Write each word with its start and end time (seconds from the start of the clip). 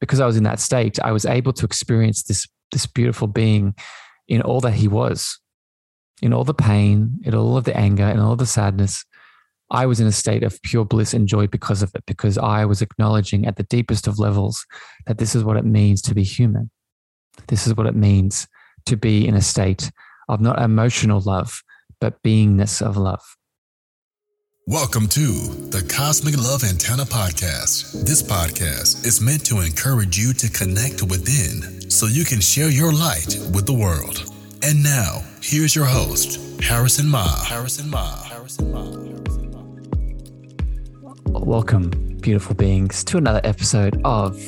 Because 0.00 0.20
I 0.20 0.26
was 0.26 0.36
in 0.36 0.44
that 0.44 0.60
state, 0.60 0.98
I 1.02 1.12
was 1.12 1.24
able 1.24 1.52
to 1.54 1.64
experience 1.64 2.22
this 2.22 2.46
this 2.72 2.86
beautiful 2.86 3.28
being 3.28 3.74
in 4.28 4.42
all 4.42 4.60
that 4.60 4.74
he 4.74 4.88
was, 4.88 5.38
in 6.20 6.32
all 6.32 6.44
the 6.44 6.54
pain, 6.54 7.20
in 7.24 7.34
all 7.34 7.56
of 7.56 7.64
the 7.64 7.76
anger, 7.76 8.04
in 8.04 8.18
all 8.18 8.36
the 8.36 8.46
sadness. 8.46 9.04
I 9.70 9.86
was 9.86 10.00
in 10.00 10.06
a 10.06 10.12
state 10.12 10.42
of 10.42 10.60
pure 10.62 10.84
bliss 10.84 11.14
and 11.14 11.26
joy 11.26 11.46
because 11.46 11.82
of 11.82 11.94
it, 11.94 12.04
because 12.06 12.36
I 12.36 12.64
was 12.64 12.82
acknowledging 12.82 13.46
at 13.46 13.56
the 13.56 13.62
deepest 13.64 14.06
of 14.06 14.18
levels 14.18 14.64
that 15.06 15.18
this 15.18 15.34
is 15.34 15.44
what 15.44 15.56
it 15.56 15.64
means 15.64 16.02
to 16.02 16.14
be 16.14 16.22
human. 16.22 16.70
This 17.48 17.66
is 17.66 17.74
what 17.74 17.86
it 17.86 17.96
means 17.96 18.46
to 18.86 18.96
be 18.96 19.26
in 19.26 19.34
a 19.34 19.40
state 19.40 19.90
of 20.28 20.40
not 20.40 20.60
emotional 20.60 21.20
love, 21.20 21.62
but 22.00 22.22
beingness 22.22 22.82
of 22.82 22.96
love. 22.96 23.24
Welcome 24.66 25.08
to 25.08 25.26
the 25.68 25.86
Cosmic 25.94 26.38
Love 26.38 26.64
Antenna 26.64 27.02
Podcast. 27.02 28.06
This 28.06 28.22
podcast 28.22 29.04
is 29.04 29.20
meant 29.20 29.44
to 29.44 29.60
encourage 29.60 30.16
you 30.16 30.32
to 30.32 30.48
connect 30.48 31.02
within 31.02 31.90
so 31.90 32.06
you 32.06 32.24
can 32.24 32.40
share 32.40 32.70
your 32.70 32.90
light 32.90 33.36
with 33.52 33.66
the 33.66 33.74
world. 33.74 34.24
And 34.62 34.82
now, 34.82 35.22
here's 35.42 35.76
your 35.76 35.84
host, 35.84 36.40
Harrison 36.62 37.04
Meagher. 37.04 37.44
Harrison 37.44 37.90
Meagher. 37.90 38.24
Harrison 38.24 38.72
Meagher. 38.72 39.04
Welcome, 41.26 41.90
beautiful 42.22 42.54
beings, 42.54 43.04
to 43.04 43.18
another 43.18 43.42
episode 43.44 44.00
of 44.02 44.42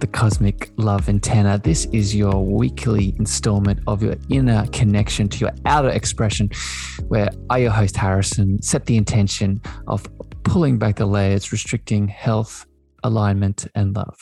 the 0.00 0.06
Cosmic 0.06 0.70
Love 0.76 1.08
Antenna. 1.10 1.58
This 1.58 1.84
is 1.86 2.14
your 2.16 2.44
weekly 2.44 3.14
installment 3.18 3.80
of 3.86 4.02
your 4.02 4.16
inner 4.30 4.66
connection 4.68 5.28
to 5.28 5.38
your 5.38 5.52
outer 5.66 5.90
expression, 5.90 6.50
where 7.08 7.28
I, 7.50 7.58
your 7.58 7.70
host 7.70 7.96
Harrison, 7.96 8.62
set 8.62 8.86
the 8.86 8.96
intention 8.96 9.60
of 9.88 10.06
pulling 10.42 10.78
back 10.78 10.96
the 10.96 11.06
layers, 11.06 11.52
restricting 11.52 12.08
health, 12.08 12.66
alignment, 13.04 13.66
and 13.74 13.94
love. 13.94 14.16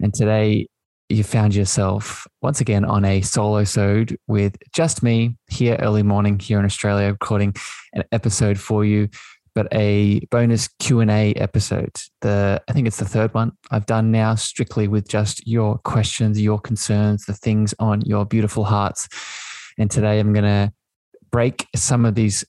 And 0.00 0.14
today, 0.14 0.66
you 1.08 1.22
found 1.22 1.54
yourself 1.54 2.26
once 2.42 2.60
again 2.60 2.84
on 2.84 3.04
a 3.04 3.20
solo 3.20 3.64
sode 3.64 4.16
with 4.26 4.56
just 4.74 5.02
me 5.02 5.36
here 5.48 5.76
early 5.80 6.02
morning 6.02 6.38
here 6.38 6.58
in 6.58 6.64
Australia, 6.64 7.08
recording 7.08 7.54
an 7.92 8.02
episode 8.12 8.58
for 8.58 8.84
you 8.84 9.08
but 9.56 9.66
a 9.72 10.20
bonus 10.30 10.68
Q&A 10.68 11.32
episode. 11.32 11.96
The 12.20 12.62
I 12.68 12.72
think 12.74 12.86
it's 12.86 12.98
the 12.98 13.06
third 13.06 13.32
one 13.32 13.52
I've 13.70 13.86
done 13.86 14.12
now 14.12 14.34
strictly 14.34 14.86
with 14.86 15.08
just 15.08 15.44
your 15.48 15.78
questions, 15.78 16.40
your 16.40 16.60
concerns, 16.60 17.24
the 17.24 17.32
things 17.32 17.74
on 17.78 18.02
your 18.02 18.26
beautiful 18.26 18.64
hearts. 18.64 19.08
And 19.78 19.90
today 19.90 20.20
I'm 20.20 20.34
going 20.34 20.44
to 20.44 20.72
break 21.32 21.66
some 21.74 22.04
of 22.04 22.14
these 22.14 22.44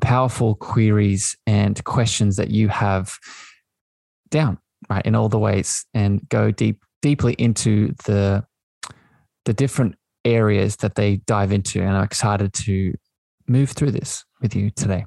powerful 0.00 0.54
queries 0.54 1.36
and 1.44 1.82
questions 1.82 2.36
that 2.36 2.50
you 2.50 2.68
have 2.68 3.18
down, 4.30 4.58
right, 4.88 5.04
in 5.04 5.16
all 5.16 5.28
the 5.28 5.38
ways 5.38 5.84
and 5.92 6.26
go 6.28 6.52
deep 6.52 6.80
deeply 7.02 7.34
into 7.34 7.92
the 8.06 8.44
the 9.44 9.52
different 9.52 9.96
areas 10.24 10.76
that 10.76 10.94
they 10.94 11.16
dive 11.26 11.50
into 11.52 11.82
and 11.82 11.90
I'm 11.90 12.04
excited 12.04 12.54
to 12.54 12.94
move 13.46 13.72
through 13.72 13.90
this 13.90 14.24
with 14.40 14.56
you 14.56 14.70
today 14.70 15.04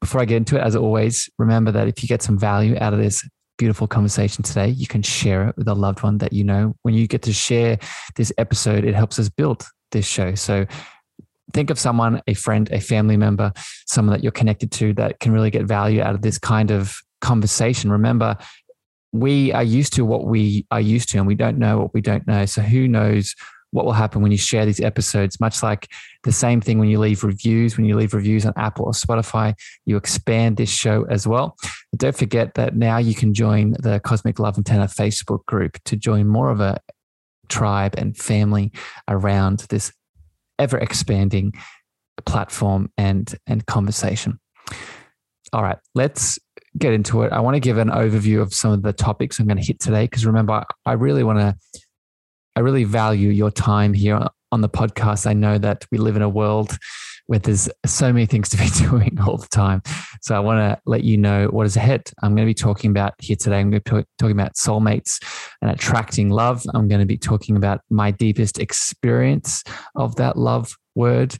before 0.00 0.20
I 0.20 0.24
get 0.24 0.36
into 0.36 0.56
it, 0.56 0.62
as 0.62 0.76
always, 0.76 1.28
remember 1.38 1.72
that 1.72 1.88
if 1.88 2.02
you 2.02 2.08
get 2.08 2.22
some 2.22 2.38
value 2.38 2.76
out 2.80 2.92
of 2.92 2.98
this 2.98 3.26
beautiful 3.58 3.86
conversation 3.86 4.42
today, 4.42 4.68
you 4.68 4.86
can 4.86 5.02
share 5.02 5.48
it 5.48 5.56
with 5.56 5.68
a 5.68 5.74
loved 5.74 6.02
one 6.02 6.18
that 6.18 6.32
you 6.32 6.44
know. 6.44 6.74
When 6.82 6.94
you 6.94 7.06
get 7.06 7.22
to 7.22 7.32
share 7.32 7.78
this 8.16 8.32
episode, 8.38 8.84
it 8.84 8.94
helps 8.94 9.18
us 9.18 9.28
build 9.28 9.64
this 9.92 10.06
show. 10.06 10.34
So 10.34 10.66
think 11.52 11.70
of 11.70 11.78
someone, 11.78 12.20
a 12.26 12.34
friend, 12.34 12.70
a 12.72 12.80
family 12.80 13.16
member, 13.16 13.52
someone 13.86 14.14
that 14.14 14.22
you're 14.22 14.32
connected 14.32 14.72
to 14.72 14.92
that 14.94 15.20
can 15.20 15.32
really 15.32 15.50
get 15.50 15.64
value 15.64 16.02
out 16.02 16.14
of 16.14 16.22
this 16.22 16.38
kind 16.38 16.70
of 16.70 16.98
conversation. 17.20 17.90
Remember, 17.90 18.36
we 19.12 19.52
are 19.52 19.62
used 19.62 19.94
to 19.94 20.04
what 20.04 20.26
we 20.26 20.66
are 20.70 20.80
used 20.80 21.08
to 21.10 21.18
and 21.18 21.26
we 21.26 21.34
don't 21.34 21.58
know 21.58 21.78
what 21.78 21.94
we 21.94 22.00
don't 22.00 22.26
know. 22.26 22.44
So 22.46 22.60
who 22.60 22.86
knows 22.86 23.34
what 23.76 23.84
will 23.84 23.92
happen 23.92 24.22
when 24.22 24.32
you 24.32 24.38
share 24.38 24.64
these 24.64 24.80
episodes, 24.80 25.38
much 25.38 25.62
like 25.62 25.86
the 26.22 26.32
same 26.32 26.62
thing 26.62 26.78
when 26.78 26.88
you 26.88 26.98
leave 26.98 27.22
reviews, 27.22 27.76
when 27.76 27.84
you 27.84 27.94
leave 27.94 28.14
reviews 28.14 28.46
on 28.46 28.54
Apple 28.56 28.86
or 28.86 28.92
Spotify, 28.92 29.52
you 29.84 29.98
expand 29.98 30.56
this 30.56 30.70
show 30.70 31.04
as 31.10 31.26
well. 31.26 31.56
But 31.92 32.00
don't 32.00 32.16
forget 32.16 32.54
that 32.54 32.74
now 32.74 32.96
you 32.96 33.14
can 33.14 33.34
join 33.34 33.72
the 33.72 34.00
Cosmic 34.00 34.38
Love 34.38 34.56
Antenna 34.56 34.86
Facebook 34.86 35.44
group 35.44 35.76
to 35.84 35.94
join 35.94 36.26
more 36.26 36.48
of 36.48 36.58
a 36.58 36.78
tribe 37.50 37.94
and 37.98 38.16
family 38.16 38.72
around 39.08 39.66
this 39.68 39.92
ever 40.58 40.78
expanding 40.78 41.52
platform 42.24 42.90
and, 42.96 43.34
and 43.46 43.66
conversation. 43.66 44.40
All 45.52 45.62
right, 45.62 45.78
let's 45.94 46.38
get 46.78 46.94
into 46.94 47.24
it. 47.24 47.32
I 47.32 47.40
want 47.40 47.56
to 47.56 47.60
give 47.60 47.76
an 47.76 47.90
overview 47.90 48.40
of 48.40 48.54
some 48.54 48.72
of 48.72 48.82
the 48.82 48.94
topics 48.94 49.38
I'm 49.38 49.46
going 49.46 49.58
to 49.58 49.66
hit 49.66 49.80
today 49.80 50.04
because 50.04 50.24
remember, 50.24 50.64
I 50.86 50.92
really 50.94 51.22
want 51.22 51.40
to 51.40 51.54
I 52.56 52.60
really 52.60 52.84
value 52.84 53.28
your 53.28 53.50
time 53.50 53.92
here 53.92 54.18
on 54.50 54.62
the 54.62 54.68
podcast. 54.68 55.26
I 55.26 55.34
know 55.34 55.58
that 55.58 55.84
we 55.92 55.98
live 55.98 56.16
in 56.16 56.22
a 56.22 56.28
world 56.28 56.78
where 57.26 57.38
there's 57.38 57.68
so 57.84 58.10
many 58.10 58.24
things 58.24 58.48
to 58.48 58.56
be 58.56 58.68
doing 58.88 59.18
all 59.20 59.36
the 59.36 59.48
time. 59.48 59.82
So 60.22 60.34
I 60.34 60.38
want 60.38 60.60
to 60.60 60.80
let 60.86 61.04
you 61.04 61.18
know 61.18 61.48
what 61.48 61.66
is 61.66 61.76
ahead. 61.76 62.10
I'm 62.22 62.34
going 62.34 62.46
to 62.46 62.50
be 62.50 62.54
talking 62.54 62.90
about 62.90 63.12
here 63.18 63.36
today. 63.36 63.58
I'm 63.58 63.70
going 63.70 63.82
to 63.82 63.94
be 63.96 64.04
talking 64.18 64.40
about 64.40 64.54
soulmates 64.54 65.22
and 65.60 65.70
attracting 65.70 66.30
love. 66.30 66.64
I'm 66.72 66.88
going 66.88 67.00
to 67.00 67.06
be 67.06 67.18
talking 67.18 67.56
about 67.56 67.82
my 67.90 68.10
deepest 68.10 68.58
experience 68.58 69.62
of 69.94 70.16
that 70.16 70.38
love 70.38 70.74
word, 70.94 71.36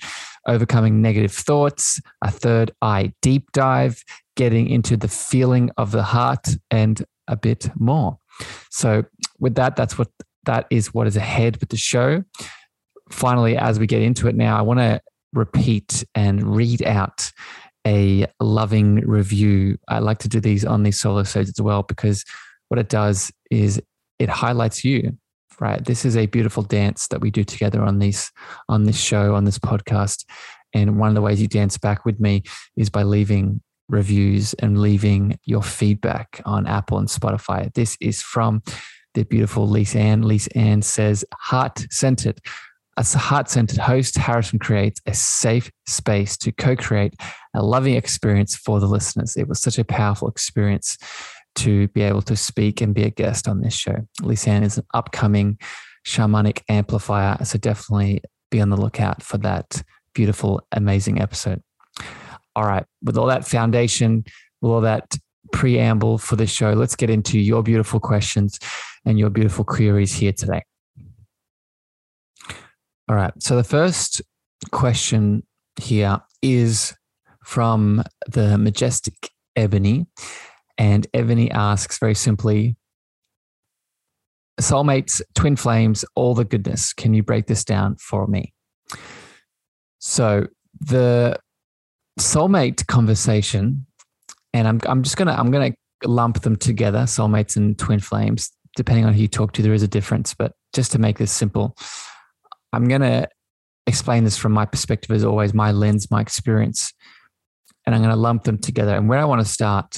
overcoming 0.46 1.00
negative 1.00 1.32
thoughts, 1.32 1.98
a 2.22 2.30
third 2.30 2.72
eye 2.82 3.14
deep 3.22 3.50
dive, 3.52 4.02
getting 4.36 4.68
into 4.68 4.98
the 4.98 5.08
feeling 5.08 5.70
of 5.78 5.92
the 5.92 6.02
heart, 6.02 6.46
and 6.70 7.02
a 7.26 7.36
bit 7.36 7.70
more. 7.76 8.18
So, 8.70 9.04
with 9.38 9.54
that, 9.54 9.76
that's 9.76 9.96
what 9.96 10.08
that 10.46 10.66
is 10.70 10.92
what 10.94 11.06
is 11.06 11.16
ahead 11.16 11.58
with 11.58 11.68
the 11.68 11.76
show. 11.76 12.24
Finally, 13.10 13.56
as 13.56 13.78
we 13.78 13.86
get 13.86 14.02
into 14.02 14.26
it 14.28 14.34
now, 14.34 14.58
I 14.58 14.62
want 14.62 14.80
to 14.80 15.00
repeat 15.32 16.04
and 16.14 16.56
read 16.56 16.82
out 16.82 17.30
a 17.86 18.26
loving 18.40 18.96
review. 19.06 19.78
I 19.88 20.00
like 20.00 20.18
to 20.18 20.28
do 20.28 20.40
these 20.40 20.64
on 20.64 20.82
these 20.82 20.98
solo 20.98 21.22
shows 21.22 21.48
as 21.48 21.60
well 21.60 21.82
because 21.82 22.24
what 22.68 22.80
it 22.80 22.88
does 22.88 23.30
is 23.50 23.80
it 24.18 24.28
highlights 24.28 24.84
you 24.84 25.16
right 25.60 25.84
this 25.84 26.04
is 26.04 26.16
a 26.16 26.26
beautiful 26.26 26.62
dance 26.62 27.08
that 27.08 27.20
we 27.20 27.30
do 27.30 27.44
together 27.44 27.82
on 27.82 27.98
this 27.98 28.30
on 28.68 28.84
this 28.84 28.98
show 28.98 29.34
on 29.34 29.44
this 29.44 29.58
podcast 29.58 30.24
and 30.74 30.98
one 30.98 31.08
of 31.08 31.14
the 31.14 31.22
ways 31.22 31.40
you 31.40 31.48
dance 31.48 31.78
back 31.78 32.04
with 32.04 32.20
me 32.20 32.42
is 32.76 32.90
by 32.90 33.02
leaving 33.02 33.60
reviews 33.88 34.52
and 34.54 34.80
leaving 34.80 35.38
your 35.44 35.62
feedback 35.62 36.40
on 36.44 36.66
apple 36.66 36.98
and 36.98 37.08
spotify 37.08 37.72
this 37.74 37.96
is 38.00 38.20
from 38.20 38.62
the 39.16 39.24
beautiful 39.24 39.66
Lisa 39.66 39.98
Ann. 39.98 40.22
Lisa 40.22 40.56
Ann 40.56 40.82
says, 40.82 41.24
heart 41.34 41.86
centered. 41.90 42.38
As 42.98 43.14
a 43.14 43.18
heart 43.18 43.50
centered 43.50 43.78
host, 43.78 44.16
Harrison 44.16 44.58
creates 44.58 45.00
a 45.06 45.14
safe 45.14 45.70
space 45.86 46.36
to 46.38 46.52
co 46.52 46.76
create 46.76 47.14
a 47.54 47.62
loving 47.62 47.94
experience 47.94 48.54
for 48.54 48.78
the 48.78 48.86
listeners. 48.86 49.36
It 49.36 49.48
was 49.48 49.60
such 49.60 49.78
a 49.78 49.84
powerful 49.84 50.28
experience 50.28 50.96
to 51.56 51.88
be 51.88 52.02
able 52.02 52.22
to 52.22 52.36
speak 52.36 52.80
and 52.80 52.94
be 52.94 53.04
a 53.04 53.10
guest 53.10 53.48
on 53.48 53.62
this 53.62 53.74
show. 53.74 53.96
Lisa 54.22 54.50
Ann 54.50 54.62
is 54.62 54.78
an 54.78 54.84
upcoming 54.94 55.58
shamanic 56.06 56.62
amplifier. 56.68 57.42
So 57.44 57.58
definitely 57.58 58.22
be 58.50 58.60
on 58.60 58.68
the 58.68 58.76
lookout 58.76 59.22
for 59.22 59.38
that 59.38 59.82
beautiful, 60.14 60.66
amazing 60.72 61.20
episode. 61.20 61.62
All 62.54 62.64
right. 62.64 62.84
With 63.02 63.16
all 63.16 63.26
that 63.26 63.46
foundation, 63.46 64.24
with 64.60 64.72
all 64.72 64.82
that 64.82 65.16
preamble 65.52 66.18
for 66.18 66.36
the 66.36 66.46
show, 66.46 66.72
let's 66.72 66.96
get 66.96 67.10
into 67.10 67.38
your 67.38 67.62
beautiful 67.62 68.00
questions 68.00 68.58
and 69.04 69.18
your 69.18 69.30
beautiful 69.30 69.64
queries 69.64 70.12
here 70.14 70.32
today. 70.32 70.62
All 73.08 73.16
right. 73.16 73.32
So 73.38 73.56
the 73.56 73.64
first 73.64 74.22
question 74.72 75.46
here 75.80 76.20
is 76.42 76.94
from 77.44 78.02
the 78.26 78.58
majestic 78.58 79.30
Ebony. 79.54 80.06
And 80.78 81.06
Ebony 81.14 81.50
asks 81.50 81.98
very 81.98 82.14
simply 82.14 82.76
Soulmates, 84.60 85.20
twin 85.34 85.54
flames, 85.54 86.04
all 86.14 86.34
the 86.34 86.44
goodness. 86.44 86.92
Can 86.92 87.12
you 87.14 87.22
break 87.22 87.46
this 87.46 87.62
down 87.62 87.96
for 87.96 88.26
me? 88.26 88.54
So 89.98 90.46
the 90.80 91.38
soulmate 92.18 92.86
conversation, 92.86 93.85
and 94.56 94.68
I'm 94.68 94.80
I'm 94.86 95.02
just 95.02 95.16
gonna 95.16 95.32
I'm 95.32 95.50
gonna 95.50 95.72
lump 96.04 96.42
them 96.42 96.56
together, 96.56 97.00
soulmates 97.00 97.56
and 97.56 97.78
twin 97.78 98.00
flames 98.00 98.50
depending 98.76 99.06
on 99.06 99.14
who 99.14 99.22
you 99.22 99.28
talk 99.28 99.52
to, 99.52 99.62
there 99.62 99.74
is 99.74 99.82
a 99.82 99.88
difference. 99.88 100.34
But 100.34 100.52
just 100.72 100.92
to 100.92 100.98
make 100.98 101.18
this 101.18 101.32
simple, 101.32 101.74
I'm 102.72 102.86
to 103.00 103.28
explain 103.86 104.22
this 104.22 104.36
from 104.36 104.52
my 104.52 104.66
perspective 104.66 105.10
as 105.10 105.24
always, 105.24 105.52
my 105.52 105.72
lens, 105.72 106.10
my 106.10 106.20
experience, 106.20 106.92
and 107.84 107.94
I'm 107.94 108.02
to 108.14 108.20
lump 108.20 108.44
them 108.44 108.58
together. 108.58 108.94
And 108.94 109.08
where 109.08 109.18
I 109.18 109.24
want 109.24 109.40
to 109.40 109.50
start 109.50 109.96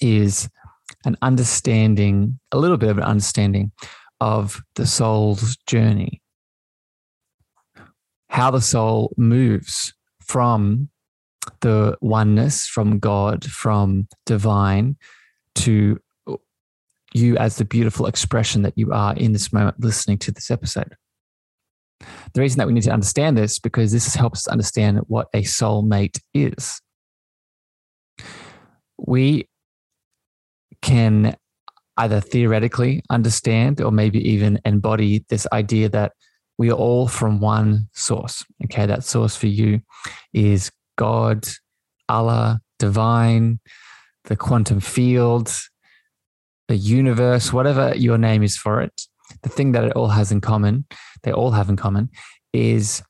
is 0.00 0.48
an 1.04 1.16
understanding, 1.22 2.40
a 2.50 2.58
little 2.58 2.78
bit 2.78 2.88
of 2.88 2.98
an 2.98 3.04
understanding 3.04 3.70
of 4.20 4.62
the 4.76 4.86
soul's 4.86 5.56
journey, 5.66 6.22
how 8.30 8.50
the 8.50 8.60
soul 8.60 9.12
moves 9.16 9.92
from 10.20 10.88
the 11.60 11.96
oneness, 12.00 12.66
from 12.66 12.98
God, 12.98 13.44
from 13.44 14.08
divine 14.26 14.96
to 15.56 15.98
you 17.14 17.36
as 17.36 17.56
the 17.56 17.64
beautiful 17.64 18.06
expression 18.06 18.62
that 18.62 18.76
you 18.76 18.92
are 18.92 19.14
in 19.14 19.32
this 19.32 19.52
moment 19.52 19.78
listening 19.78 20.18
to 20.18 20.32
this 20.32 20.50
episode. 20.50 20.96
The 22.34 22.40
reason 22.40 22.58
that 22.58 22.66
we 22.66 22.72
need 22.72 22.82
to 22.82 22.92
understand 22.92 23.38
this 23.38 23.58
because 23.58 23.92
this 23.92 24.14
helps 24.14 24.40
us 24.40 24.48
understand 24.48 24.98
what 25.06 25.28
a 25.32 25.42
soulmate 25.42 26.20
is. 26.34 26.80
We 28.98 29.48
can 30.82 31.36
either 31.96 32.20
theoretically 32.20 33.02
understand 33.10 33.80
or 33.80 33.92
maybe 33.92 34.18
even 34.28 34.60
embody 34.64 35.24
this 35.28 35.46
idea 35.52 35.88
that 35.90 36.12
we 36.58 36.70
are 36.70 36.74
all 36.74 37.08
from 37.08 37.40
one 37.40 37.88
source. 37.92 38.44
Okay, 38.64 38.86
that 38.86 39.04
source 39.04 39.36
for 39.36 39.46
you 39.46 39.80
is 40.32 40.70
God, 40.96 41.46
Allah, 42.08 42.60
divine, 42.78 43.60
the 44.24 44.36
quantum 44.36 44.80
field, 44.80 45.50
the 46.68 46.76
universe, 46.76 47.52
whatever 47.52 47.94
your 47.96 48.18
name 48.18 48.42
is 48.42 48.56
for 48.56 48.80
it. 48.80 49.02
The 49.42 49.48
thing 49.48 49.72
that 49.72 49.84
it 49.84 49.92
all 49.92 50.08
has 50.08 50.32
in 50.32 50.40
common, 50.40 50.86
they 51.22 51.32
all 51.32 51.50
have 51.52 51.68
in 51.68 51.76
common, 51.76 52.10
is 52.52 53.02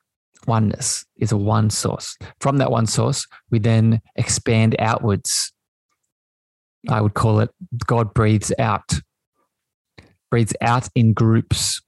oneness, 0.46 1.04
is 1.16 1.32
a 1.32 1.36
one 1.36 1.70
source. 1.70 2.16
From 2.40 2.58
that 2.58 2.70
one 2.70 2.86
source, 2.86 3.26
we 3.50 3.58
then 3.58 4.00
expand 4.16 4.76
outwards. 4.78 5.52
I 6.88 7.00
would 7.00 7.14
call 7.14 7.40
it 7.40 7.50
God 7.86 8.12
breathes 8.14 8.52
out, 8.58 8.92
breathes 10.30 10.54
out 10.60 10.88
in 10.94 11.12
groups, 11.12 11.80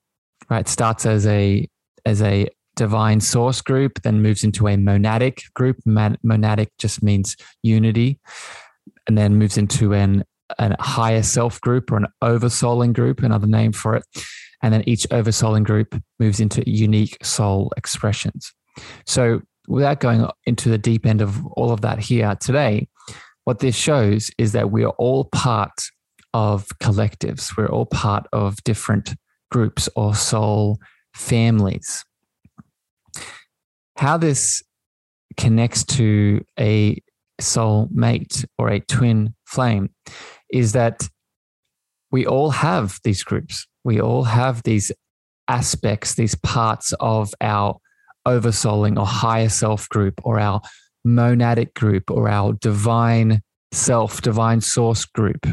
right? 0.49 0.67
Starts 0.69 1.07
as 1.07 1.27
a 1.27 1.69
as 2.05 2.23
a 2.23 2.49
divine 2.76 3.20
source 3.20 3.61
group, 3.61 4.00
then 4.02 4.23
moves 4.23 4.44
into 4.44 4.69
a 4.69 4.76
monadic 4.76 5.52
group. 5.55 5.78
monadic 5.87 6.69
just 6.78 7.02
means 7.02 7.37
unity, 7.62 8.20
and 9.06 9.17
then 9.17 9.37
moves 9.37 9.58
into 9.58 9.93
an 9.94 10.25
a 10.58 10.81
higher 10.81 11.23
self 11.23 11.61
group 11.61 11.90
or 11.90 11.96
an 11.96 12.06
oversouling 12.23 12.93
group, 12.93 13.23
another 13.23 13.46
name 13.46 13.73
for 13.73 13.96
it. 13.96 14.05
And 14.62 14.73
then 14.73 14.82
each 14.87 15.06
oversouling 15.11 15.64
group 15.64 16.00
moves 16.19 16.40
into 16.40 16.69
unique 16.69 17.19
soul 17.25 17.73
expressions. 17.76 18.52
So, 19.06 19.43
without 19.69 20.00
going 20.00 20.26
into 20.46 20.69
the 20.69 20.78
deep 20.78 21.06
end 21.06 21.20
of 21.20 21.44
all 21.46 21.73
of 21.73 21.81
that 21.81 21.99
here 21.99 22.37
today, 22.40 22.88
what 23.44 23.58
this 23.58 23.76
shows 23.76 24.31
is 24.38 24.52
that 24.52 24.70
we 24.70 24.84
are 24.84 24.94
all 24.99 25.25
part 25.26 25.82
of 26.32 26.67
collectives. 26.82 27.56
We're 27.56 27.69
all 27.69 27.87
part 27.87 28.26
of 28.32 28.62
different 28.64 29.14
groups 29.50 29.88
or 29.96 30.14
soul 30.14 30.78
families. 31.14 32.05
How 33.97 34.19
this 34.19 34.63
connects 35.37 35.85
to 35.85 36.45
a 36.59 37.03
soul 37.41 37.89
mate 37.91 38.45
or 38.59 38.69
a 38.69 38.81
twin 38.81 39.35
flame 39.47 39.91
is 40.53 40.73
that 40.73 41.09
we 42.11 42.27
all 42.27 42.51
have 42.51 42.99
these 43.05 43.23
groups. 43.23 43.67
We 43.85 44.01
all 44.01 44.25
have 44.25 44.63
these 44.63 44.93
aspects, 45.49 46.15
these 46.15 46.35
parts 46.35 46.93
of 47.01 47.33
our 47.41 47.79
oversouling 48.27 48.99
or 48.99 49.07
higher 49.07 49.49
self 49.49 49.89
group 49.89 50.15
or 50.25 50.39
our 50.41 50.61
monadic 51.07 51.73
group 51.75 52.11
or 52.11 52.29
our 52.29 52.53
divine 52.55 53.41
self, 53.73 54.21
divine 54.21 54.61
source 54.61 55.05
group. 55.05 55.47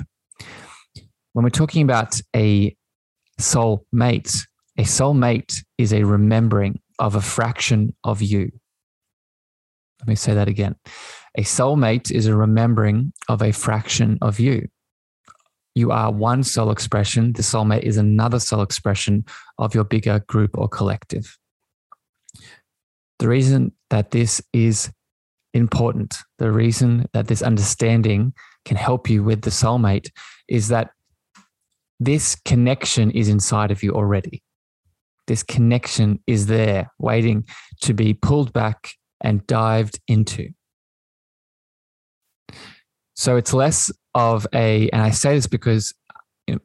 When 1.33 1.43
we're 1.43 1.49
talking 1.49 1.83
about 1.83 2.19
a 2.35 2.75
soul 3.39 3.85
mate, 3.91 4.45
a 4.77 4.83
soul 4.83 5.13
mate 5.13 5.63
is 5.77 5.93
a 5.93 6.03
remembering 6.03 6.79
of 6.99 7.15
a 7.15 7.21
fraction 7.21 7.95
of 8.03 8.21
you. 8.21 8.51
Let 9.99 10.07
me 10.07 10.15
say 10.15 10.33
that 10.33 10.47
again. 10.47 10.75
A 11.37 11.41
soulmate 11.41 12.11
is 12.11 12.27
a 12.27 12.35
remembering 12.35 13.13
of 13.27 13.41
a 13.41 13.51
fraction 13.51 14.17
of 14.21 14.39
you 14.39 14.67
you 15.75 15.91
are 15.91 16.11
one 16.11 16.43
soul 16.43 16.71
expression. 16.71 17.33
The 17.33 17.41
soulmate 17.41 17.83
is 17.83 17.97
another 17.97 18.39
soul 18.39 18.61
expression 18.61 19.25
of 19.57 19.73
your 19.73 19.83
bigger 19.83 20.19
group 20.27 20.57
or 20.57 20.67
collective. 20.67 21.37
The 23.19 23.27
reason 23.27 23.71
that 23.89 24.11
this 24.11 24.41
is 24.53 24.91
important, 25.53 26.17
the 26.37 26.51
reason 26.51 27.07
that 27.13 27.27
this 27.27 27.41
understanding 27.41 28.33
can 28.65 28.77
help 28.77 29.09
you 29.09 29.23
with 29.23 29.41
the 29.41 29.49
soulmate 29.49 30.09
is 30.47 30.67
that 30.67 30.91
this 31.99 32.35
connection 32.35 33.11
is 33.11 33.29
inside 33.29 33.71
of 33.71 33.81
you 33.81 33.93
already. 33.93 34.42
This 35.27 35.43
connection 35.43 36.19
is 36.27 36.47
there 36.47 36.91
waiting 36.99 37.45
to 37.81 37.93
be 37.93 38.13
pulled 38.13 38.51
back 38.53 38.91
and 39.21 39.45
dived 39.47 39.99
into. 40.07 40.49
So 43.15 43.37
it's 43.37 43.53
less 43.53 43.91
of 44.15 44.45
a, 44.53 44.89
and 44.89 45.01
I 45.01 45.11
say 45.11 45.35
this 45.35 45.47
because 45.47 45.93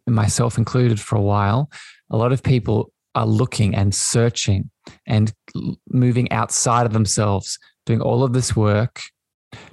myself 0.06 0.58
included 0.58 1.00
for 1.00 1.16
a 1.16 1.22
while, 1.22 1.70
a 2.10 2.16
lot 2.16 2.32
of 2.32 2.42
people 2.42 2.92
are 3.14 3.26
looking 3.26 3.74
and 3.74 3.94
searching 3.94 4.70
and 5.06 5.32
moving 5.88 6.30
outside 6.32 6.86
of 6.86 6.92
themselves, 6.92 7.58
doing 7.86 8.00
all 8.00 8.22
of 8.22 8.32
this 8.32 8.56
work 8.56 9.02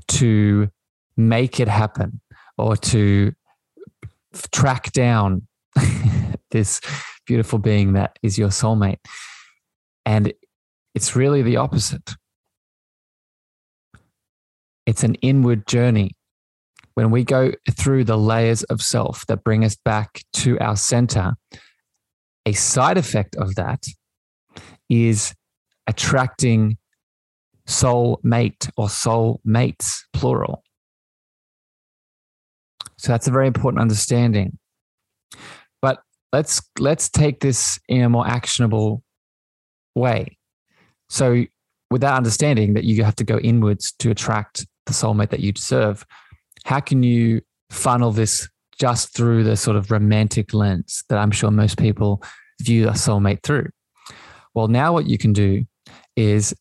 to 0.08 0.70
make 1.18 1.60
it 1.60 1.68
happen 1.68 2.22
or 2.58 2.76
to 2.76 3.34
track 4.52 4.92
down 4.92 5.48
this 6.52 6.82
beautiful 7.26 7.60
being 7.60 7.94
that 7.94 8.18
is 8.22 8.38
your 8.38 8.50
soulmate. 8.50 9.00
And 10.06 10.34
it's 10.94 11.16
really 11.16 11.42
the 11.42 11.58
opposite. 11.58 12.12
It's 14.86 15.04
an 15.04 15.16
inward 15.16 15.68
journey 15.68 16.16
when 16.96 17.12
we 17.12 17.24
go 17.24 17.52
through 17.72 18.06
the 18.06 18.18
layers 18.18 18.64
of 18.64 18.82
self 18.82 19.26
that 19.28 19.44
bring 19.44 19.64
us 19.64 19.76
back 19.76 20.24
to 20.34 20.58
our 20.60 20.78
center, 20.78 21.34
a 22.46 22.54
side 22.54 22.98
effect 22.98 23.36
of 23.36 23.56
that 23.56 23.86
is 24.90 25.34
attracting 25.88 26.78
soul 27.68 28.20
mate 28.24 28.70
or 28.78 28.90
soul 28.90 29.42
mates, 29.44 30.06
plural. 30.14 30.64
So 32.98 33.12
that's 33.12 33.28
a 33.28 33.32
very 33.32 33.48
important 33.48 33.82
understanding. 33.82 34.58
Let's 36.36 36.62
let's 36.80 37.08
take 37.08 37.40
this 37.40 37.80
in 37.88 38.02
a 38.02 38.10
more 38.10 38.28
actionable 38.28 39.04
way. 39.96 40.38
So 41.08 41.46
with 41.90 42.02
that 42.02 42.14
understanding 42.14 42.74
that 42.74 42.84
you 42.84 43.06
have 43.06 43.16
to 43.16 43.24
go 43.24 43.38
inwards 43.38 43.94
to 44.00 44.12
attract 44.12 44.68
the 44.86 44.92
soulmate 44.92 45.30
that 45.30 45.40
you 45.40 45.54
deserve, 45.54 46.06
how 46.66 46.82
can 46.82 47.04
you 47.04 47.40
funnel 47.70 48.12
this 48.12 48.50
just 48.78 49.16
through 49.16 49.46
the 49.46 49.56
sort 49.56 49.78
of 49.78 49.92
romantic 49.92 50.54
lens 50.54 51.06
that 51.08 51.18
I'm 51.20 51.32
sure 51.32 51.52
most 51.52 51.78
people 51.78 52.22
view 52.62 52.90
a 52.90 52.92
soulmate 52.92 53.42
through? 53.42 53.70
Well, 54.54 54.68
now 54.68 54.92
what 54.92 55.08
you 55.08 55.18
can 55.18 55.32
do 55.32 55.64
is 56.18 56.54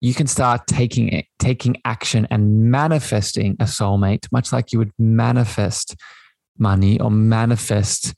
you 0.00 0.14
can 0.14 0.26
start 0.26 0.66
taking 0.66 1.22
taking 1.38 1.76
action 1.84 2.26
and 2.30 2.70
manifesting 2.70 3.58
a 3.60 3.64
soulmate, 3.64 4.26
much 4.32 4.54
like 4.54 4.72
you 4.72 4.78
would 4.78 4.92
manifest 4.98 5.96
money 6.56 6.98
or 6.98 7.10
manifest, 7.10 8.14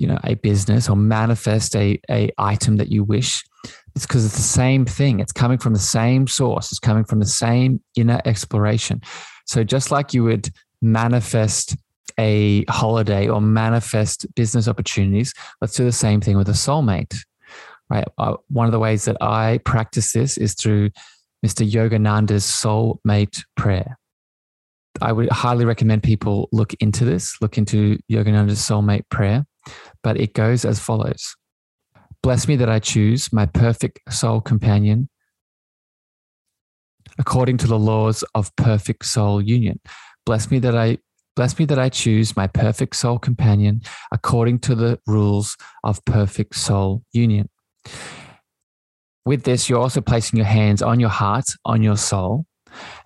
you 0.00 0.06
know, 0.06 0.18
a 0.24 0.34
business 0.36 0.88
or 0.88 0.96
manifest 0.96 1.76
a, 1.76 2.00
a 2.10 2.30
item 2.38 2.76
that 2.76 2.90
you 2.90 3.04
wish. 3.04 3.44
It's 3.94 4.06
because 4.06 4.24
it's 4.24 4.36
the 4.36 4.40
same 4.40 4.86
thing. 4.86 5.20
It's 5.20 5.30
coming 5.30 5.58
from 5.58 5.74
the 5.74 5.78
same 5.78 6.26
source. 6.26 6.72
It's 6.72 6.78
coming 6.78 7.04
from 7.04 7.18
the 7.18 7.26
same 7.26 7.82
inner 7.96 8.22
exploration. 8.24 9.02
So 9.46 9.62
just 9.62 9.90
like 9.90 10.14
you 10.14 10.24
would 10.24 10.48
manifest 10.80 11.76
a 12.18 12.64
holiday 12.70 13.28
or 13.28 13.42
manifest 13.42 14.26
business 14.34 14.68
opportunities, 14.68 15.34
let's 15.60 15.74
do 15.74 15.84
the 15.84 15.92
same 15.92 16.22
thing 16.22 16.38
with 16.38 16.48
a 16.48 16.52
soulmate. 16.52 17.14
Right. 17.90 18.06
Uh, 18.16 18.36
one 18.48 18.64
of 18.64 18.72
the 18.72 18.78
ways 18.78 19.04
that 19.04 19.18
I 19.20 19.60
practice 19.66 20.14
this 20.14 20.38
is 20.38 20.54
through 20.54 20.90
Mr. 21.44 21.70
Yogananda's 21.70 22.46
soulmate 22.46 23.44
prayer. 23.54 23.98
I 25.02 25.12
would 25.12 25.30
highly 25.30 25.66
recommend 25.66 26.02
people 26.02 26.48
look 26.52 26.72
into 26.80 27.04
this, 27.04 27.36
look 27.42 27.58
into 27.58 27.98
Yogananda's 28.10 28.60
soulmate 28.60 29.08
prayer, 29.10 29.44
but 30.02 30.18
it 30.18 30.34
goes 30.34 30.64
as 30.64 30.78
follows 30.78 31.36
Bless 32.22 32.46
me 32.46 32.56
that 32.56 32.68
I 32.68 32.78
choose 32.78 33.32
my 33.32 33.46
perfect 33.46 34.00
soul 34.12 34.40
companion 34.42 35.08
according 37.18 37.56
to 37.58 37.66
the 37.66 37.78
laws 37.78 38.22
of 38.34 38.54
perfect 38.56 39.04
soul 39.06 39.40
union. 39.40 39.80
Bless 40.26 40.50
me 40.50 40.58
that 40.58 40.76
I 40.76 40.98
bless 41.34 41.58
me 41.58 41.64
that 41.66 41.78
I 41.78 41.88
choose 41.88 42.36
my 42.36 42.46
perfect 42.46 42.96
soul 42.96 43.18
companion 43.18 43.80
according 44.12 44.58
to 44.60 44.74
the 44.74 44.98
rules 45.06 45.56
of 45.82 46.04
perfect 46.04 46.56
soul 46.56 47.02
union. 47.12 47.48
With 49.24 49.44
this, 49.44 49.68
you're 49.68 49.80
also 49.80 50.00
placing 50.00 50.36
your 50.36 50.46
hands 50.46 50.82
on 50.82 51.00
your 51.00 51.10
heart, 51.10 51.46
on 51.64 51.82
your 51.82 51.96
soul. 51.96 52.46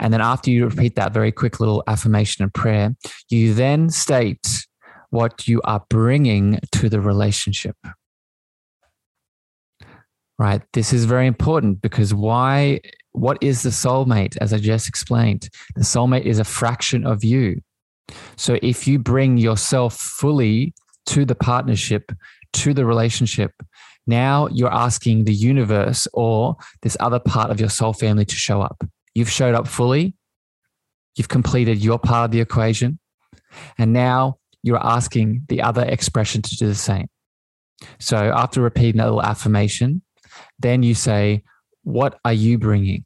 And 0.00 0.12
then 0.12 0.20
after 0.20 0.50
you 0.50 0.66
repeat 0.66 0.96
that 0.96 1.12
very 1.12 1.32
quick 1.32 1.60
little 1.60 1.82
affirmation 1.86 2.42
and 2.42 2.52
prayer, 2.52 2.94
you 3.30 3.54
then 3.54 3.90
state 3.90 4.66
what 5.14 5.48
you 5.48 5.60
are 5.64 5.82
bringing 5.88 6.58
to 6.72 6.88
the 6.88 7.00
relationship 7.00 7.76
right? 10.38 10.62
This 10.72 10.92
is 10.92 11.04
very 11.04 11.26
important 11.26 11.80
because 11.80 12.12
why? 12.12 12.80
What 13.12 13.38
is 13.40 13.62
the 13.62 13.70
soulmate? 13.70 14.36
As 14.40 14.52
I 14.52 14.58
just 14.58 14.88
explained, 14.88 15.48
the 15.76 15.82
soulmate 15.82 16.24
is 16.24 16.40
a 16.40 16.44
fraction 16.44 17.06
of 17.06 17.22
you. 17.22 17.60
So 18.36 18.58
if 18.62 18.88
you 18.88 18.98
bring 18.98 19.38
yourself 19.38 19.94
fully 19.94 20.74
to 21.06 21.24
the 21.24 21.34
partnership, 21.34 22.12
to 22.54 22.74
the 22.74 22.84
relationship. 22.84 23.52
Now 24.06 24.48
you're 24.48 24.72
asking 24.72 25.24
the 25.24 25.34
universe 25.34 26.06
or 26.12 26.56
this 26.82 26.96
other 27.00 27.18
part 27.18 27.50
of 27.50 27.60
your 27.60 27.68
soul 27.70 27.92
family 27.92 28.24
to 28.24 28.34
show 28.34 28.60
up. 28.60 28.82
You've 29.14 29.30
showed 29.30 29.54
up 29.54 29.66
fully. 29.66 30.14
You've 31.16 31.28
completed 31.28 31.78
your 31.82 31.98
part 31.98 32.26
of 32.26 32.30
the 32.32 32.40
equation. 32.40 32.98
And 33.78 33.92
now 33.92 34.38
you're 34.64 34.84
asking 34.84 35.44
the 35.48 35.62
other 35.62 35.84
expression 35.84 36.40
to 36.40 36.56
do 36.56 36.66
the 36.66 36.74
same. 36.74 37.06
So 38.00 38.16
after 38.16 38.62
repeating 38.62 38.96
that 38.98 39.04
little 39.04 39.22
affirmation, 39.22 40.02
then 40.58 40.82
you 40.82 40.94
say, 40.94 41.44
What 41.82 42.18
are 42.24 42.32
you 42.32 42.58
bringing? 42.58 43.04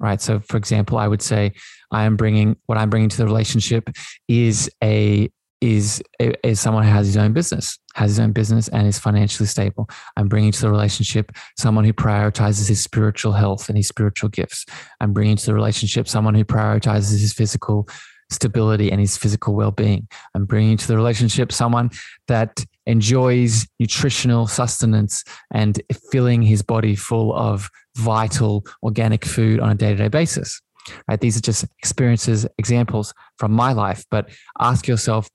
Right. 0.00 0.20
So, 0.20 0.40
for 0.40 0.56
example, 0.56 0.98
I 0.98 1.06
would 1.06 1.22
say, 1.22 1.52
I 1.90 2.04
am 2.04 2.16
bringing 2.16 2.56
what 2.66 2.78
I'm 2.78 2.90
bringing 2.90 3.10
to 3.10 3.16
the 3.16 3.26
relationship 3.26 3.90
is 4.26 4.70
a 4.82 5.30
is 5.60 6.02
is 6.20 6.60
someone 6.60 6.84
who 6.84 6.90
has 6.90 7.06
his 7.06 7.16
own 7.16 7.32
business, 7.32 7.78
has 7.94 8.12
his 8.12 8.20
own 8.20 8.32
business, 8.32 8.68
and 8.68 8.86
is 8.86 8.98
financially 8.98 9.46
stable. 9.46 9.88
I'm 10.16 10.28
bringing 10.28 10.52
to 10.52 10.60
the 10.60 10.70
relationship 10.70 11.32
someone 11.58 11.84
who 11.84 11.92
prioritizes 11.92 12.68
his 12.68 12.82
spiritual 12.82 13.32
health 13.32 13.68
and 13.68 13.76
his 13.76 13.88
spiritual 13.88 14.30
gifts. 14.30 14.64
I'm 15.00 15.12
bringing 15.12 15.36
to 15.36 15.46
the 15.46 15.54
relationship 15.54 16.08
someone 16.08 16.34
who 16.34 16.44
prioritizes 16.44 17.20
his 17.20 17.32
physical 17.32 17.88
stability 18.34 18.90
and 18.90 19.00
his 19.00 19.16
physical 19.16 19.54
well-being. 19.54 20.08
I'm 20.34 20.44
bringing 20.44 20.76
to 20.76 20.88
the 20.88 20.96
relationship 20.96 21.52
someone 21.52 21.90
that 22.28 22.64
enjoys 22.86 23.66
nutritional 23.80 24.46
sustenance 24.46 25.24
and 25.52 25.80
filling 26.12 26.42
his 26.42 26.62
body 26.62 26.94
full 26.94 27.34
of 27.34 27.70
vital 27.96 28.64
organic 28.82 29.24
food 29.24 29.60
on 29.60 29.70
a 29.70 29.74
day-to-day 29.74 30.08
basis. 30.08 30.60
Right? 31.08 31.20
These 31.20 31.38
are 31.38 31.40
just 31.40 31.64
experiences, 31.78 32.46
examples 32.58 33.14
from 33.38 33.52
my 33.52 33.72
life, 33.72 34.04
but 34.10 34.28
ask 34.60 34.86
yourself, 34.86 35.28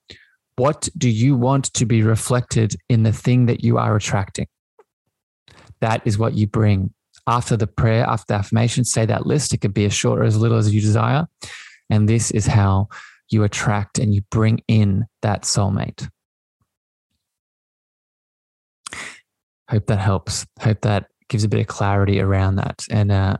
what 0.57 0.89
do 0.97 1.09
you 1.09 1.35
want 1.35 1.73
to 1.73 1.85
be 1.85 2.03
reflected 2.03 2.75
in 2.89 3.03
the 3.03 3.13
thing 3.13 3.47
that 3.47 3.63
you 3.63 3.77
are 3.77 3.95
attracting? 3.95 4.47
That 5.81 6.01
is 6.05 6.17
what 6.17 6.33
you 6.33 6.45
bring. 6.45 6.93
After 7.25 7.55
the 7.55 7.67
prayer, 7.67 8.05
after 8.05 8.25
the 8.27 8.33
affirmation, 8.35 8.83
say 8.83 9.05
that 9.05 9.25
list. 9.25 9.53
It 9.53 9.59
could 9.59 9.73
be 9.73 9.85
as 9.85 9.93
short 9.93 10.19
or 10.19 10.23
as 10.23 10.35
little 10.35 10.57
as 10.57 10.73
you 10.73 10.81
desire. 10.81 11.27
And 11.89 12.07
this 12.07 12.31
is 12.31 12.45
how 12.45 12.89
you 13.29 13.43
attract 13.43 13.99
and 13.99 14.13
you 14.13 14.21
bring 14.29 14.61
in 14.67 15.05
that 15.21 15.43
soulmate. 15.43 16.09
Hope 19.69 19.85
that 19.87 19.99
helps. 19.99 20.45
Hope 20.59 20.81
that 20.81 21.07
gives 21.29 21.43
a 21.43 21.47
bit 21.47 21.59
of 21.59 21.67
clarity 21.67 22.19
around 22.19 22.55
that 22.55 22.83
and 22.89 23.11
uh, 23.11 23.37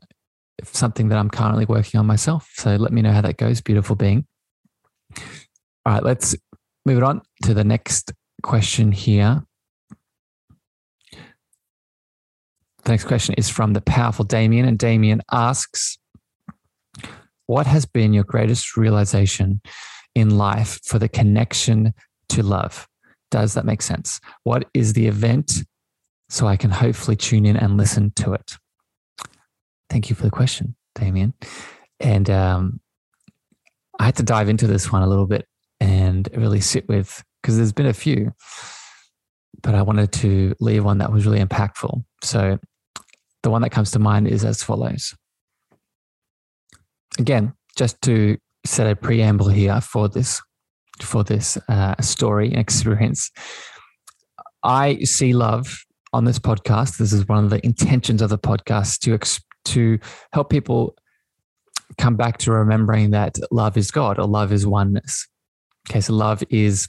something 0.63 1.09
that 1.09 1.17
I'm 1.17 1.29
currently 1.29 1.65
working 1.65 1.99
on 1.99 2.05
myself. 2.05 2.49
So 2.53 2.75
let 2.75 2.91
me 2.91 3.01
know 3.01 3.11
how 3.11 3.21
that 3.21 3.37
goes, 3.37 3.61
beautiful 3.61 3.95
being. 3.95 4.25
All 5.85 5.93
right, 5.93 6.03
let's 6.03 6.35
move 6.85 6.97
it 6.97 7.03
on 7.03 7.21
to 7.43 7.53
the 7.53 7.63
next 7.63 8.13
question 8.43 8.91
here. 8.91 9.43
The 12.83 12.93
next 12.93 13.05
question 13.05 13.35
is 13.37 13.49
from 13.49 13.73
the 13.73 13.81
powerful 13.81 14.23
Damien, 14.25 14.67
and 14.67 14.77
Damien 14.77 15.21
asks, 15.31 15.97
what 17.49 17.65
has 17.65 17.83
been 17.83 18.13
your 18.13 18.23
greatest 18.23 18.77
realization 18.77 19.59
in 20.13 20.37
life 20.37 20.79
for 20.85 20.99
the 20.99 21.09
connection 21.09 21.95
to 22.29 22.43
love? 22.43 22.87
Does 23.31 23.55
that 23.55 23.65
make 23.65 23.81
sense? 23.81 24.19
What 24.43 24.67
is 24.75 24.93
the 24.93 25.07
event 25.07 25.63
so 26.29 26.45
I 26.45 26.57
can 26.57 26.69
hopefully 26.69 27.17
tune 27.17 27.47
in 27.47 27.57
and 27.57 27.75
listen 27.75 28.13
to 28.17 28.33
it? 28.33 28.53
Thank 29.89 30.11
you 30.11 30.15
for 30.15 30.21
the 30.21 30.29
question, 30.29 30.75
Damien. 30.93 31.33
And 31.99 32.29
um, 32.29 32.81
I 33.97 34.05
had 34.05 34.17
to 34.17 34.23
dive 34.23 34.47
into 34.47 34.67
this 34.67 34.91
one 34.91 35.01
a 35.01 35.07
little 35.07 35.25
bit 35.25 35.47
and 35.79 36.29
really 36.35 36.61
sit 36.61 36.87
with, 36.87 37.23
because 37.41 37.57
there's 37.57 37.73
been 37.73 37.87
a 37.87 37.93
few, 37.93 38.31
but 39.63 39.73
I 39.73 39.81
wanted 39.81 40.11
to 40.11 40.53
leave 40.59 40.85
one 40.85 40.99
that 40.99 41.11
was 41.11 41.25
really 41.25 41.43
impactful. 41.43 42.03
So 42.21 42.59
the 43.41 43.49
one 43.49 43.63
that 43.63 43.71
comes 43.71 43.89
to 43.91 43.99
mind 43.99 44.27
is 44.27 44.45
as 44.45 44.61
follows 44.61 45.15
again, 47.17 47.53
just 47.75 48.01
to 48.03 48.37
set 48.65 48.89
a 48.89 48.95
preamble 48.95 49.47
here 49.47 49.79
for 49.81 50.09
this 50.09 50.41
for 51.01 51.23
this 51.23 51.57
uh, 51.69 51.95
story 52.01 52.49
and 52.49 52.59
experience, 52.59 53.31
I 54.63 54.99
see 55.03 55.33
love 55.33 55.85
on 56.11 56.25
this 56.25 56.39
podcast. 56.39 56.97
This 56.97 57.13
is 57.13 57.27
one 57.27 57.43
of 57.43 57.49
the 57.49 57.65
intentions 57.65 58.21
of 58.21 58.29
the 58.29 58.37
podcast 58.37 58.99
to 58.99 59.17
to 59.65 59.99
help 60.33 60.49
people 60.49 60.95
come 61.97 62.15
back 62.15 62.37
to 62.39 62.51
remembering 62.51 63.11
that 63.11 63.37
love 63.51 63.77
is 63.77 63.91
God 63.91 64.19
or 64.19 64.25
love 64.25 64.51
is 64.51 64.65
oneness. 64.65 65.27
Okay, 65.89 66.01
so 66.01 66.13
love 66.13 66.43
is 66.49 66.87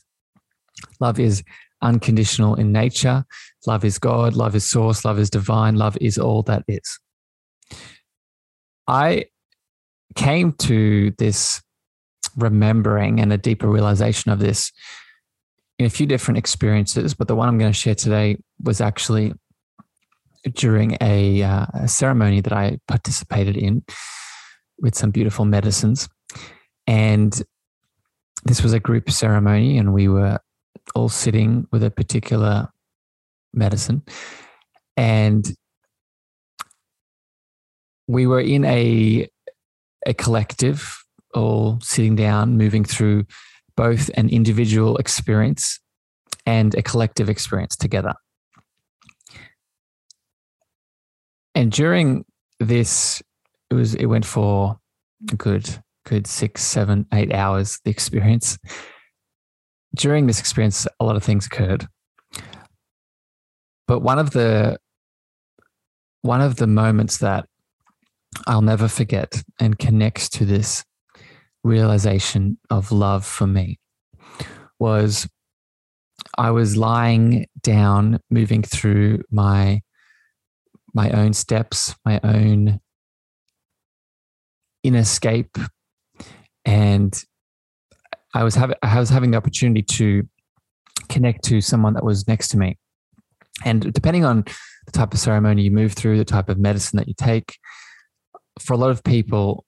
love 1.01 1.19
is 1.19 1.43
unconditional 1.83 2.55
in 2.55 2.73
nature. 2.73 3.25
Love 3.67 3.85
is 3.85 3.99
God. 3.99 4.35
Love 4.35 4.55
is 4.55 4.65
source. 4.65 5.05
Love 5.05 5.19
is 5.19 5.31
divine. 5.31 5.77
Love 5.77 5.97
is 6.01 6.19
all 6.19 6.43
that 6.43 6.65
is. 6.69 6.99
I 8.87 9.27
came 10.15 10.53
to 10.53 11.13
this 11.19 11.63
remembering 12.37 13.21
and 13.21 13.33
a 13.33 13.39
deeper 13.39 13.69
realization 13.69 14.31
of 14.31 14.39
this 14.39 14.73
in 15.79 15.87
a 15.87 15.91
few 15.91 16.07
different 16.07 16.39
experiences, 16.39 17.15
but 17.15 17.29
the 17.29 17.35
one 17.35 17.49
I'm 17.49 17.59
going 17.59 17.73
to 17.73 17.79
share 17.79 17.95
today 17.95 18.37
was 18.63 18.81
actually 18.81 19.33
during 20.55 20.97
a, 21.01 21.43
uh, 21.43 21.67
a 21.75 21.89
ceremony 21.89 22.41
that 22.41 22.53
I 22.53 22.79
participated 22.87 23.57
in 23.57 23.83
with 24.79 24.95
some 24.95 25.11
beautiful 25.11 25.45
medicines. 25.45 26.09
And 26.87 27.43
this 28.45 28.63
was 28.63 28.73
a 28.73 28.81
group 28.81 29.11
ceremony, 29.11 29.79
and 29.79 29.93
we 29.93 30.09
were 30.09 30.39
all 30.95 31.09
sitting 31.09 31.67
with 31.73 31.85
a 31.85 31.91
particular 31.91 32.69
medicine. 33.53 34.03
And 34.97 35.47
we 38.07 38.27
were 38.27 38.41
in 38.41 38.65
a 38.65 39.29
a 40.07 40.15
collective 40.15 41.05
all 41.35 41.79
sitting 41.81 42.17
down, 42.17 42.57
moving 42.57 42.85
through 42.85 43.25
both 43.77 44.11
an 44.15 44.29
individual 44.29 44.97
experience 44.97 45.79
and 46.47 46.75
a 46.75 46.83
collective 46.83 47.29
experience 47.29 47.77
together. 47.77 48.15
And 51.55 51.71
during 51.71 52.25
this, 52.59 53.23
it 53.71 53.75
was 53.75 53.95
it 53.95 54.07
went 54.07 54.25
for 54.25 54.79
a 55.31 55.37
good 55.37 55.83
good 56.05 56.27
six, 56.27 56.63
seven, 56.63 57.07
eight 57.13 57.33
hours. 57.33 57.79
The 57.85 57.91
experience. 57.91 58.59
During 59.95 60.27
this 60.27 60.39
experience, 60.39 60.87
a 61.01 61.05
lot 61.05 61.17
of 61.17 61.25
things 61.25 61.47
occurred. 61.47 61.87
But 63.89 64.01
one 64.01 64.19
of 64.21 64.31
the 64.31 64.79
one 66.23 66.41
of 66.41 66.57
the 66.57 66.67
moments 66.67 67.19
that 67.19 67.47
I'll 68.47 68.63
never 68.63 68.89
forget 68.89 69.43
and 69.59 69.79
connects 69.79 70.29
to 70.31 70.45
this 70.45 70.85
realization 71.63 72.59
of 72.71 72.93
love 72.93 73.27
for 73.27 73.47
me 73.47 73.79
was 74.79 75.29
I 76.39 76.51
was 76.51 76.77
lying 76.77 77.47
down, 77.61 78.21
moving 78.31 78.63
through 78.63 79.23
my 79.31 79.83
my 80.93 81.11
own 81.11 81.33
steps, 81.33 81.95
my 82.05 82.21
own 82.25 82.81
inner 84.83 85.05
scape, 85.05 85.57
and 86.65 87.23
I 88.35 88.45
was 88.45 88.55
having 88.55 88.77
I 88.83 88.99
was 88.99 89.11
having 89.11 89.33
the 89.33 89.37
opportunity 89.37 89.83
to 89.83 90.29
connect 91.09 91.45
to 91.45 91.61
someone 91.61 91.95
that 91.95 92.05
was 92.05 92.27
next 92.29 92.49
to 92.49 92.59
me. 92.59 92.79
And 93.65 93.93
depending 93.93 94.25
on 94.25 94.45
the 94.87 94.93
type 94.93 95.13
of 95.13 95.21
ceremony 95.21 95.63
you 95.63 95.71
move 95.71 95.93
through, 95.93 96.19
the 96.19 96.25
type 96.25 96.49
of 96.49 96.59
medicine 96.59 96.97
that 96.97 97.09
you 97.09 97.15
take, 97.15 97.57
for 98.59 98.75
a 98.75 98.77
lot 98.77 98.91
of 98.91 99.05
people, 99.05 99.65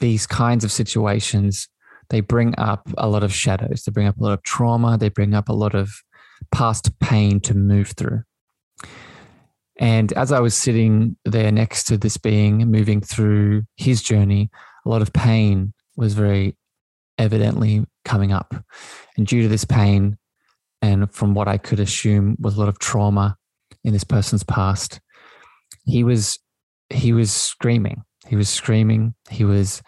these 0.00 0.26
kinds 0.26 0.64
of 0.64 0.72
situations, 0.72 1.68
they 2.10 2.20
bring 2.20 2.54
up 2.58 2.88
a 2.98 3.08
lot 3.08 3.22
of 3.22 3.34
shadows. 3.34 3.84
They 3.84 3.92
bring 3.92 4.06
up 4.06 4.18
a 4.18 4.22
lot 4.22 4.32
of 4.32 4.42
trauma. 4.42 4.98
They 4.98 5.08
bring 5.08 5.34
up 5.34 5.48
a 5.48 5.54
lot 5.54 5.74
of 5.74 5.90
past 6.50 6.98
pain 6.98 7.40
to 7.40 7.54
move 7.54 7.92
through. 7.96 8.22
And 9.78 10.12
as 10.12 10.32
I 10.32 10.40
was 10.40 10.54
sitting 10.54 11.16
there 11.24 11.50
next 11.50 11.84
to 11.84 11.96
this 11.96 12.16
being 12.16 12.58
moving 12.70 13.00
through 13.00 13.62
his 13.76 14.02
journey, 14.02 14.50
a 14.84 14.88
lot 14.88 15.02
of 15.02 15.12
pain 15.12 15.72
was 15.96 16.14
very 16.14 16.56
evidently 17.18 17.84
coming 18.04 18.32
up. 18.32 18.54
And 19.16 19.26
due 19.26 19.42
to 19.42 19.48
this 19.48 19.64
pain, 19.64 20.18
and 20.82 21.12
from 21.12 21.34
what 21.34 21.48
I 21.48 21.58
could 21.58 21.80
assume 21.80 22.36
was 22.40 22.56
a 22.56 22.60
lot 22.60 22.68
of 22.68 22.78
trauma 22.78 23.36
in 23.84 23.92
this 23.92 24.04
person's 24.04 24.42
past, 24.44 25.00
he 25.84 26.04
was 26.04 26.38
he 26.92 27.12
was 27.12 27.32
screaming. 27.32 28.02
He 28.26 28.36
was 28.36 28.48
screaming. 28.48 29.14
He 29.30 29.44
was, 29.44 29.82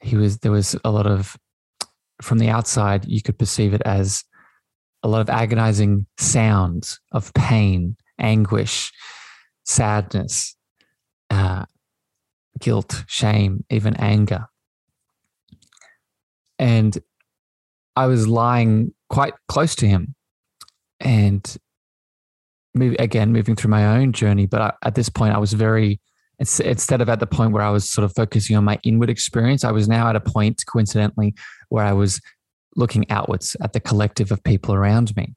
he 0.00 0.16
was, 0.16 0.38
there 0.38 0.52
was 0.52 0.76
a 0.84 0.90
lot 0.90 1.06
of, 1.06 1.36
from 2.20 2.38
the 2.38 2.48
outside, 2.48 3.04
you 3.06 3.22
could 3.22 3.38
perceive 3.38 3.74
it 3.74 3.82
as 3.84 4.24
a 5.02 5.08
lot 5.08 5.20
of 5.20 5.30
agonizing 5.30 6.06
sounds 6.18 7.00
of 7.10 7.32
pain, 7.34 7.96
anguish, 8.18 8.92
sadness, 9.64 10.56
uh, 11.30 11.64
guilt, 12.60 13.04
shame, 13.08 13.64
even 13.70 13.96
anger. 13.96 14.46
And 16.58 16.96
I 17.96 18.06
was 18.06 18.28
lying 18.28 18.94
quite 19.08 19.34
close 19.48 19.74
to 19.76 19.88
him. 19.88 20.14
And 21.00 21.56
again, 22.76 23.32
moving 23.32 23.56
through 23.56 23.70
my 23.70 23.98
own 23.98 24.12
journey. 24.12 24.46
But 24.46 24.60
I, 24.60 24.72
at 24.84 24.94
this 24.94 25.08
point, 25.08 25.34
I 25.34 25.38
was 25.38 25.52
very, 25.52 26.00
instead 26.60 27.00
of 27.00 27.08
at 27.08 27.20
the 27.20 27.26
point 27.26 27.52
where 27.52 27.62
I 27.62 27.70
was 27.70 27.88
sort 27.88 28.04
of 28.04 28.14
focusing 28.14 28.56
on 28.56 28.64
my 28.64 28.78
inward 28.84 29.10
experience, 29.10 29.64
I 29.64 29.72
was 29.72 29.88
now 29.88 30.08
at 30.08 30.16
a 30.16 30.20
point, 30.20 30.62
coincidentally, 30.66 31.34
where 31.68 31.84
I 31.84 31.92
was 31.92 32.20
looking 32.76 33.08
outwards 33.10 33.56
at 33.60 33.72
the 33.72 33.80
collective 33.80 34.32
of 34.32 34.42
people 34.44 34.74
around 34.74 35.14
me. 35.16 35.34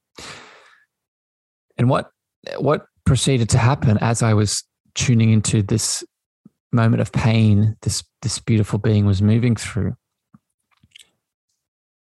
And 1.77 1.89
what 1.89 2.11
what 2.57 2.87
proceeded 3.05 3.49
to 3.49 3.57
happen 3.57 3.97
as 4.01 4.23
I 4.23 4.33
was 4.33 4.63
tuning 4.95 5.31
into 5.31 5.61
this 5.61 6.03
moment 6.71 7.01
of 7.01 7.11
pain 7.11 7.75
this 7.81 8.03
this 8.21 8.39
beautiful 8.39 8.79
being 8.79 9.05
was 9.05 9.21
moving 9.21 9.55
through 9.55 9.95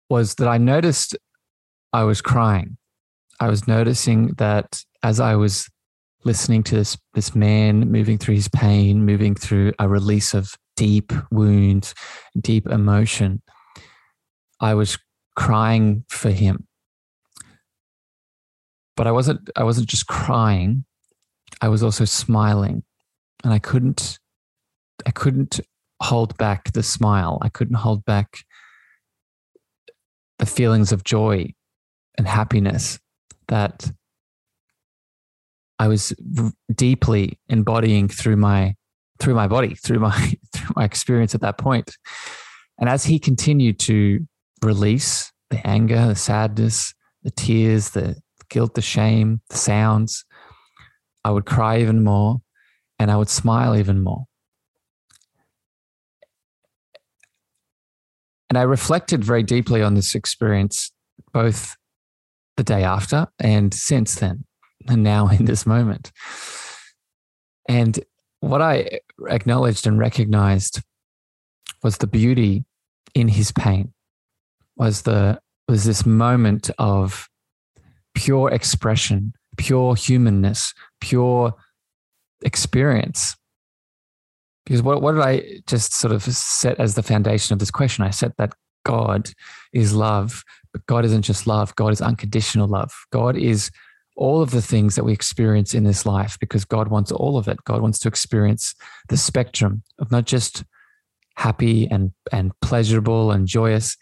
was 0.10 0.36
that 0.36 0.48
I 0.48 0.58
noticed 0.58 1.15
I 1.93 2.03
was 2.03 2.22
crying. 2.22 2.77
I 3.39 3.48
was 3.48 3.67
noticing 3.67 4.34
that 4.38 4.84
as 5.03 5.20
I 5.20 5.36
was 5.36 5.70
listening 6.24 6.63
to 6.63 6.75
this 6.75 6.98
this 7.13 7.36
man 7.36 7.92
moving 7.92 8.18
through 8.18 8.36
his 8.36 8.48
pain, 8.48 9.06
moving 9.06 9.36
through 9.36 9.74
a 9.80 9.88
release 9.88 10.34
of 10.34 10.56
deep 10.75 11.12
wounds, 11.32 11.94
deep 12.40 12.68
emotion, 12.68 13.42
I 14.60 14.74
was 14.74 14.98
crying 15.36 16.06
for 16.10 16.30
him. 16.30 16.68
But 18.96 19.08
I 19.08 19.12
wasn't 19.12 19.50
I 19.56 19.63
wasn't 19.63 19.88
just 19.88 20.08
crying. 20.08 20.86
I 21.62 21.70
was 21.70 21.84
also 21.84 22.06
smiling. 22.06 22.84
And 23.44 23.51
I 23.51 23.60
couldn't 23.60 24.20
I 25.06 25.12
couldn't 25.12 25.60
hold 26.01 26.38
back 26.38 26.74
the 26.74 26.84
smile. 26.84 27.40
I 27.42 27.50
couldn't 27.50 27.75
hold 27.75 28.06
back 28.06 28.44
the 30.40 30.46
feelings 30.46 30.92
of 30.92 31.04
joy 31.04 31.54
and 32.18 32.28
happiness 32.28 33.00
that 33.48 33.92
I 35.82 35.88
was 35.88 36.14
deeply 36.76 37.40
embodying 37.50 38.08
through 38.08 38.36
my 38.36 38.76
through 39.20 39.34
my 39.34 39.48
body, 39.48 39.74
through 39.74 39.98
my 39.98 40.12
through 40.54 40.74
my 40.76 40.86
experience 40.86 41.34
at 41.34 41.42
that 41.42 41.58
point. 41.58 41.98
And 42.78 42.88
as 42.88 43.04
he 43.04 43.18
continued 43.18 43.80
to 43.80 44.28
release 44.62 45.32
the 45.50 45.66
anger, 45.66 46.06
the 46.06 46.16
sadness, 46.16 46.94
the 47.24 47.32
tears, 47.32 47.90
the 47.90 48.16
guilt, 48.52 48.76
the 48.76 48.82
shame, 48.84 49.42
the 49.50 49.58
sounds, 49.58 50.24
I 51.26 51.32
would 51.32 51.48
cry 51.48 51.80
even 51.80 52.04
more 52.04 52.42
and 53.00 53.10
I 53.10 53.18
would 53.18 53.30
smile 53.30 53.76
even 53.76 54.04
more. 54.04 54.26
And 58.52 58.58
I 58.60 58.64
reflected 58.64 59.24
very 59.24 59.42
deeply 59.42 59.82
on 59.82 59.96
this 59.96 60.14
experience, 60.14 60.92
both 61.34 61.76
the 62.56 62.64
day 62.64 62.84
after 62.84 63.26
and 63.40 63.74
since 63.74 64.14
then, 64.16 64.46
now 64.90 65.28
in 65.28 65.46
this 65.46 65.66
moment. 65.66 66.12
And 67.68 68.00
what 68.40 68.62
I 68.62 69.00
acknowledged 69.28 69.86
and 69.88 70.00
recognized 70.00 70.82
was 71.84 71.98
the 71.98 72.08
beauty 72.08 72.66
in 73.14 73.28
his 73.28 73.52
pain, 73.52 73.94
was 74.76 75.04
the 75.04 75.40
was 75.68 75.86
this 75.86 76.06
moment 76.06 76.70
of 76.78 77.30
pure 78.14 78.50
expression, 78.52 79.34
pure 79.58 79.96
humanness, 79.96 80.74
pure 81.00 81.54
experience 82.44 83.38
because 84.66 84.82
what, 84.82 85.02
what 85.02 85.14
did 85.14 85.22
I 85.22 85.44
just 85.68 85.94
sort 85.94 86.14
of 86.14 86.24
set 86.24 86.80
as 86.80 86.96
the 86.96 87.04
foundation 87.04 87.54
of 87.54 87.60
this 87.60 87.72
question? 87.72 88.06
I 88.06 88.10
set 88.12 88.38
that 88.38 88.54
God 88.86 89.32
is 89.74 89.94
love, 89.94 90.44
but 90.72 90.86
God 90.86 91.04
isn't 91.06 91.24
just 91.24 91.48
love. 91.48 91.76
God 91.76 91.92
is 91.92 92.02
unconditional 92.02 92.68
love. 92.68 92.94
God 93.12 93.36
is 93.36 93.72
all 94.21 94.41
of 94.41 94.51
the 94.51 94.62
things 94.62 94.95
that 94.95 95.03
we 95.03 95.12
experience 95.12 95.73
in 95.73 95.84
this 95.84 96.05
life 96.05 96.38
because 96.39 96.63
God 96.63 96.89
wants 96.89 97.12
all 97.12 97.38
of 97.38 97.47
it. 97.47 97.63
God 97.63 97.81
wants 97.81 97.97
to 97.99 98.07
experience 98.07 98.75
the 99.10 99.17
spectrum 99.17 99.81
of 99.97 100.12
not 100.12 100.25
just 100.25 100.63
happy 101.38 101.88
and, 101.89 102.12
and 102.31 102.51
pleasurable 102.62 103.31
and 103.31 103.47
joyous, 103.47 103.97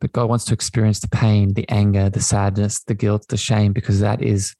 but 0.00 0.12
God 0.12 0.28
wants 0.28 0.44
to 0.46 0.54
experience 0.54 0.98
the 0.98 1.08
pain, 1.08 1.54
the 1.54 1.68
anger, 1.68 2.10
the 2.10 2.20
sadness, 2.20 2.82
the 2.82 2.94
guilt, 2.94 3.28
the 3.28 3.36
shame, 3.36 3.72
because 3.72 4.00
that 4.00 4.20
is 4.22 4.56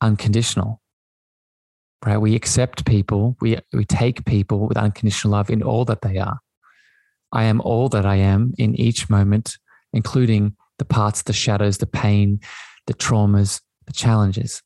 unconditional 0.00 0.80
right? 2.04 2.18
We 2.18 2.34
accept 2.34 2.84
people, 2.84 3.36
we, 3.40 3.58
we 3.72 3.84
take 3.84 4.24
people 4.24 4.66
with 4.66 4.76
unconditional 4.76 5.32
love 5.32 5.50
in 5.50 5.62
all 5.62 5.84
that 5.84 6.02
they 6.02 6.18
are. 6.18 6.38
I 7.30 7.44
am 7.44 7.60
all 7.60 7.88
that 7.90 8.04
I 8.04 8.16
am 8.16 8.54
in 8.58 8.74
each 8.74 9.08
moment, 9.08 9.56
including 9.92 10.56
the 10.78 10.84
parts, 10.84 11.22
the 11.22 11.32
shadows, 11.32 11.78
the 11.78 11.86
pain, 11.86 12.40
the 12.86 12.94
traumas, 12.94 13.60
the 13.86 13.92
challenges. 13.92 14.62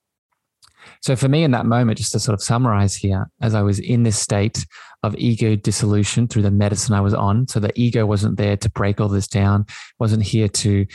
So, 1.02 1.16
for 1.16 1.28
me, 1.28 1.42
in 1.42 1.50
that 1.50 1.66
moment, 1.66 1.98
just 1.98 2.12
to 2.12 2.20
sort 2.20 2.34
of 2.34 2.42
summarize 2.42 2.94
here, 2.94 3.28
as 3.40 3.54
I 3.54 3.62
was 3.62 3.78
in 3.78 4.04
this 4.04 4.18
state 4.18 4.64
of 5.02 5.16
ego 5.16 5.56
dissolution 5.56 6.28
through 6.28 6.42
the 6.42 6.50
medicine 6.50 6.94
I 6.94 7.00
was 7.00 7.14
on, 7.14 7.48
so 7.48 7.60
the 7.60 7.72
ego 7.74 8.06
wasn't 8.06 8.36
there 8.36 8.56
to 8.56 8.70
break 8.70 9.00
all 9.00 9.08
this 9.08 9.28
down, 9.28 9.66
wasn't 9.98 10.22
here 10.22 10.48
to 10.48 10.86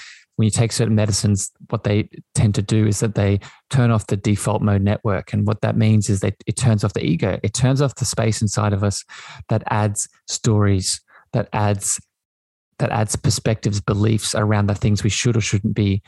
when 0.42 0.46
you 0.46 0.52
take 0.52 0.72
certain 0.72 0.96
medicines, 0.96 1.52
what 1.70 1.84
they 1.84 2.10
tend 2.34 2.56
to 2.56 2.64
do 2.64 2.88
is 2.88 3.00
that 3.02 3.14
they 3.14 3.40
turn 3.70 3.92
off 3.92 4.08
the 4.08 4.18
default 4.18 4.64
mode 4.64 4.82
network. 4.82 5.34
And 5.34 5.46
what 5.46 5.62
that 5.62 5.78
means 5.78 6.10
is 6.10 6.22
that 6.22 6.34
it 6.48 6.58
turns 6.58 6.84
off 6.84 6.94
the 6.94 7.06
ego, 7.06 7.40
it 7.44 7.54
turns 7.54 7.80
off 7.80 7.94
the 7.94 8.06
space 8.06 8.42
inside 8.42 8.74
of 8.74 8.84
us 8.84 9.04
that 9.50 9.62
adds 9.68 10.10
stories, 10.28 11.00
that 11.34 11.48
adds 11.54 12.02
that 12.80 12.90
adds 12.90 13.16
perspectives, 13.16 13.80
beliefs 13.80 14.34
around 14.34 14.66
the 14.66 14.74
things 14.74 15.04
we 15.04 15.12
should 15.12 15.38
or 15.38 15.42
shouldn't 15.42 15.76
be 15.76 16.02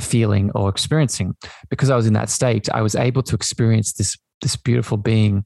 feeling 0.00 0.50
or 0.54 0.68
experiencing. 0.68 1.36
Because 1.70 1.90
I 1.90 1.96
was 1.96 2.06
in 2.06 2.12
that 2.14 2.30
state, 2.30 2.68
I 2.72 2.82
was 2.82 2.94
able 2.94 3.22
to 3.24 3.34
experience 3.34 3.92
this 3.92 4.16
this 4.42 4.56
beautiful 4.56 4.98
being 4.98 5.44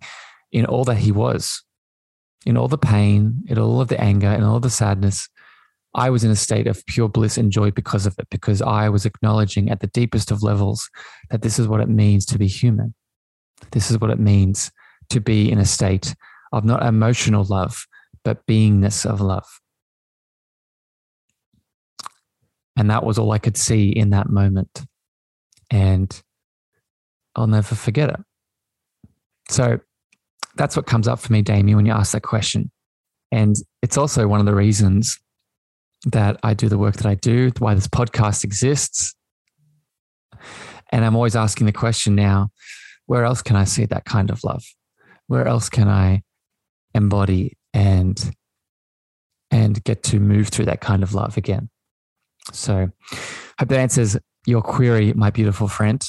in 0.51 0.67
all 0.67 0.85
that 0.85 0.99
he 0.99 1.13
was, 1.13 1.63
in 2.45 2.57
all 2.57 2.69
the 2.69 2.79
pain, 2.79 3.43
in 3.47 3.59
all 3.59 3.81
of 3.81 3.89
the 3.89 4.01
anger, 4.01 4.29
in 4.29 4.43
all 4.43 4.59
the 4.59 4.71
sadness, 4.71 5.29
I 5.95 6.11
was 6.11 6.23
in 6.23 6.31
a 6.31 6.37
state 6.37 6.67
of 6.67 6.85
pure 6.87 7.09
bliss 7.09 7.37
and 7.37 7.51
joy 7.51 7.71
because 7.71 8.07
of 8.07 8.15
it, 8.19 8.29
because 8.31 8.63
I 8.63 8.89
was 8.89 9.05
acknowledging 9.05 9.71
at 9.71 9.81
the 9.81 9.89
deepest 9.89 10.31
of 10.31 10.43
levels 10.43 10.89
that 11.31 11.43
this 11.43 11.59
is 11.59 11.67
what 11.67 11.81
it 11.81 11.89
means 11.89 12.25
to 12.27 12.39
be 12.39 12.47
human. 12.47 12.95
This 13.73 13.91
is 13.91 13.99
what 13.99 14.11
it 14.11 14.21
means 14.21 14.71
to 15.11 15.21
be 15.21 15.51
in 15.51 15.59
a 15.59 15.65
state 15.65 16.15
of 16.53 16.65
not 16.65 16.85
emotional 16.85 17.45
love, 17.45 17.87
but 18.25 18.47
beingness 18.47 19.05
of 19.05 19.21
love. 19.21 19.60
And 22.77 22.91
that 22.91 23.05
was 23.05 23.19
all 23.19 23.33
I 23.33 23.39
could 23.39 23.57
see 23.57 23.91
in 23.91 24.11
that 24.11 24.31
moment. 24.31 24.83
And 25.71 26.23
I'll 27.37 27.47
never 27.47 27.75
forget 27.75 28.11
it. 28.11 28.21
So 29.49 29.81
that's 30.57 30.77
what 30.77 30.87
comes 30.87 31.09
up 31.09 31.19
for 31.19 31.33
me, 31.33 31.43
Damien, 31.43 31.77
when 31.77 31.87
you 31.87 31.93
ask 31.93 32.13
that 32.13 32.23
question. 32.23 32.71
And 33.33 33.57
it's 33.83 33.97
also 33.97 34.27
one 34.27 34.41
of 34.41 34.47
the 34.47 34.55
reasons 34.55 35.19
that 36.07 36.39
I 36.43 36.55
do 36.55 36.69
the 36.69 36.79
work 36.79 36.97
that 36.97 37.07
I 37.07 37.15
do, 37.15 37.51
why 37.59 37.75
this 37.75 37.89
podcast 37.89 38.45
exists. 38.45 39.15
And 40.93 41.05
I'm 41.05 41.15
always 41.15 41.37
asking 41.37 41.67
the 41.67 41.73
question 41.73 42.15
now 42.15 42.51
where 43.07 43.25
else 43.25 43.43
can 43.43 43.57
I 43.57 43.65
see 43.65 43.87
that 43.87 44.05
kind 44.05 44.31
of 44.31 44.45
love? 44.45 44.63
Where 45.27 45.47
else 45.47 45.69
can 45.69 45.89
I 45.89 46.23
embody 46.95 47.57
and 47.75 48.33
and 49.51 49.83
get 49.83 50.05
to 50.05 50.21
move 50.21 50.49
through 50.49 50.67
that 50.67 50.81
kind 50.81 51.03
of 51.03 51.13
love 51.13 51.37
again? 51.37 51.71
So, 52.53 52.91
hope 53.59 53.69
that 53.69 53.79
answers 53.79 54.17
your 54.47 54.63
query, 54.63 55.13
my 55.13 55.31
beautiful 55.31 55.69
friend. 55.69 56.03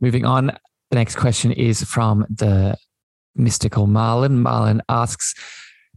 Moving 0.00 0.24
on, 0.24 0.46
the 0.90 0.96
next 0.96 1.16
question 1.16 1.52
is 1.52 1.82
from 1.82 2.26
the 2.30 2.76
mystical 3.34 3.86
Marlin. 3.86 4.42
Marlin 4.42 4.82
asks, 4.88 5.34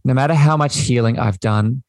no 0.04 0.14
matter 0.14 0.34
how 0.34 0.56
much 0.56 0.78
healing 0.78 1.18
I've 1.18 1.40
done, 1.40 1.82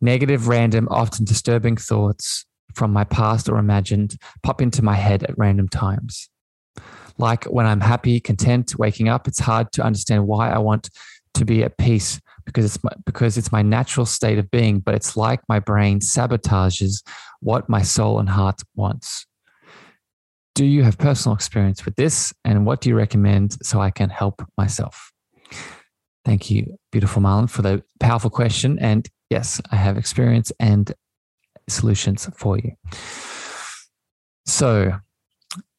Negative, 0.00 0.46
random, 0.46 0.86
often 0.90 1.24
disturbing 1.24 1.76
thoughts 1.76 2.46
from 2.74 2.92
my 2.92 3.02
past 3.04 3.48
or 3.48 3.58
imagined 3.58 4.16
pop 4.44 4.62
into 4.62 4.82
my 4.82 4.94
head 4.94 5.24
at 5.24 5.36
random 5.36 5.68
times. 5.68 6.30
Like 7.18 7.44
when 7.44 7.66
I'm 7.66 7.80
happy, 7.80 8.20
content, 8.20 8.78
waking 8.78 9.08
up, 9.08 9.26
it's 9.26 9.40
hard 9.40 9.72
to 9.72 9.82
understand 9.82 10.28
why 10.28 10.50
I 10.50 10.58
want 10.58 10.90
to 11.34 11.44
be 11.44 11.64
at 11.64 11.76
peace 11.78 12.20
because 12.48 12.64
it's 12.64 12.82
my, 12.82 12.90
because 13.04 13.36
it's 13.36 13.52
my 13.52 13.60
natural 13.60 14.06
state 14.06 14.38
of 14.38 14.50
being, 14.50 14.80
but 14.80 14.94
it's 14.94 15.16
like 15.16 15.40
my 15.48 15.60
brain 15.60 16.00
sabotages 16.00 17.06
what 17.40 17.68
my 17.68 17.82
soul 17.82 18.18
and 18.18 18.28
heart 18.28 18.62
wants. 18.74 19.26
Do 20.54 20.64
you 20.64 20.82
have 20.82 20.96
personal 20.96 21.36
experience 21.36 21.84
with 21.84 21.94
this 21.96 22.32
and 22.44 22.64
what 22.64 22.80
do 22.80 22.88
you 22.88 22.96
recommend 22.96 23.58
so 23.62 23.80
I 23.80 23.90
can 23.90 24.08
help 24.08 24.42
myself? 24.56 25.12
Thank 26.24 26.50
you, 26.50 26.78
beautiful 26.90 27.22
Marlon, 27.22 27.50
for 27.50 27.62
the 27.62 27.82
powerful 28.00 28.30
question. 28.30 28.78
And 28.78 29.06
yes, 29.28 29.60
I 29.70 29.76
have 29.76 29.98
experience 29.98 30.50
and 30.58 30.92
solutions 31.68 32.28
for 32.34 32.58
you. 32.58 32.72
So, 34.46 34.92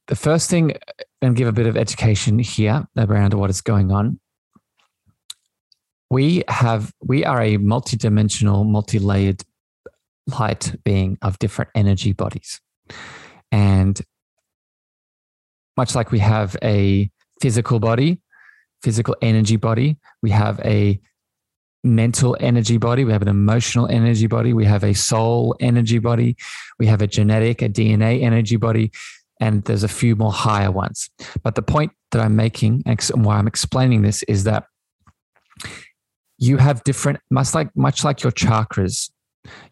the 0.08 0.16
first 0.16 0.50
thing, 0.50 0.74
and 1.22 1.36
give 1.36 1.48
a 1.48 1.52
bit 1.52 1.68
of 1.68 1.76
education 1.76 2.40
here 2.40 2.88
around 2.98 3.34
what 3.34 3.50
is 3.50 3.62
going 3.62 3.92
on. 3.92 4.20
We 6.10 6.44
have, 6.48 6.92
we 7.02 7.24
are 7.24 7.42
a 7.42 7.58
multi-dimensional, 7.58 8.64
multi-layered 8.64 9.44
light 10.40 10.76
being 10.84 11.18
of 11.22 11.38
different 11.40 11.72
energy 11.76 12.14
bodies. 12.14 12.60
And 13.52 14.00
much 15.78 15.96
like 15.96 16.12
we 16.12 16.20
have 16.20 16.56
a 16.64 17.10
physical 17.42 17.80
body, 17.80 18.20
physical 18.82 19.16
energy 19.22 19.56
body, 19.56 19.98
we 20.22 20.32
have 20.32 20.60
a 20.62 21.00
mental 21.84 22.36
energy 22.40 22.78
body, 22.78 23.06
we 23.06 23.12
have 23.12 23.22
an 23.22 23.28
emotional 23.28 23.88
energy 23.88 24.28
body, 24.28 24.54
we 24.54 24.66
have 24.66 24.84
a 24.84 24.94
soul 24.94 25.56
energy 25.60 26.00
body, 26.00 26.36
we 26.78 26.86
have 26.86 27.02
a 27.02 27.08
genetic, 27.08 27.62
a 27.62 27.70
DNA 27.70 28.22
energy 28.22 28.58
body, 28.58 28.92
and 29.40 29.64
there's 29.64 29.84
a 29.84 29.88
few 29.88 30.16
more 30.16 30.34
higher 30.34 30.72
ones. 30.72 31.10
But 31.44 31.56
the 31.56 31.62
point 31.62 31.94
that 32.12 32.22
I'm 32.22 32.36
making 32.36 32.84
and 32.86 33.00
why 33.24 33.38
I'm 33.38 33.48
explaining 33.48 34.02
this 34.02 34.24
is 34.24 34.44
that 34.44 34.66
you 36.40 36.58
have 36.58 36.84
different, 36.84 37.20
much 37.30 37.54
like 37.54 37.76
much 37.76 38.04
like 38.04 38.24
your 38.24 38.32
chakras, 38.32 39.12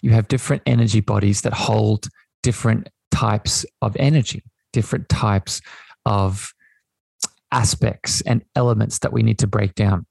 you 0.01 0.11
have 0.11 0.27
different 0.27 0.61
energy 0.65 0.99
bodies 0.99 1.41
that 1.41 1.53
hold 1.53 2.07
different 2.43 2.89
types 3.09 3.65
of 3.81 3.95
energy, 3.97 4.43
different 4.73 5.07
types 5.09 5.61
of 6.05 6.53
aspects 7.51 8.21
and 8.21 8.43
elements 8.55 8.99
that 8.99 9.13
we 9.13 9.23
need 9.23 9.39
to 9.39 9.47
break 9.47 9.73
down. 9.75 10.05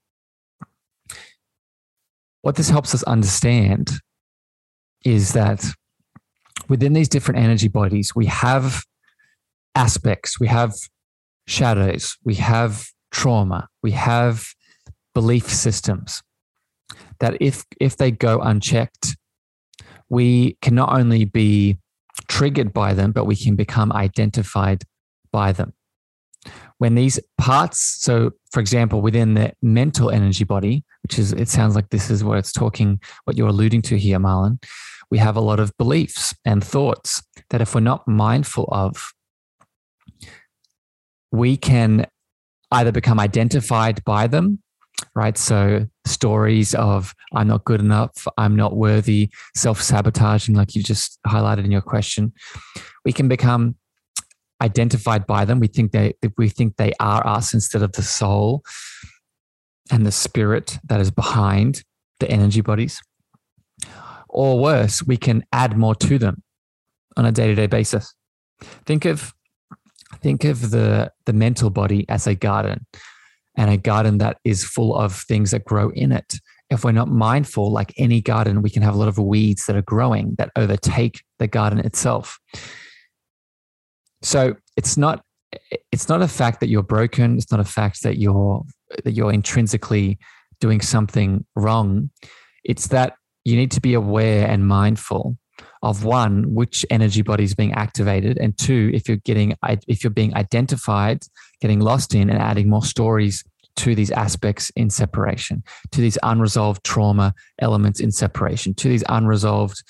What 2.41 2.55
this 2.55 2.69
helps 2.69 2.95
us 2.95 3.03
understand 3.03 3.91
is 5.05 5.33
that 5.33 5.63
within 6.67 6.93
these 6.93 7.09
different 7.09 7.39
energy 7.39 7.67
bodies, 7.67 8.15
we 8.15 8.25
have 8.25 8.83
aspects, 9.75 10.39
we 10.39 10.47
have 10.47 10.73
shadows, 11.45 12.17
we 12.23 12.35
have 12.35 12.87
trauma, 13.11 13.67
we 13.83 13.91
have 13.91 14.47
belief 15.13 15.47
systems 15.47 16.23
that 17.19 17.37
if 17.41 17.65
if 17.79 17.97
they 17.97 18.11
go 18.11 18.39
unchecked, 18.39 19.17
we 20.09 20.57
can 20.61 20.75
not 20.75 20.97
only 20.97 21.25
be 21.25 21.77
triggered 22.27 22.73
by 22.73 22.93
them, 22.93 23.11
but 23.11 23.25
we 23.25 23.35
can 23.35 23.55
become 23.55 23.91
identified 23.91 24.83
by 25.31 25.51
them. 25.51 25.73
When 26.77 26.95
these 26.95 27.19
parts, 27.37 27.79
so 28.01 28.31
for 28.51 28.59
example, 28.59 29.01
within 29.01 29.33
the 29.33 29.53
mental 29.61 30.11
energy 30.11 30.43
body, 30.43 30.83
which 31.03 31.17
is, 31.17 31.33
it 31.33 31.49
sounds 31.49 31.75
like 31.75 31.89
this 31.89 32.09
is 32.09 32.23
what 32.23 32.37
it's 32.37 32.51
talking, 32.51 33.01
what 33.25 33.35
you're 33.35 33.49
alluding 33.49 33.81
to 33.83 33.97
here, 33.97 34.19
Marlon, 34.19 34.63
we 35.09 35.17
have 35.17 35.35
a 35.35 35.41
lot 35.41 35.59
of 35.59 35.75
beliefs 35.77 36.35
and 36.45 36.63
thoughts 36.63 37.23
that 37.49 37.61
if 37.61 37.73
we're 37.73 37.81
not 37.81 38.07
mindful 38.07 38.69
of, 38.71 39.11
we 41.31 41.57
can 41.57 42.05
either 42.71 42.91
become 42.91 43.19
identified 43.19 44.03
by 44.03 44.27
them 44.27 44.59
right? 45.15 45.37
So 45.37 45.87
stories 46.05 46.73
of 46.75 47.13
I'm 47.33 47.47
not 47.47 47.65
good 47.65 47.79
enough, 47.79 48.27
I'm 48.37 48.55
not 48.55 48.75
worthy, 48.75 49.29
self 49.55 49.81
sabotaging, 49.81 50.55
like 50.55 50.75
you 50.75 50.83
just 50.83 51.19
highlighted 51.27 51.65
in 51.65 51.71
your 51.71 51.81
question, 51.81 52.33
we 53.05 53.13
can 53.13 53.27
become 53.27 53.75
identified 54.61 55.27
by 55.27 55.45
them. 55.45 55.59
We 55.59 55.67
think 55.67 55.91
they 55.91 56.13
we 56.37 56.49
think 56.49 56.77
they 56.77 56.93
are 56.99 57.25
us 57.25 57.53
instead 57.53 57.83
of 57.83 57.91
the 57.93 58.03
soul 58.03 58.63
and 59.91 60.05
the 60.05 60.11
spirit 60.11 60.79
that 60.85 60.99
is 60.99 61.11
behind 61.11 61.83
the 62.19 62.29
energy 62.29 62.61
bodies. 62.61 63.01
Or 64.29 64.59
worse, 64.59 65.03
we 65.03 65.17
can 65.17 65.43
add 65.53 65.77
more 65.77 65.95
to 65.95 66.17
them 66.17 66.43
on 67.15 67.25
a 67.25 67.31
day 67.31 67.47
to 67.47 67.55
day 67.55 67.67
basis. 67.67 68.13
Think 68.85 69.05
of 69.05 69.33
think 70.21 70.43
of 70.43 70.71
the 70.71 71.11
the 71.25 71.33
mental 71.33 71.69
body 71.69 72.05
as 72.09 72.27
a 72.27 72.35
garden 72.35 72.85
and 73.57 73.71
a 73.71 73.77
garden 73.77 74.19
that 74.19 74.37
is 74.43 74.63
full 74.63 74.95
of 74.95 75.15
things 75.15 75.51
that 75.51 75.65
grow 75.65 75.89
in 75.89 76.11
it. 76.11 76.35
If 76.69 76.83
we're 76.83 76.91
not 76.91 77.09
mindful, 77.09 77.71
like 77.71 77.93
any 77.97 78.21
garden, 78.21 78.61
we 78.61 78.69
can 78.69 78.83
have 78.83 78.93
a 78.93 78.97
lot 78.97 79.07
of 79.07 79.17
weeds 79.17 79.65
that 79.65 79.75
are 79.75 79.81
growing 79.81 80.35
that 80.37 80.51
overtake 80.55 81.21
the 81.39 81.47
garden 81.47 81.79
itself. 81.79 82.37
So 84.21 84.55
it's 84.75 84.97
not 84.97 85.23
it's 85.91 86.09
not 86.09 86.21
a 86.21 86.27
fact 86.27 86.59
that 86.59 86.67
you're 86.67 86.83
broken. 86.83 87.37
It's 87.37 87.51
not 87.51 87.61
a 87.61 87.65
fact 87.65 88.03
that 88.03 88.17
you're 88.17 88.63
that 89.03 89.11
you're 89.11 89.33
intrinsically 89.33 90.19
doing 90.59 90.81
something 90.81 91.45
wrong. 91.55 92.09
It's 92.63 92.87
that 92.87 93.15
you 93.45 93.55
need 93.55 93.71
to 93.71 93.81
be 93.81 93.93
aware 93.93 94.47
and 94.47 94.67
mindful 94.67 95.37
of 95.89 96.03
one 96.03 96.53
which 96.53 96.85
energy 96.89 97.21
body 97.21 97.43
is 97.43 97.55
being 97.55 97.73
activated 97.73 98.37
and 98.37 98.57
two 98.57 98.91
if 98.93 99.07
you're 99.07 99.17
getting 99.17 99.55
if 99.87 100.03
you're 100.03 100.11
being 100.11 100.35
identified 100.35 101.23
getting 101.61 101.79
lost 101.79 102.13
in 102.13 102.29
and 102.29 102.39
adding 102.39 102.69
more 102.69 102.83
stories 102.83 103.43
to 103.75 103.95
these 103.95 104.11
aspects 104.11 104.71
in 104.75 104.89
separation 104.89 105.63
to 105.91 106.01
these 106.01 106.17
unresolved 106.23 106.83
trauma 106.83 107.33
elements 107.59 107.99
in 107.99 108.11
separation 108.11 108.73
to 108.73 108.89
these 108.89 109.03
unresolved 109.09 109.83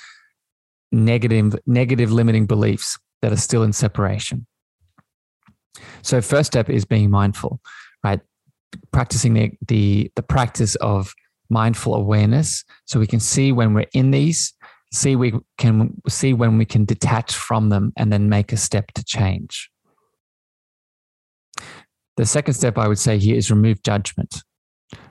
negative 0.92 1.56
negative 1.66 2.12
limiting 2.12 2.46
beliefs 2.46 2.98
that 3.22 3.32
are 3.32 3.38
still 3.38 3.64
in 3.64 3.74
separation. 3.74 4.46
So 6.02 6.22
first 6.22 6.48
step 6.48 6.70
is 6.70 6.86
being 6.86 7.10
mindful 7.10 7.60
right? 8.04 8.22
Practicing 8.92 9.34
the 9.34 9.52
the, 9.68 10.12
the 10.16 10.24
practice 10.24 10.76
of 10.76 11.14
mindful 11.50 11.96
awareness 11.96 12.66
so 12.86 13.00
we 13.00 13.08
can 13.08 13.20
see 13.20 13.52
when 13.52 13.74
we're 13.74 13.86
in 13.94 14.12
these 14.12 14.54
see 14.92 15.16
we 15.16 15.34
can 15.58 16.02
see 16.08 16.34
when 16.34 16.58
we 16.58 16.66
can 16.66 16.86
detach 16.86 17.36
from 17.36 17.70
them 17.70 17.94
and 17.98 18.12
then 18.12 18.30
make 18.30 18.52
a 18.52 18.58
step 18.58 18.92
to 18.94 19.04
change. 19.04 19.70
The 22.16 22.26
second 22.26 22.56
step 22.56 22.78
i 22.78 22.88
would 22.88 23.00
say 23.00 23.18
here 23.18 23.36
is 23.36 23.52
remove 23.52 23.84
judgment. 23.84 24.44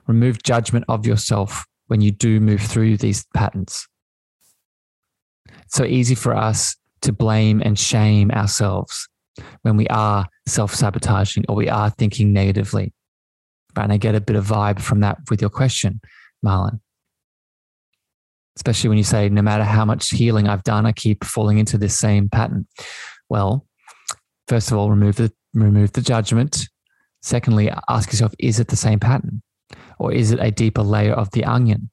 Remove 0.07 0.43
judgment 0.43 0.85
of 0.87 1.05
yourself 1.05 1.65
when 1.87 2.01
you 2.01 2.11
do 2.11 2.39
move 2.39 2.61
through 2.61 2.97
these 2.97 3.25
patterns. 3.35 3.87
It's 5.63 5.75
so 5.75 5.85
easy 5.85 6.15
for 6.15 6.35
us 6.35 6.75
to 7.01 7.13
blame 7.13 7.61
and 7.63 7.77
shame 7.77 8.31
ourselves 8.31 9.07
when 9.61 9.77
we 9.77 9.87
are 9.87 10.25
self-sabotaging 10.47 11.45
or 11.47 11.55
we 11.55 11.69
are 11.69 11.89
thinking 11.91 12.33
negatively. 12.33 12.93
And 13.75 13.93
i 13.93 13.97
get 13.97 14.15
a 14.15 14.21
bit 14.21 14.35
of 14.35 14.45
vibe 14.45 14.81
from 14.81 15.01
that 15.01 15.19
with 15.29 15.39
your 15.39 15.51
question 15.51 16.01
marlon 16.43 16.79
especially 18.57 18.89
when 18.89 18.97
you 18.97 19.03
say, 19.03 19.29
no 19.29 19.43
matter 19.43 19.63
how 19.63 19.85
much 19.85 20.09
healing 20.09 20.47
I've 20.47 20.63
done, 20.63 20.87
I 20.87 20.91
keep 20.91 21.23
falling 21.23 21.59
into 21.59 21.77
this 21.77 21.97
same 21.97 22.27
pattern. 22.27 22.67
Well, 23.29 23.67
first 24.47 24.71
of 24.71 24.77
all, 24.77 24.89
remove 24.89 25.15
the 25.15 25.31
remove 25.53 25.93
the 25.93 26.01
judgment. 26.01 26.67
Secondly, 27.21 27.71
ask 27.87 28.11
yourself, 28.11 28.33
is 28.39 28.59
it 28.59 28.69
the 28.69 28.75
same 28.75 28.99
pattern? 28.99 29.43
Or 29.99 30.11
is 30.11 30.31
it 30.31 30.39
a 30.41 30.49
deeper 30.49 30.81
layer 30.81 31.13
of 31.13 31.29
the 31.31 31.45
onion? 31.45 31.91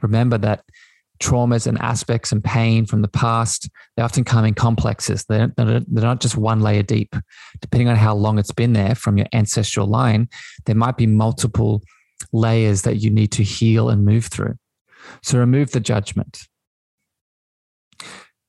Remember 0.00 0.38
that 0.38 0.62
traumas 1.20 1.66
and 1.66 1.80
aspects 1.80 2.30
and 2.30 2.44
pain 2.44 2.86
from 2.86 3.02
the 3.02 3.08
past, 3.08 3.68
they 3.96 4.02
often 4.04 4.22
come 4.22 4.44
in 4.44 4.54
complexes. 4.54 5.24
They're, 5.24 5.52
they're 5.56 5.82
not 5.88 6.20
just 6.20 6.36
one 6.36 6.60
layer 6.60 6.84
deep. 6.84 7.16
Depending 7.60 7.88
on 7.88 7.96
how 7.96 8.14
long 8.14 8.38
it's 8.38 8.52
been 8.52 8.72
there 8.72 8.94
from 8.94 9.18
your 9.18 9.26
ancestral 9.32 9.88
line, 9.88 10.28
there 10.66 10.76
might 10.76 10.96
be 10.96 11.08
multiple 11.08 11.82
layers 12.32 12.82
that 12.82 12.98
you 12.98 13.10
need 13.10 13.32
to 13.32 13.42
heal 13.42 13.88
and 13.88 14.04
move 14.04 14.26
through. 14.26 14.54
So 15.22 15.38
remove 15.38 15.72
the 15.72 15.80
judgment. 15.80 16.46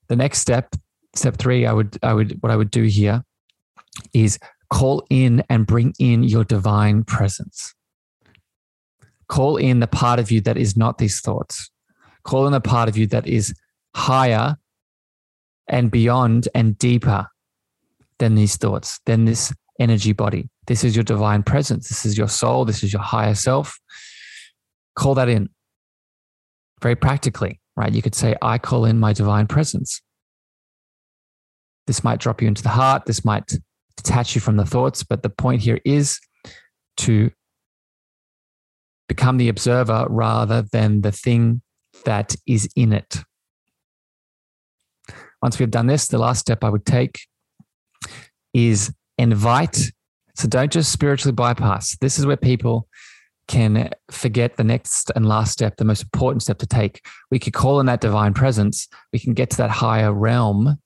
The 0.08 0.16
next 0.16 0.40
step, 0.40 0.76
step 1.16 1.38
three, 1.38 1.66
I 1.66 1.74
would, 1.74 1.98
I 2.04 2.14
would, 2.14 2.38
what 2.42 2.52
I 2.52 2.56
would 2.56 2.72
do 2.72 2.84
here 2.84 3.24
is 4.14 4.40
call 4.72 5.06
in 5.10 5.44
and 5.50 5.66
bring 5.66 5.94
in 6.00 6.24
your 6.24 6.44
divine 6.44 7.04
presence. 7.04 7.74
Call 9.28 9.58
in 9.58 9.80
the 9.80 9.88
part 9.88 10.20
of 10.20 10.32
you 10.32 10.42
that 10.42 10.58
is 10.58 10.76
not 10.76 10.98
these 10.98 11.22
thoughts. 11.22 11.70
Call 12.24 12.48
in 12.48 12.52
the 12.52 12.62
part 12.62 12.90
of 12.90 12.98
you 12.98 13.08
that 13.08 13.28
is 13.28 13.54
higher 13.96 14.58
and 15.68 15.92
beyond 15.92 16.48
and 16.56 16.78
deeper 16.78 17.28
than 18.18 18.36
these 18.36 18.58
thoughts, 18.58 19.00
than 19.06 19.26
this 19.26 19.54
energy 19.80 20.14
body. 20.14 20.50
This 20.68 20.84
is 20.84 20.96
your 20.96 21.04
divine 21.04 21.44
presence. 21.44 21.90
This 21.90 22.06
is 22.06 22.18
your 22.18 22.28
soul. 22.28 22.66
This 22.66 22.84
is 22.84 22.92
your 22.92 23.02
higher 23.02 23.36
self. 23.36 23.80
Call 24.96 25.16
that 25.16 25.30
in 25.30 25.50
very 26.82 26.96
practically, 26.96 27.60
right? 27.76 27.94
You 27.94 28.02
could 28.02 28.16
say, 28.16 28.36
I 28.42 28.58
call 28.58 28.86
in 28.86 29.00
my 29.00 29.14
divine 29.14 29.48
presence. 29.48 30.02
This 31.88 32.04
might 32.04 32.20
drop 32.20 32.42
you 32.42 32.48
into 32.48 32.64
the 32.64 32.70
heart. 32.70 33.06
This 33.06 33.26
might 33.26 33.52
detach 33.98 34.36
you 34.36 34.42
from 34.42 34.58
the 34.58 34.66
thoughts. 34.66 35.04
But 35.04 35.24
the 35.24 35.30
point 35.30 35.62
here 35.62 35.80
is 35.86 36.20
to 36.98 37.32
become 39.08 39.38
the 39.38 39.50
observer 39.50 40.06
rather 40.10 40.62
than 40.72 41.02
the 41.02 41.12
thing 41.12 41.62
that 42.06 42.36
is 42.46 42.70
in 42.76 42.94
it. 42.94 43.18
Once 45.42 45.58
we've 45.58 45.72
done 45.72 45.88
this, 45.88 46.08
the 46.08 46.18
last 46.18 46.40
step 46.40 46.64
I 46.64 46.70
would 46.70 46.86
take 46.86 47.20
is 48.54 48.94
invite. 49.18 49.92
So 50.36 50.48
don't 50.48 50.72
just 50.72 50.92
spiritually 50.92 51.34
bypass. 51.34 51.98
This 51.98 52.20
is 52.20 52.26
where 52.26 52.38
people 52.38 52.88
can 53.50 53.90
forget 54.12 54.58
the 54.58 54.64
next 54.64 55.12
and 55.16 55.28
last 55.28 55.52
step, 55.52 55.76
the 55.78 55.84
most 55.84 56.04
important 56.04 56.44
step 56.44 56.60
to 56.60 56.68
take. 56.68 57.06
We 57.32 57.40
could 57.40 57.54
call 57.54 57.80
in 57.80 57.88
that 57.88 58.00
divine 58.00 58.34
presence. 58.34 58.88
We 59.12 59.20
can 59.20 59.34
get 59.34 59.50
to 59.50 59.58
that 59.58 59.72
higher 59.72 60.14
realm 60.14 60.78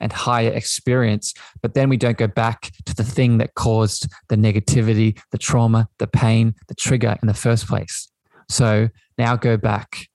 and 0.00 0.12
higher 0.12 0.50
experience, 0.50 1.34
but 1.62 1.74
then 1.74 1.88
we 1.88 1.96
don't 1.96 2.16
go 2.16 2.26
back 2.26 2.72
to 2.86 2.94
the 2.94 3.04
thing 3.04 3.38
that 3.38 3.54
caused 3.54 4.08
the 4.28 4.36
negativity, 4.36 5.20
the 5.30 5.38
trauma, 5.38 5.88
the 5.98 6.06
pain, 6.06 6.54
the 6.68 6.74
trigger 6.74 7.16
in 7.22 7.28
the 7.28 7.34
first 7.34 7.68
place. 7.68 8.10
So 8.48 8.88
now 9.18 9.36
go 9.36 9.56
back. 9.56 10.08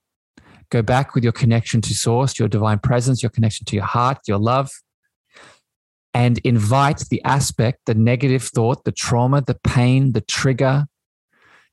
Go 0.72 0.82
back 0.82 1.16
with 1.16 1.24
your 1.24 1.34
connection 1.34 1.82
to 1.82 1.94
source, 1.96 2.38
your 2.38 2.48
divine 2.48 2.80
presence, 2.80 3.24
your 3.24 3.30
connection 3.30 3.66
to 3.66 3.76
your 3.76 3.86
heart, 3.86 4.20
your 4.28 4.38
love, 4.38 4.72
and 6.14 6.40
invite 6.40 7.06
the 7.10 7.24
aspect, 7.24 7.82
the 7.86 7.96
negative 7.96 8.44
thought, 8.44 8.84
the 8.86 8.92
trauma, 8.92 9.42
the 9.42 9.58
pain, 9.64 10.14
the 10.14 10.22
trigger, 10.22 10.88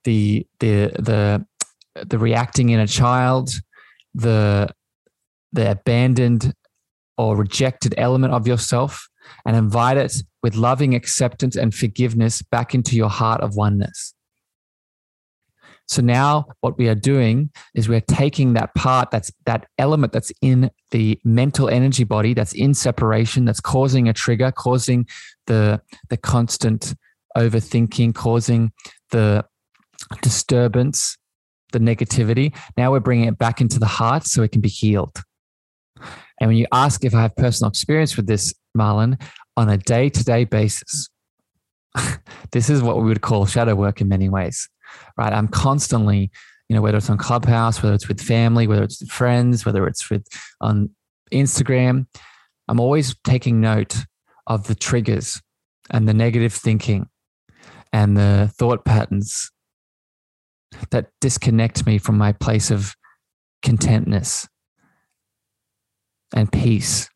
the 0.06 0.46
the 0.60 0.92
the 0.98 1.46
the 2.06 2.18
reacting 2.18 2.70
in 2.70 2.80
a 2.80 2.86
child, 2.86 3.50
the 4.14 4.68
the 5.52 5.72
abandoned 5.72 6.54
or 7.18 7.36
rejected 7.36 7.94
element 7.98 8.32
of 8.32 8.46
yourself, 8.46 9.08
and 9.44 9.56
invite 9.56 9.96
it 9.96 10.14
with 10.42 10.54
loving 10.54 10.94
acceptance 10.94 11.56
and 11.56 11.74
forgiveness 11.74 12.40
back 12.40 12.74
into 12.74 12.96
your 12.96 13.10
heart 13.10 13.40
of 13.40 13.56
oneness. 13.56 14.14
So 15.88 16.02
now 16.02 16.46
what 16.60 16.78
we 16.78 16.88
are 16.88 16.96
doing 16.96 17.50
is 17.74 17.88
we're 17.88 18.00
taking 18.00 18.54
that 18.54 18.74
part 18.74 19.10
that's 19.10 19.30
that 19.44 19.66
element 19.78 20.12
that's 20.12 20.32
in 20.40 20.70
the 20.90 21.18
mental 21.24 21.68
energy 21.68 22.04
body 22.04 22.34
that's 22.34 22.52
in 22.54 22.74
separation 22.74 23.44
that's 23.44 23.60
causing 23.60 24.08
a 24.08 24.12
trigger 24.12 24.50
causing 24.50 25.06
the 25.46 25.80
the 26.08 26.16
constant 26.16 26.94
overthinking 27.36 28.16
causing 28.16 28.72
the 29.12 29.44
disturbance 30.22 31.16
the 31.72 31.78
negativity 31.78 32.56
now 32.76 32.90
we're 32.92 33.00
bringing 33.00 33.28
it 33.28 33.38
back 33.38 33.60
into 33.60 33.78
the 33.78 33.86
heart 33.86 34.24
so 34.24 34.42
it 34.42 34.52
can 34.52 34.60
be 34.60 34.68
healed 34.68 35.22
and 36.40 36.48
when 36.48 36.56
you 36.56 36.66
ask 36.72 37.04
if 37.04 37.14
i 37.14 37.22
have 37.22 37.34
personal 37.36 37.68
experience 37.68 38.16
with 38.16 38.26
this 38.26 38.54
marlon 38.76 39.20
on 39.56 39.68
a 39.68 39.76
day-to-day 39.76 40.44
basis 40.44 41.08
this 42.52 42.70
is 42.70 42.82
what 42.82 42.96
we 42.98 43.04
would 43.04 43.22
call 43.22 43.46
shadow 43.46 43.74
work 43.74 44.00
in 44.00 44.08
many 44.08 44.28
ways 44.28 44.68
right? 45.16 45.32
I'm 45.32 45.48
constantly, 45.48 46.30
you 46.68 46.76
know, 46.76 46.82
whether 46.82 46.98
it's 46.98 47.10
on 47.10 47.18
Clubhouse, 47.18 47.82
whether 47.82 47.94
it's 47.94 48.08
with 48.08 48.20
family, 48.20 48.66
whether 48.66 48.82
it's 48.82 49.00
with 49.00 49.10
friends, 49.10 49.64
whether 49.64 49.86
it's 49.86 50.10
with 50.10 50.26
on 50.60 50.90
Instagram, 51.32 52.06
I'm 52.68 52.80
always 52.80 53.14
taking 53.24 53.60
note 53.60 53.96
of 54.46 54.66
the 54.66 54.74
triggers 54.74 55.40
and 55.90 56.08
the 56.08 56.14
negative 56.14 56.52
thinking 56.52 57.08
and 57.92 58.16
the 58.16 58.50
thought 58.58 58.84
patterns 58.84 59.50
that 60.90 61.10
disconnect 61.20 61.86
me 61.86 61.98
from 61.98 62.18
my 62.18 62.32
place 62.32 62.70
of 62.70 62.94
contentness 63.62 64.46
and 66.34 66.50
peace 66.50 67.08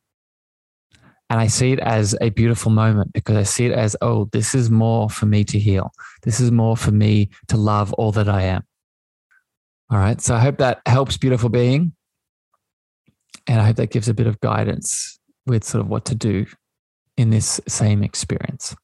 and 1.31 1.39
I 1.39 1.47
see 1.47 1.71
it 1.71 1.79
as 1.79 2.17
a 2.21 2.31
beautiful 2.31 2.73
moment 2.73 3.13
because 3.13 3.37
I 3.37 3.45
see 3.45 3.67
it 3.67 3.73
as, 3.73 3.97
oh, 4.03 4.29
this 4.33 4.53
is 4.53 4.69
more 4.69 5.09
for 5.09 5.27
me 5.27 5.45
to 5.45 5.61
heal. 5.61 5.93
This 6.25 6.41
is 6.41 6.51
more 6.51 6.77
for 6.77 6.91
me 6.91 7.31
to 7.47 7.57
love 7.57 7.93
all 7.93 8.11
that 8.13 8.29
I 8.29 8.43
am. 8.43 8.65
All 9.91 9.99
right. 9.99 10.21
So 10.21 10.35
I 10.35 10.41
hope 10.41 10.59
that 10.59 10.81
helps, 10.87 11.17
beautiful 11.17 11.49
being. 11.49 11.93
And 13.47 13.61
I 13.61 13.65
hope 13.65 13.77
that 13.77 13.93
gives 13.93 14.09
a 14.09 14.15
bit 14.15 14.27
of 14.27 14.41
guidance 14.41 15.21
with 15.47 15.63
sort 15.63 15.83
of 15.83 15.89
what 15.89 16.05
to 16.07 16.17
do 16.17 16.47
in 17.17 17.31
this 17.31 17.61
same 17.69 18.03
experience. 18.03 18.75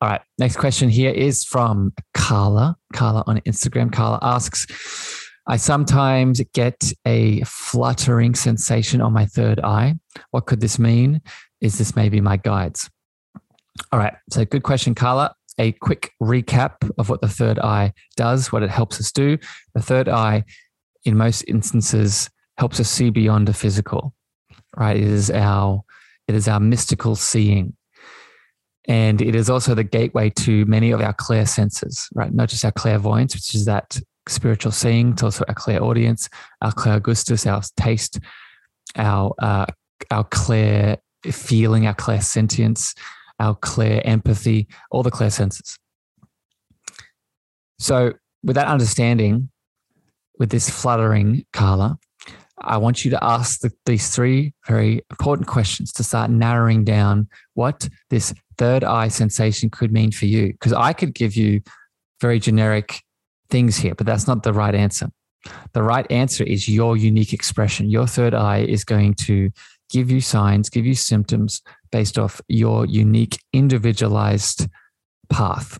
All 0.00 0.10
right. 0.10 0.20
Next 0.38 0.56
question 0.56 0.90
here 0.90 1.10
is 1.10 1.42
from 1.44 1.92
Carla. 2.12 2.76
Carla 2.92 3.24
on 3.26 3.38
Instagram. 3.40 3.90
Carla 3.90 4.18
asks, 4.20 4.66
I 5.46 5.56
sometimes 5.56 6.42
get 6.52 6.92
a 7.06 7.40
fluttering 7.42 8.34
sensation 8.34 9.00
on 9.00 9.12
my 9.12 9.26
third 9.26 9.60
eye. 9.60 9.94
What 10.32 10.46
could 10.46 10.60
this 10.60 10.78
mean? 10.78 11.22
Is 11.60 11.78
this 11.78 11.96
maybe 11.96 12.20
my 12.20 12.36
guides? 12.36 12.90
All 13.92 13.98
right. 13.98 14.14
So, 14.30 14.44
good 14.44 14.64
question, 14.64 14.94
Carla. 14.94 15.34
A 15.58 15.72
quick 15.72 16.12
recap 16.22 16.90
of 16.98 17.08
what 17.08 17.22
the 17.22 17.28
third 17.28 17.58
eye 17.58 17.92
does, 18.16 18.52
what 18.52 18.62
it 18.62 18.70
helps 18.70 19.00
us 19.00 19.12
do. 19.12 19.38
The 19.74 19.80
third 19.80 20.08
eye, 20.08 20.44
in 21.04 21.16
most 21.16 21.42
instances, 21.42 22.28
helps 22.58 22.80
us 22.80 22.90
see 22.90 23.10
beyond 23.10 23.48
the 23.48 23.54
physical, 23.54 24.14
right? 24.76 24.96
It 24.96 25.04
is 25.04 25.30
our, 25.30 25.82
it 26.28 26.34
is 26.34 26.48
our 26.48 26.60
mystical 26.60 27.16
seeing. 27.16 27.75
And 28.88 29.20
it 29.20 29.34
is 29.34 29.50
also 29.50 29.74
the 29.74 29.84
gateway 29.84 30.30
to 30.30 30.64
many 30.66 30.92
of 30.92 31.00
our 31.00 31.12
clear 31.12 31.44
senses, 31.46 32.08
right? 32.14 32.32
Not 32.32 32.48
just 32.48 32.64
our 32.64 32.72
clairvoyance, 32.72 33.34
which 33.34 33.54
is 33.54 33.64
that 33.64 33.98
spiritual 34.28 34.72
seeing, 34.72 35.12
it's 35.12 35.22
also 35.22 35.44
our 35.48 35.54
clairaudience, 35.54 36.28
our 36.62 36.72
clairgustus, 36.72 37.50
our 37.50 37.62
taste, 37.76 38.20
our 38.96 39.34
uh, 39.40 39.66
our 40.10 40.24
clear 40.24 40.98
feeling, 41.24 41.86
our 41.86 41.94
clear 41.94 42.20
sentience, 42.20 42.94
our 43.40 43.54
clear 43.54 44.00
empathy, 44.04 44.68
all 44.90 45.02
the 45.02 45.10
clear 45.10 45.30
senses. 45.30 45.78
So, 47.78 48.12
with 48.42 48.56
that 48.56 48.68
understanding, 48.68 49.50
with 50.38 50.50
this 50.50 50.70
fluttering, 50.70 51.44
Carla, 51.52 51.98
I 52.58 52.78
want 52.78 53.04
you 53.04 53.10
to 53.10 53.22
ask 53.22 53.60
the, 53.60 53.72
these 53.84 54.08
three 54.08 54.54
very 54.66 55.02
important 55.10 55.46
questions 55.46 55.92
to 55.92 56.04
start 56.04 56.30
narrowing 56.30 56.84
down 56.84 57.28
what 57.54 57.88
this 58.10 58.32
third 58.56 58.82
eye 58.82 59.08
sensation 59.08 59.68
could 59.68 59.92
mean 59.92 60.10
for 60.10 60.26
you. 60.26 60.52
Because 60.52 60.72
I 60.72 60.92
could 60.92 61.14
give 61.14 61.36
you 61.36 61.60
very 62.20 62.38
generic 62.38 63.02
things 63.50 63.76
here, 63.76 63.94
but 63.94 64.06
that's 64.06 64.26
not 64.26 64.42
the 64.42 64.52
right 64.52 64.74
answer. 64.74 65.08
The 65.74 65.82
right 65.82 66.06
answer 66.10 66.44
is 66.44 66.68
your 66.68 66.96
unique 66.96 67.32
expression. 67.32 67.90
Your 67.90 68.06
third 68.06 68.34
eye 68.34 68.60
is 68.60 68.84
going 68.84 69.14
to 69.14 69.50
give 69.90 70.10
you 70.10 70.20
signs, 70.20 70.68
give 70.68 70.86
you 70.86 70.94
symptoms 70.94 71.62
based 71.92 72.18
off 72.18 72.40
your 72.48 72.86
unique 72.86 73.38
individualized 73.52 74.66
path. 75.30 75.78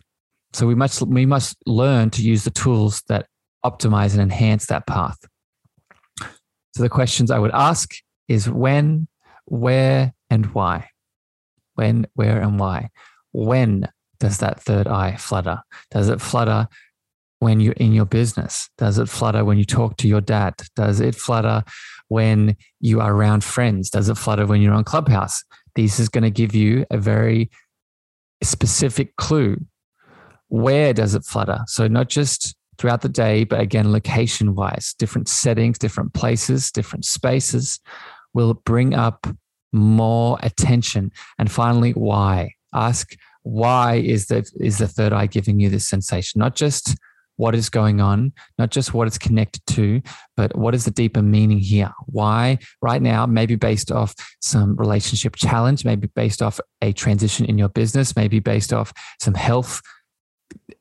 So 0.53 0.65
we 0.65 0.75
must 0.75 1.01
we 1.01 1.25
must 1.25 1.57
learn 1.65 2.09
to 2.11 2.21
use 2.21 2.43
the 2.43 2.51
tools 2.51 3.03
that 3.09 3.27
optimize 3.65 4.13
and 4.13 4.21
enhance 4.21 4.67
that 4.67 4.87
path. 4.87 5.17
So 6.77 6.83
the 6.83 6.89
questions 6.89 7.31
I 7.31 7.39
would 7.39 7.55
ask 7.55 7.95
is 8.27 8.47
when, 8.47 9.07
where, 9.45 10.13
and 10.29 10.45
why. 10.53 10.89
When, 11.73 12.05
where, 12.13 12.39
and 12.39 12.59
why. 12.59 12.91
When 13.31 13.89
does 14.19 14.37
that 14.37 14.61
third 14.61 14.87
eye 14.87 15.15
flutter? 15.15 15.61
Does 15.89 16.07
it 16.07 16.21
flutter 16.21 16.67
when 17.39 17.59
you're 17.61 17.73
in 17.73 17.93
your 17.93 18.05
business? 18.05 18.69
Does 18.77 18.99
it 18.99 19.09
flutter 19.09 19.43
when 19.43 19.57
you 19.57 19.65
talk 19.65 19.97
to 19.97 20.07
your 20.07 20.21
dad? 20.21 20.53
Does 20.75 20.99
it 20.99 21.15
flutter 21.15 21.63
when 22.09 22.55
you 22.79 23.01
are 23.01 23.11
around 23.11 23.43
friends? 23.43 23.89
Does 23.89 24.07
it 24.07 24.17
flutter 24.19 24.45
when 24.45 24.61
you're 24.61 24.75
on 24.75 24.83
Clubhouse? 24.83 25.43
This 25.73 25.99
is 25.99 26.09
going 26.09 26.25
to 26.25 26.29
give 26.29 26.53
you 26.53 26.85
a 26.91 26.99
very 26.99 27.49
specific 28.43 29.15
clue. 29.15 29.65
Where 30.49 30.93
does 30.93 31.15
it 31.15 31.25
flutter? 31.25 31.61
So, 31.65 31.87
not 31.87 32.07
just 32.07 32.55
throughout 32.77 33.01
the 33.01 33.09
day, 33.09 33.43
but 33.43 33.59
again, 33.59 33.91
location 33.91 34.55
wise, 34.55 34.95
different 34.97 35.27
settings, 35.27 35.77
different 35.77 36.13
places, 36.13 36.71
different 36.71 37.05
spaces 37.05 37.79
will 38.33 38.53
bring 38.53 38.93
up 38.93 39.27
more 39.73 40.37
attention. 40.43 41.11
And 41.37 41.51
finally, 41.51 41.91
why? 41.91 42.53
Ask 42.73 43.15
why 43.43 43.95
is 43.95 44.27
the, 44.27 44.49
is 44.59 44.77
the 44.77 44.87
third 44.87 45.13
eye 45.13 45.27
giving 45.27 45.59
you 45.59 45.69
this 45.69 45.87
sensation? 45.87 46.39
Not 46.39 46.55
just 46.55 46.95
what 47.37 47.55
is 47.55 47.69
going 47.69 48.01
on, 48.01 48.33
not 48.57 48.71
just 48.71 48.93
what 48.93 49.07
it's 49.07 49.17
connected 49.17 49.61
to, 49.67 50.01
but 50.35 50.55
what 50.55 50.75
is 50.75 50.85
the 50.85 50.91
deeper 50.91 51.21
meaning 51.21 51.59
here? 51.59 51.91
Why 52.07 52.57
right 52.81 53.01
now, 53.01 53.25
maybe 53.25 53.55
based 53.55 53.91
off 53.91 54.15
some 54.41 54.75
relationship 54.75 55.35
challenge, 55.35 55.85
maybe 55.85 56.07
based 56.07 56.41
off 56.41 56.59
a 56.81 56.91
transition 56.91 57.45
in 57.45 57.57
your 57.57 57.69
business, 57.69 58.15
maybe 58.15 58.39
based 58.39 58.73
off 58.73 58.91
some 59.21 59.35
health 59.35 59.81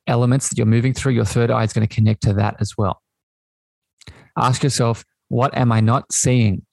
elements 0.07 0.49
that 0.49 0.59
you're 0.59 0.67
moving 0.67 0.95
through, 0.95 1.13
your 1.13 1.25
third 1.25 1.51
eye 1.51 1.65
is 1.65 1.73
going 1.73 1.87
to 1.87 1.95
connect 1.95 2.23
to 2.23 2.33
that 2.35 2.57
as 2.61 2.77
well. 2.77 3.03
Ask 4.37 4.63
yourself, 4.63 5.05
what 5.29 5.57
am 5.57 5.73
I 5.73 5.81
not 5.81 6.13
seeing? 6.13 6.65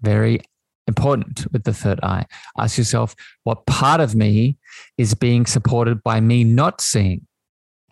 Very 0.00 0.40
important 0.86 1.50
with 1.52 1.64
the 1.64 1.74
third 1.74 2.00
eye. 2.02 2.26
Ask 2.58 2.78
yourself, 2.78 3.14
what 3.44 3.66
part 3.66 4.00
of 4.00 4.14
me 4.14 4.56
is 4.96 5.14
being 5.14 5.46
supported 5.46 6.02
by 6.02 6.20
me 6.20 6.44
not 6.44 6.80
seeing? 6.80 7.26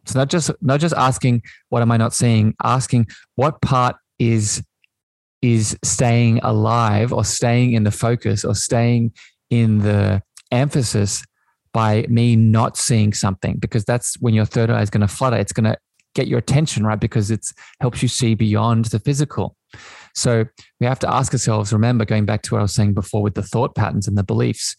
So 0.07 0.19
not 0.19 0.29
just 0.29 0.51
not 0.61 0.81
just 0.81 0.95
asking 0.95 1.43
what 1.71 1.83
am 1.83 1.91
I 1.91 1.97
not 1.97 2.13
seeing, 2.13 2.55
asking 2.63 3.07
what 3.37 3.61
part 3.63 3.97
is 4.19 4.63
is 5.41 5.77
staying 5.83 6.41
alive 6.43 7.13
or 7.13 7.25
staying 7.25 7.73
in 7.73 7.85
the 7.85 7.91
focus 7.91 8.45
or 8.45 8.55
staying 8.55 9.13
in 9.51 9.79
the 9.79 10.23
emphasis 10.51 11.25
by 11.75 12.07
me 12.09 12.37
not 12.37 12.79
seeing 12.79 13.13
something 13.13 13.59
because 13.59 13.85
that's 13.85 14.15
when 14.21 14.33
your 14.33 14.47
third 14.47 14.71
eye 14.71 14.81
is 14.81 14.89
going 14.89 15.03
to 15.03 15.09
flutter 15.09 15.37
it's 15.37 15.53
going 15.53 15.71
to 15.71 15.77
get 16.15 16.29
your 16.29 16.39
attention 16.39 16.87
right? 16.87 17.01
Because 17.01 17.31
it 17.31 17.45
helps 17.81 18.01
you 18.01 18.09
see 18.09 18.35
beyond 18.35 18.87
the 18.87 19.01
physical. 19.01 19.57
So 20.15 20.45
we 20.81 20.87
have 20.87 21.01
to 21.01 21.13
ask 21.13 21.33
ourselves 21.33 21.73
remember 21.73 22.05
going 22.05 22.25
back 22.25 22.43
to 22.43 22.55
what 22.55 22.61
i 22.61 22.63
was 22.63 22.75
saying 22.75 22.95
before 22.95 23.21
with 23.21 23.35
the 23.35 23.43
thought 23.43 23.75
patterns 23.75 24.07
and 24.07 24.17
the 24.17 24.23
beliefs 24.23 24.77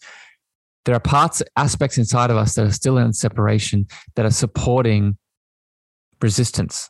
there 0.86 0.94
are 0.94 1.00
parts, 1.00 1.42
aspects 1.56 1.98
inside 1.98 2.30
of 2.30 2.36
us 2.36 2.54
that 2.54 2.64
are 2.64 2.72
still 2.72 2.96
in 2.96 3.12
separation 3.12 3.86
that 4.14 4.24
are 4.24 4.30
supporting 4.30 5.18
resistance, 6.22 6.88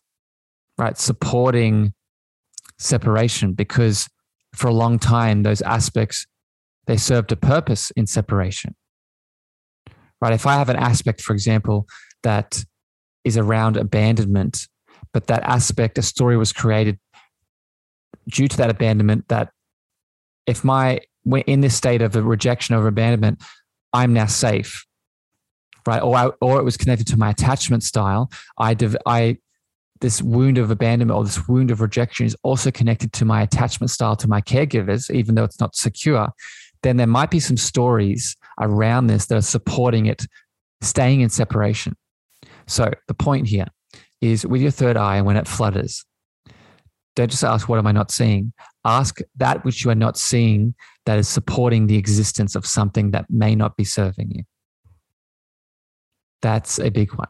right? 0.76 0.96
Supporting 0.98 1.94
separation 2.78 3.54
because 3.54 4.06
for 4.54 4.68
a 4.68 4.74
long 4.74 4.98
time, 4.98 5.42
those 5.42 5.62
aspects, 5.62 6.26
they 6.86 6.98
served 6.98 7.32
a 7.32 7.36
purpose 7.36 7.90
in 7.96 8.06
separation, 8.06 8.76
right? 10.20 10.32
If 10.32 10.46
I 10.46 10.54
have 10.54 10.68
an 10.68 10.76
aspect, 10.76 11.20
for 11.20 11.32
example, 11.32 11.86
that 12.22 12.64
is 13.24 13.36
around 13.36 13.76
abandonment, 13.76 14.66
but 15.12 15.26
that 15.26 15.42
aspect, 15.42 15.98
a 15.98 16.02
story 16.02 16.36
was 16.36 16.52
created 16.52 16.98
due 18.28 18.48
to 18.48 18.56
that 18.56 18.70
abandonment 18.70 19.28
that 19.28 19.50
if 20.46 20.64
my 20.64 21.00
we're 21.24 21.42
in 21.46 21.60
this 21.60 21.74
state 21.74 22.02
of 22.02 22.14
rejection 22.14 22.74
or 22.74 22.86
abandonment, 22.86 23.42
I'm 23.92 24.12
now 24.12 24.26
safe, 24.26 24.86
right? 25.86 26.00
Or 26.00 26.16
I, 26.16 26.26
or 26.40 26.58
it 26.60 26.64
was 26.64 26.76
connected 26.76 27.06
to 27.08 27.16
my 27.16 27.30
attachment 27.30 27.82
style. 27.82 28.30
I 28.58 28.74
div, 28.74 28.96
I 29.06 29.38
this 30.00 30.22
wound 30.22 30.58
of 30.58 30.70
abandonment 30.70 31.16
or 31.16 31.24
this 31.24 31.48
wound 31.48 31.70
of 31.70 31.80
rejection 31.80 32.26
is 32.26 32.36
also 32.42 32.70
connected 32.70 33.12
to 33.14 33.24
my 33.24 33.42
attachment 33.42 33.90
style 33.90 34.14
to 34.16 34.28
my 34.28 34.40
caregivers, 34.40 35.10
even 35.10 35.34
though 35.34 35.44
it's 35.44 35.60
not 35.60 35.74
secure. 35.74 36.28
Then 36.82 36.96
there 36.96 37.06
might 37.06 37.30
be 37.30 37.40
some 37.40 37.56
stories 37.56 38.36
around 38.60 39.06
this 39.06 39.26
that 39.26 39.36
are 39.36 39.42
supporting 39.42 40.06
it 40.06 40.26
staying 40.80 41.20
in 41.20 41.28
separation. 41.28 41.96
So 42.66 42.90
the 43.08 43.14
point 43.14 43.46
here 43.48 43.66
is 44.20 44.46
with 44.46 44.60
your 44.60 44.70
third 44.70 44.96
eye, 44.96 45.20
when 45.22 45.36
it 45.36 45.46
flutters, 45.46 46.04
don't 47.14 47.30
just 47.30 47.44
ask, 47.44 47.68
What 47.68 47.78
am 47.78 47.86
I 47.86 47.92
not 47.92 48.10
seeing? 48.10 48.52
Ask 48.84 49.18
that 49.36 49.64
which 49.64 49.84
you 49.84 49.90
are 49.90 49.96
not 49.96 50.16
seeing 50.16 50.74
that 51.06 51.18
is 51.18 51.28
supporting 51.28 51.86
the 51.86 51.96
existence 51.96 52.54
of 52.54 52.66
something 52.66 53.12
that 53.12 53.26
may 53.30 53.54
not 53.54 53.76
be 53.76 53.84
serving 53.84 54.30
you. 54.30 54.44
That's 56.42 56.78
a 56.78 56.90
big 56.90 57.14
one. 57.14 57.28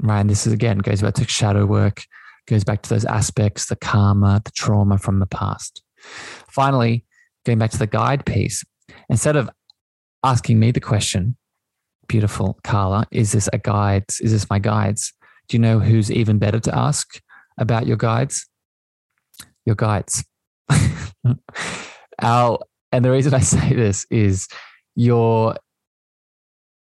Right. 0.00 0.20
And 0.20 0.30
this 0.30 0.46
is 0.46 0.52
again 0.52 0.78
goes 0.78 1.02
back 1.02 1.14
to 1.14 1.28
shadow 1.28 1.64
work, 1.64 2.02
goes 2.48 2.64
back 2.64 2.82
to 2.82 2.90
those 2.90 3.04
aspects, 3.04 3.66
the 3.66 3.76
karma, 3.76 4.40
the 4.44 4.50
trauma 4.50 4.98
from 4.98 5.20
the 5.20 5.26
past. 5.26 5.82
Finally, 6.48 7.04
going 7.46 7.58
back 7.58 7.70
to 7.70 7.78
the 7.78 7.86
guide 7.86 8.26
piece, 8.26 8.64
instead 9.08 9.36
of 9.36 9.50
asking 10.24 10.58
me 10.58 10.70
the 10.70 10.80
question, 10.80 11.36
beautiful 12.08 12.58
Carla, 12.64 13.06
is 13.10 13.32
this 13.32 13.48
a 13.52 13.58
guide? 13.58 14.04
Is 14.20 14.32
this 14.32 14.48
my 14.50 14.58
guides? 14.58 15.12
Do 15.48 15.56
you 15.56 15.60
know 15.60 15.78
who's 15.80 16.10
even 16.10 16.38
better 16.38 16.60
to 16.60 16.76
ask 16.76 17.20
about 17.58 17.86
your 17.86 17.96
guides? 17.96 18.48
Your 19.66 19.76
guides. 19.76 20.24
Our, 22.20 22.58
and 22.90 23.04
the 23.04 23.10
reason 23.10 23.34
I 23.34 23.40
say 23.54 23.74
this 23.74 24.06
is 24.10 24.48
your 24.94 25.56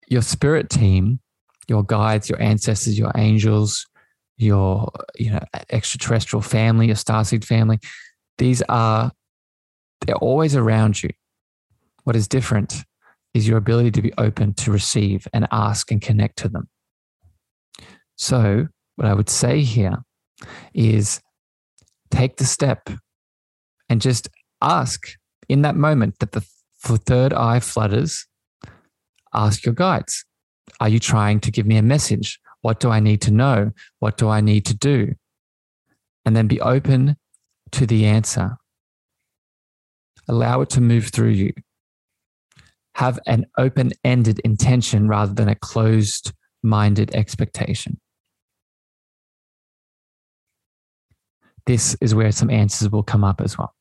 your 0.08 0.22
spirit 0.22 0.68
team, 0.68 1.20
your 1.68 1.82
guides, 1.84 2.28
your 2.28 2.40
ancestors, 2.40 2.98
your 2.98 3.12
angels, 3.16 3.86
your 4.36 4.90
you 5.16 5.30
know 5.30 5.40
extraterrestrial 5.70 6.42
family, 6.42 6.86
your 6.86 6.96
starseed 6.96 7.44
family. 7.44 7.78
These 8.38 8.62
are 8.68 9.12
they're 10.06 10.16
always 10.16 10.56
around 10.56 11.02
you. 11.02 11.10
What 12.04 12.16
is 12.16 12.28
different 12.28 12.84
is 13.34 13.48
your 13.48 13.58
ability 13.58 13.90
to 13.92 14.02
be 14.02 14.12
open 14.18 14.54
to 14.54 14.72
receive 14.72 15.26
and 15.32 15.46
ask 15.50 15.90
and 15.90 16.00
connect 16.00 16.36
to 16.38 16.48
them. 16.48 16.68
So, 18.16 18.68
what 18.96 19.08
I 19.08 19.14
would 19.14 19.30
say 19.30 19.62
here 19.62 19.98
is 20.74 21.20
take 22.10 22.36
the 22.36 22.44
step 22.44 22.90
and 23.88 24.00
just 24.00 24.28
ask 24.60 25.08
in 25.48 25.62
that 25.62 25.76
moment 25.76 26.18
that 26.20 26.32
the 26.32 26.44
third 26.80 27.32
eye 27.32 27.60
flutters, 27.60 28.26
ask 29.34 29.64
your 29.64 29.74
guides 29.74 30.24
Are 30.80 30.88
you 30.88 30.98
trying 30.98 31.40
to 31.40 31.50
give 31.50 31.66
me 31.66 31.76
a 31.76 31.82
message? 31.82 32.38
What 32.60 32.80
do 32.80 32.90
I 32.90 33.00
need 33.00 33.20
to 33.22 33.30
know? 33.30 33.72
What 33.98 34.16
do 34.16 34.28
I 34.28 34.40
need 34.40 34.66
to 34.66 34.76
do? 34.76 35.14
And 36.24 36.36
then 36.36 36.46
be 36.46 36.60
open 36.60 37.16
to 37.72 37.86
the 37.86 38.06
answer. 38.06 38.56
Allow 40.28 40.60
it 40.60 40.70
to 40.70 40.80
move 40.80 41.06
through 41.06 41.30
you. 41.30 41.52
Have 42.94 43.18
an 43.26 43.46
open 43.56 43.92
ended 44.04 44.38
intention 44.40 45.08
rather 45.08 45.32
than 45.32 45.48
a 45.48 45.54
closed 45.54 46.32
minded 46.62 47.14
expectation. 47.14 47.98
this 51.66 51.96
is 52.00 52.14
where 52.14 52.32
some 52.32 52.50
answers 52.50 52.90
will 52.90 53.02
come 53.02 53.24
up 53.24 53.40
as 53.40 53.56
well. 53.56 53.74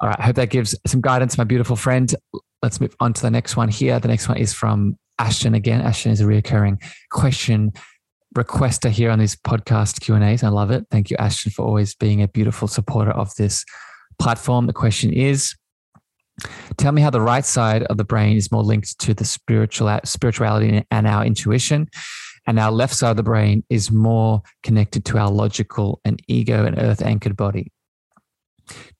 All 0.00 0.08
right, 0.08 0.18
I 0.18 0.22
hope 0.22 0.36
that 0.36 0.50
gives 0.50 0.76
some 0.86 1.00
guidance, 1.00 1.38
my 1.38 1.44
beautiful 1.44 1.76
friend. 1.76 2.14
Let's 2.62 2.80
move 2.80 2.94
on 3.00 3.12
to 3.14 3.22
the 3.22 3.30
next 3.30 3.56
one 3.56 3.68
here. 3.68 3.98
The 4.00 4.08
next 4.08 4.28
one 4.28 4.38
is 4.38 4.52
from 4.52 4.96
Ashton 5.18 5.54
again. 5.54 5.80
Ashton 5.80 6.12
is 6.12 6.20
a 6.20 6.24
reoccurring 6.24 6.82
question 7.10 7.72
requester 8.36 8.90
here 8.90 9.10
on 9.10 9.18
these 9.18 9.36
podcast 9.36 10.00
Q&As. 10.00 10.42
I 10.42 10.48
love 10.48 10.70
it. 10.70 10.84
Thank 10.90 11.10
you, 11.10 11.16
Ashton, 11.18 11.52
for 11.52 11.64
always 11.64 11.94
being 11.94 12.22
a 12.22 12.28
beautiful 12.28 12.66
supporter 12.66 13.12
of 13.12 13.34
this 13.36 13.64
platform. 14.18 14.66
The 14.66 14.72
question 14.72 15.12
is, 15.12 15.54
tell 16.76 16.92
me 16.92 17.02
how 17.02 17.10
the 17.10 17.20
right 17.20 17.44
side 17.44 17.84
of 17.84 17.96
the 17.96 18.04
brain 18.04 18.36
is 18.36 18.50
more 18.50 18.62
linked 18.62 18.98
to 19.00 19.14
the 19.14 19.24
spiritual 19.24 19.98
spirituality 20.04 20.84
and 20.90 21.06
our 21.06 21.24
intuition 21.24 21.88
and 22.46 22.58
our 22.58 22.70
left 22.70 22.94
side 22.94 23.10
of 23.10 23.16
the 23.16 23.22
brain 23.22 23.64
is 23.70 23.90
more 23.90 24.42
connected 24.62 25.04
to 25.06 25.18
our 25.18 25.30
logical 25.30 26.00
and 26.04 26.20
ego 26.28 26.66
and 26.66 26.78
earth 26.78 27.02
anchored 27.02 27.36
body. 27.36 27.72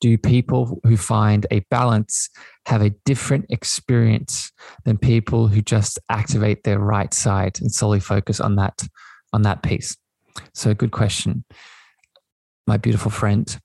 Do 0.01 0.19
people 0.19 0.81
who 0.85 0.97
find 0.97 1.47
a 1.51 1.61
balance 1.71 2.29
have 2.67 2.83
a 2.83 2.91
different 3.05 3.47
experience 3.49 4.53
than 4.85 4.99
people 4.99 5.49
who 5.49 5.63
just 5.63 5.99
activate 6.11 6.65
their 6.65 6.79
right 6.79 7.13
side 7.15 7.61
and 7.61 7.73
solely 7.73 8.01
focus 8.01 8.41
on 8.41 8.57
that 8.57 8.83
on 9.33 9.43
that 9.43 9.63
piece? 9.63 9.97
So 10.53 10.75
good 10.75 10.91
question. 10.91 11.45
My 12.67 12.77
beautiful 12.77 13.11
friend. 13.11 13.59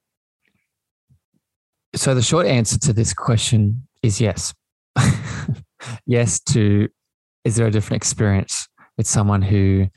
So 1.95 2.13
the 2.13 2.21
short 2.21 2.45
answer 2.45 2.77
to 2.79 2.93
this 2.93 3.13
question 3.13 3.87
is 4.03 4.21
yes. 4.21 4.53
yes 6.05 6.39
to 6.41 6.87
is 7.43 7.55
there 7.55 7.67
a 7.67 7.71
different 7.71 8.01
experience 8.01 8.67
with 8.97 9.07
someone 9.07 9.41
who 9.41 9.87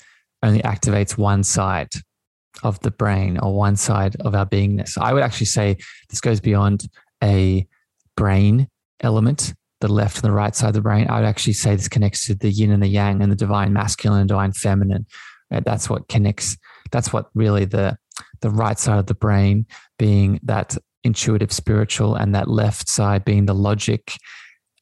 only 0.43 0.63
activates 0.63 1.19
one 1.19 1.43
side 1.43 1.91
of 2.63 2.79
the 2.81 2.91
brain 2.91 3.39
or 3.39 3.55
one 3.55 3.77
side 3.77 4.17
of 4.21 4.35
our 4.35 4.47
beingness. 4.47 4.97
I 4.99 5.13
would 5.13 5.23
actually 5.23 5.47
say 5.47 5.77
this 6.09 6.21
goes 6.21 6.41
beyond 6.41 6.89
a 7.23 7.67
brain 8.17 8.69
element, 9.01 9.55
the 9.81 9.89
left 9.89 10.17
and 10.17 10.25
the 10.25 10.33
right 10.33 10.55
side 10.55 10.69
of 10.69 10.75
the 10.75 10.81
brain. 10.81 11.09
I 11.09 11.21
would 11.21 11.29
actually 11.29 11.55
say 11.55 11.75
this 11.75 11.89
connects 11.89 12.27
to 12.27 12.35
the 12.35 12.51
yin 12.51 12.71
and 12.71 12.83
the 12.83 12.89
yang 12.89 13.23
and 13.23 13.31
the 13.31 13.37
divine 13.37 13.73
masculine 13.73 14.21
and 14.21 14.29
divine 14.29 14.53
feminine. 14.53 15.07
Right? 15.51 15.65
That's 15.65 15.91
what 15.91 16.09
connects. 16.09 16.57
That's 16.91 17.13
what 17.13 17.27
really 17.35 17.65
the 17.65 17.99
the 18.41 18.51
right 18.51 18.79
side 18.79 18.99
of 18.99 19.07
the 19.07 19.15
brain 19.15 19.67
being 19.99 20.41
that 20.43 20.77
intuitive 21.05 21.53
spiritual 21.53 22.15
and 22.15 22.35
that 22.35 22.49
left 22.49 22.89
side 22.89 23.25
being 23.25 23.47
the 23.47 23.55
logic 23.55 24.15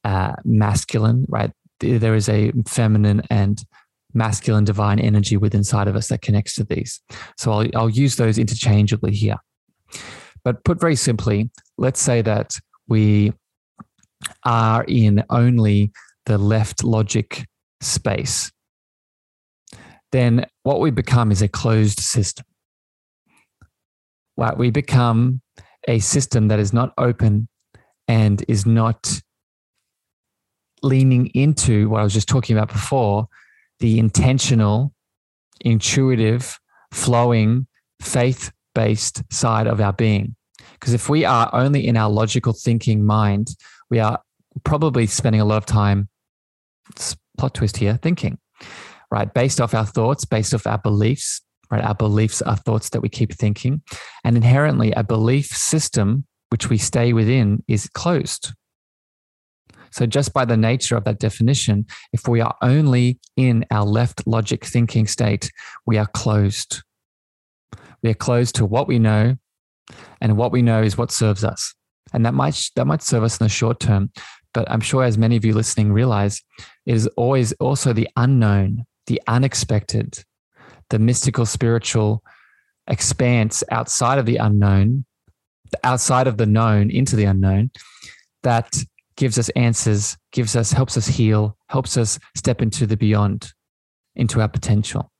uh, 0.04 0.32
masculine 0.44 1.24
right 1.28 1.50
there 1.80 2.14
is 2.14 2.28
a 2.28 2.52
feminine 2.66 3.22
and 3.30 3.64
masculine 4.12 4.64
divine 4.64 4.98
energy 4.98 5.36
within 5.36 5.60
inside 5.60 5.88
of 5.88 5.96
us 5.96 6.08
that 6.08 6.22
connects 6.22 6.54
to 6.56 6.64
these. 6.64 7.00
So 7.36 7.52
I'll, 7.52 7.68
I'll 7.74 7.90
use 7.90 8.16
those 8.16 8.38
interchangeably 8.38 9.12
here. 9.12 9.36
But 10.44 10.64
put 10.64 10.80
very 10.80 10.96
simply, 10.96 11.50
let's 11.78 12.00
say 12.00 12.22
that 12.22 12.56
we 12.88 13.32
are 14.44 14.84
in 14.84 15.24
only 15.30 15.92
the 16.26 16.38
left 16.38 16.84
logic 16.84 17.46
space. 17.80 18.50
Then 20.12 20.46
what 20.62 20.80
we 20.80 20.90
become 20.90 21.30
is 21.30 21.42
a 21.42 21.48
closed 21.48 22.00
system. 22.00 22.44
What 24.34 24.58
we 24.58 24.70
become 24.70 25.40
a 25.88 25.98
system 25.98 26.48
that 26.48 26.58
is 26.58 26.72
not 26.72 26.92
open 26.98 27.48
and 28.08 28.44
is 28.48 28.66
not 28.66 29.20
leaning 30.82 31.26
into 31.28 31.88
what 31.88 32.00
I 32.00 32.04
was 32.04 32.14
just 32.14 32.28
talking 32.28 32.56
about 32.56 32.68
before, 32.68 33.28
the 33.80 33.98
intentional, 33.98 34.92
intuitive, 35.60 36.58
flowing, 36.92 37.66
faith 38.00 38.52
based 38.74 39.22
side 39.32 39.66
of 39.66 39.80
our 39.80 39.92
being. 39.92 40.36
Because 40.72 40.94
if 40.94 41.08
we 41.08 41.24
are 41.24 41.50
only 41.52 41.86
in 41.86 41.96
our 41.96 42.10
logical 42.10 42.52
thinking 42.52 43.04
mind, 43.04 43.48
we 43.90 43.98
are 43.98 44.20
probably 44.64 45.06
spending 45.06 45.40
a 45.40 45.44
lot 45.44 45.58
of 45.58 45.66
time, 45.66 46.08
plot 47.38 47.54
twist 47.54 47.76
here, 47.76 47.98
thinking, 48.00 48.38
right? 49.10 49.32
Based 49.32 49.60
off 49.60 49.74
our 49.74 49.86
thoughts, 49.86 50.24
based 50.24 50.54
off 50.54 50.66
our 50.66 50.78
beliefs, 50.78 51.42
right? 51.70 51.84
Our 51.84 51.94
beliefs 51.94 52.42
are 52.42 52.56
thoughts 52.56 52.90
that 52.90 53.00
we 53.00 53.08
keep 53.08 53.32
thinking. 53.32 53.82
And 54.24 54.36
inherently, 54.36 54.92
a 54.92 55.04
belief 55.04 55.46
system, 55.46 56.24
which 56.50 56.68
we 56.68 56.78
stay 56.78 57.12
within, 57.12 57.62
is 57.68 57.88
closed. 57.88 58.52
So, 59.92 60.06
just 60.06 60.32
by 60.32 60.44
the 60.44 60.56
nature 60.56 60.96
of 60.96 61.04
that 61.04 61.18
definition, 61.18 61.86
if 62.12 62.28
we 62.28 62.40
are 62.40 62.54
only 62.62 63.18
in 63.36 63.64
our 63.70 63.84
left 63.84 64.26
logic 64.26 64.64
thinking 64.64 65.06
state, 65.06 65.50
we 65.86 65.98
are 65.98 66.06
closed. 66.06 66.82
We 68.02 68.10
are 68.10 68.14
closed 68.14 68.54
to 68.56 68.64
what 68.64 68.86
we 68.86 68.98
know, 68.98 69.36
and 70.20 70.36
what 70.36 70.52
we 70.52 70.62
know 70.62 70.82
is 70.82 70.96
what 70.96 71.10
serves 71.10 71.44
us. 71.44 71.74
And 72.12 72.24
that 72.24 72.34
might, 72.34 72.70
that 72.76 72.86
might 72.86 73.02
serve 73.02 73.24
us 73.24 73.38
in 73.38 73.44
the 73.44 73.48
short 73.48 73.80
term. 73.80 74.10
But 74.54 74.70
I'm 74.70 74.80
sure, 74.80 75.04
as 75.04 75.18
many 75.18 75.36
of 75.36 75.44
you 75.44 75.54
listening 75.54 75.92
realize, 75.92 76.42
it 76.86 76.94
is 76.94 77.06
always 77.16 77.52
also 77.54 77.92
the 77.92 78.08
unknown, 78.16 78.84
the 79.06 79.20
unexpected, 79.28 80.24
the 80.90 80.98
mystical, 80.98 81.46
spiritual 81.46 82.22
expanse 82.86 83.62
outside 83.70 84.18
of 84.18 84.26
the 84.26 84.36
unknown, 84.36 85.04
outside 85.84 86.26
of 86.26 86.36
the 86.36 86.46
known 86.46 86.90
into 86.90 87.16
the 87.16 87.24
unknown, 87.24 87.70
that 88.42 88.76
gives 89.16 89.38
us 89.38 89.48
answers, 89.50 90.16
gives 90.32 90.56
us, 90.56 90.72
helps 90.72 90.96
us 90.96 91.06
heal, 91.06 91.56
helps 91.68 91.96
us 91.96 92.18
step 92.36 92.62
into 92.62 92.86
the 92.86 92.96
beyond, 92.96 93.52
into 94.16 94.40
our 94.40 94.48
potential. 94.48 95.10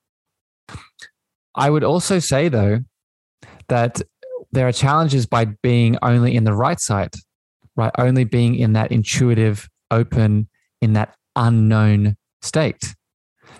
I 1.54 1.70
would 1.70 1.84
also 1.84 2.18
say, 2.18 2.48
though, 2.48 2.80
that 3.68 4.00
there 4.52 4.66
are 4.66 4.72
challenges 4.72 5.26
by 5.26 5.44
being 5.44 5.96
only 6.02 6.34
in 6.34 6.44
the 6.44 6.54
right 6.54 6.80
side, 6.80 7.14
right? 7.76 7.92
Only 7.98 8.24
being 8.24 8.56
in 8.56 8.72
that 8.72 8.90
intuitive, 8.90 9.68
open, 9.90 10.48
in 10.80 10.94
that 10.94 11.14
unknown 11.36 12.16
state. 12.42 12.94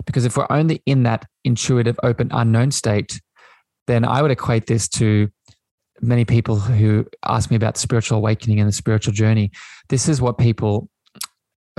Because 0.07 0.25
if 0.25 0.37
we're 0.37 0.47
only 0.51 0.83
in 0.87 1.03
that 1.05 1.27
intuitive, 1.45 1.99
open, 2.03 2.29
unknown 2.33 2.71
state, 2.71 3.21
then 3.87 4.05
I 4.05 4.23
would 4.23 4.31
equate 4.31 4.67
this 4.67 4.89
to 4.91 5.31
many 6.01 6.25
people 6.25 6.57
who 6.57 7.07
ask 7.25 7.51
me 7.51 7.57
about 7.57 7.77
spiritual 7.77 8.19
awakening 8.19 8.61
and 8.61 8.69
the 8.69 8.73
spiritual 8.73 9.13
journey. 9.13 9.51
This 9.89 10.09
is 10.09 10.21
what 10.21 10.39
people 10.39 10.89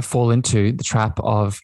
fall 0.01 0.31
into 0.31 0.71
the 0.71 0.83
trap 0.83 1.19
of 1.21 1.59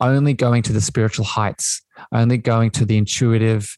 only 0.00 0.34
going 0.34 0.62
to 0.64 0.72
the 0.72 0.80
spiritual 0.80 1.24
heights, 1.24 1.80
only 2.12 2.36
going 2.36 2.70
to 2.72 2.84
the 2.84 2.98
intuitive, 2.98 3.76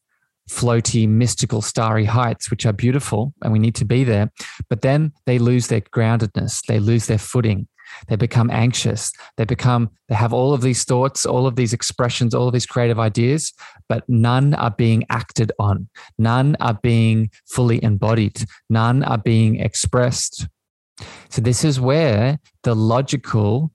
floaty, 0.51 1.09
mystical, 1.09 1.63
starry 1.63 2.05
heights, 2.05 2.51
which 2.51 2.67
are 2.67 2.73
beautiful 2.73 3.35
and 3.43 3.53
we 3.53 3.59
need 3.59 3.75
to 3.77 3.85
be 3.85 4.05
there. 4.05 4.31
But 4.69 4.83
then 4.83 5.13
they 5.27 5.39
lose 5.39 5.69
their 5.69 5.81
groundedness, 5.81 6.63
they 6.67 6.79
lose 6.79 7.07
their 7.07 7.19
footing. 7.19 7.69
They 8.09 8.17
become 8.17 8.51
anxious. 8.51 9.13
They 9.37 9.45
become, 9.45 9.91
they 10.09 10.15
have 10.15 10.33
all 10.33 10.53
of 10.53 10.63
these 10.63 10.85
thoughts, 10.85 11.25
all 11.27 11.47
of 11.47 11.57
these 11.57 11.73
expressions, 11.73 12.35
all 12.35 12.47
of 12.49 12.53
these 12.53 12.67
creative 12.67 12.99
ideas, 12.99 13.53
but 13.89 14.05
none 14.09 14.55
are 14.55 14.71
being 14.71 15.05
acted 15.11 15.53
on. 15.59 15.89
None 16.19 16.57
are 16.61 16.79
being 16.83 17.31
fully 17.47 17.83
embodied. 17.83 18.45
None 18.69 19.03
are 19.05 19.19
being 19.19 19.61
expressed. 19.61 20.47
So, 21.29 21.43
this 21.43 21.65
is 21.65 21.81
where 21.81 22.39
the 22.63 22.75
logical 22.75 23.73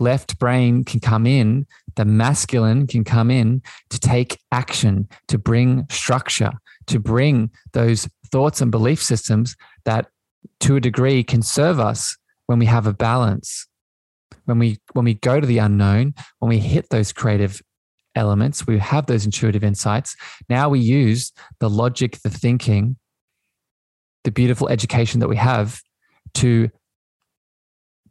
left 0.00 0.38
brain 0.38 0.82
can 0.82 0.98
come 0.98 1.26
in, 1.26 1.66
the 1.96 2.04
masculine 2.04 2.86
can 2.86 3.04
come 3.04 3.30
in 3.30 3.62
to 3.90 4.00
take 4.00 4.40
action, 4.50 5.08
to 5.28 5.38
bring 5.38 5.86
structure, 5.90 6.52
to 6.86 6.98
bring 6.98 7.50
those 7.72 8.08
thoughts 8.32 8.60
and 8.60 8.70
belief 8.70 9.02
systems 9.02 9.56
that 9.84 10.06
to 10.60 10.76
a 10.76 10.80
degree 10.80 11.22
can 11.22 11.42
serve 11.42 11.78
us 11.78 12.16
when 12.50 12.58
we 12.58 12.66
have 12.66 12.88
a 12.88 12.92
balance. 12.92 13.68
When 14.46 14.58
we 14.58 14.78
when 14.94 15.04
we 15.04 15.14
go 15.14 15.38
to 15.38 15.46
the 15.46 15.58
unknown, 15.58 16.14
when 16.40 16.48
we 16.48 16.58
hit 16.58 16.90
those 16.90 17.12
creative 17.12 17.62
elements, 18.16 18.66
we 18.66 18.78
have 18.78 19.06
those 19.06 19.24
intuitive 19.24 19.62
insights. 19.62 20.16
Now 20.48 20.68
we 20.68 20.80
use 20.80 21.30
the 21.60 21.70
logic, 21.70 22.18
the 22.24 22.28
thinking, 22.28 22.96
the 24.24 24.32
beautiful 24.32 24.68
education 24.68 25.20
that 25.20 25.28
we 25.28 25.36
have 25.36 25.80
to 26.34 26.70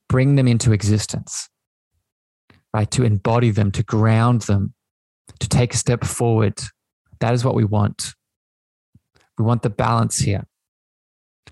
bring 0.08 0.36
them 0.36 0.48
into 0.48 0.72
existence 0.72 1.50
right? 2.74 2.90
To 2.92 3.04
embody 3.04 3.50
them, 3.52 3.72
to 3.72 3.84
ground 3.84 4.42
them, 4.44 4.74
to 5.40 5.50
take 5.50 5.74
a 5.74 5.78
step 5.78 6.06
forward. 6.06 6.62
That 7.20 7.34
is 7.34 7.44
what 7.44 7.56
we 7.56 7.66
want. 7.66 8.14
We 9.38 9.44
want 9.44 9.64
the 9.64 9.70
balance 9.72 10.20
here. 10.20 10.46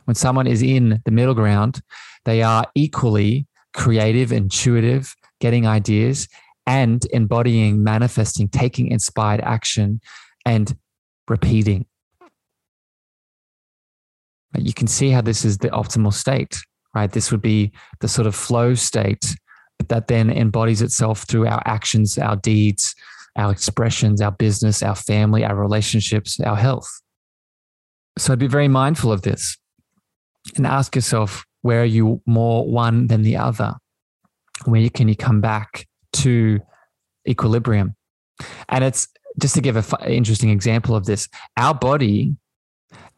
When 0.06 0.16
someone 0.16 0.48
is 0.48 0.62
in 0.62 1.02
the 1.06 1.12
middle 1.12 1.34
ground, 1.34 1.82
they 2.26 2.42
are 2.42 2.66
equally 2.76 3.48
creative, 3.74 4.32
intuitive, 4.32 5.16
getting 5.40 5.68
ideas, 5.68 6.28
and 6.66 7.06
embodying, 7.12 7.84
manifesting, 7.84 8.50
taking 8.50 8.88
inspired 8.88 9.42
action, 9.42 10.02
and 10.46 10.76
repeating. 11.28 11.86
You 14.58 14.74
can 14.74 14.88
see 14.88 15.10
how 15.10 15.22
this 15.22 15.46
is 15.46 15.58
the 15.60 15.70
optimal 15.70 16.14
state, 16.14 16.58
right? 16.96 17.12
This 17.12 17.32
would 17.32 17.42
be 17.42 17.72
the 18.00 18.08
sort 18.08 18.28
of 18.28 18.36
flow 18.36 18.74
state 18.76 19.36
that 19.88 20.08
then 20.08 20.30
embodies 20.30 20.82
itself 20.82 21.24
through 21.24 21.48
our 21.48 21.62
actions, 21.66 22.18
our 22.18 22.36
deeds, 22.36 22.96
our 23.36 23.52
expressions, 23.52 24.22
our 24.22 24.32
business, 24.32 24.82
our 24.82 24.96
family, 24.96 25.46
our 25.46 25.56
relationships, 25.56 26.40
our 26.40 26.56
health. 26.56 26.90
So 28.18 28.34
I'd 28.34 28.40
be 28.40 28.48
very 28.48 28.68
mindful 28.68 29.12
of 29.12 29.22
this 29.22 29.58
and 30.56 30.66
ask 30.66 30.96
yourself 30.96 31.46
where 31.62 31.82
are 31.82 31.86
you 31.86 32.22
more 32.26 32.66
one 32.70 33.08
than 33.08 33.24
the 33.24 33.38
other? 33.38 33.74
Where 34.66 34.90
can 34.90 35.08
you 35.08 35.16
come 35.16 35.42
back 35.42 35.88
to 36.14 36.60
equilibrium? 37.28 37.96
And 38.70 38.84
it's 38.84 39.08
just 39.40 39.56
to 39.56 39.62
give 39.62 39.76
an 39.76 39.84
interesting 40.08 40.50
example 40.50 40.96
of 40.96 41.06
this 41.06 41.28
our 41.58 41.74
body, 41.74 42.36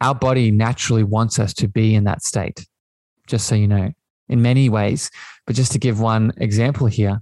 our 0.01 0.15
body 0.15 0.51
naturally 0.51 1.03
wants 1.03 1.39
us 1.39 1.53
to 1.55 1.67
be 1.67 1.95
in 1.95 2.05
that 2.05 2.23
state, 2.23 2.65
just 3.27 3.47
so 3.47 3.55
you 3.55 3.67
know 3.67 3.93
in 4.27 4.41
many 4.41 4.69
ways. 4.69 5.11
But 5.45 5.55
just 5.55 5.71
to 5.73 5.80
give 5.80 5.99
one 5.99 6.34
example 6.38 6.88
here 6.88 7.21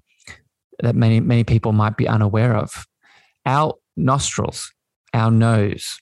that 0.80 0.96
many, 0.96 1.20
many 1.20 1.44
people 1.44 1.74
might 1.74 1.98
be 1.98 2.08
unaware 2.08 2.56
of, 2.56 2.86
our 3.46 3.74
nostrils, 3.96 4.72
our 5.14 5.32
nose, 5.32 6.00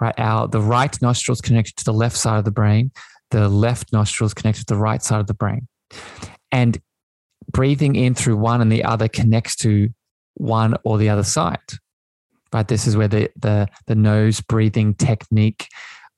right? 0.00 0.14
Our 0.18 0.48
the 0.48 0.60
right 0.60 1.00
nostrils 1.00 1.40
connected 1.40 1.76
to 1.76 1.84
the 1.84 1.92
left 1.92 2.16
side 2.16 2.38
of 2.38 2.44
the 2.44 2.50
brain, 2.50 2.90
the 3.32 3.48
left 3.48 3.92
nostrils 3.92 4.34
connected 4.34 4.66
to 4.68 4.74
the 4.74 4.80
right 4.80 5.02
side 5.02 5.20
of 5.20 5.26
the 5.26 5.34
brain. 5.34 5.66
And 6.52 6.80
breathing 7.50 7.96
in 7.96 8.14
through 8.14 8.36
one 8.36 8.60
and 8.60 8.70
the 8.70 8.84
other 8.84 9.08
connects 9.08 9.56
to 9.56 9.88
one 10.34 10.76
or 10.84 10.98
the 10.98 11.08
other 11.08 11.24
side. 11.24 11.58
Right. 12.52 12.68
This 12.68 12.86
is 12.86 12.96
where 12.96 13.08
the 13.08 13.30
the 13.36 13.66
the 13.86 13.94
nose 13.94 14.40
breathing 14.42 14.94
technique 14.94 15.68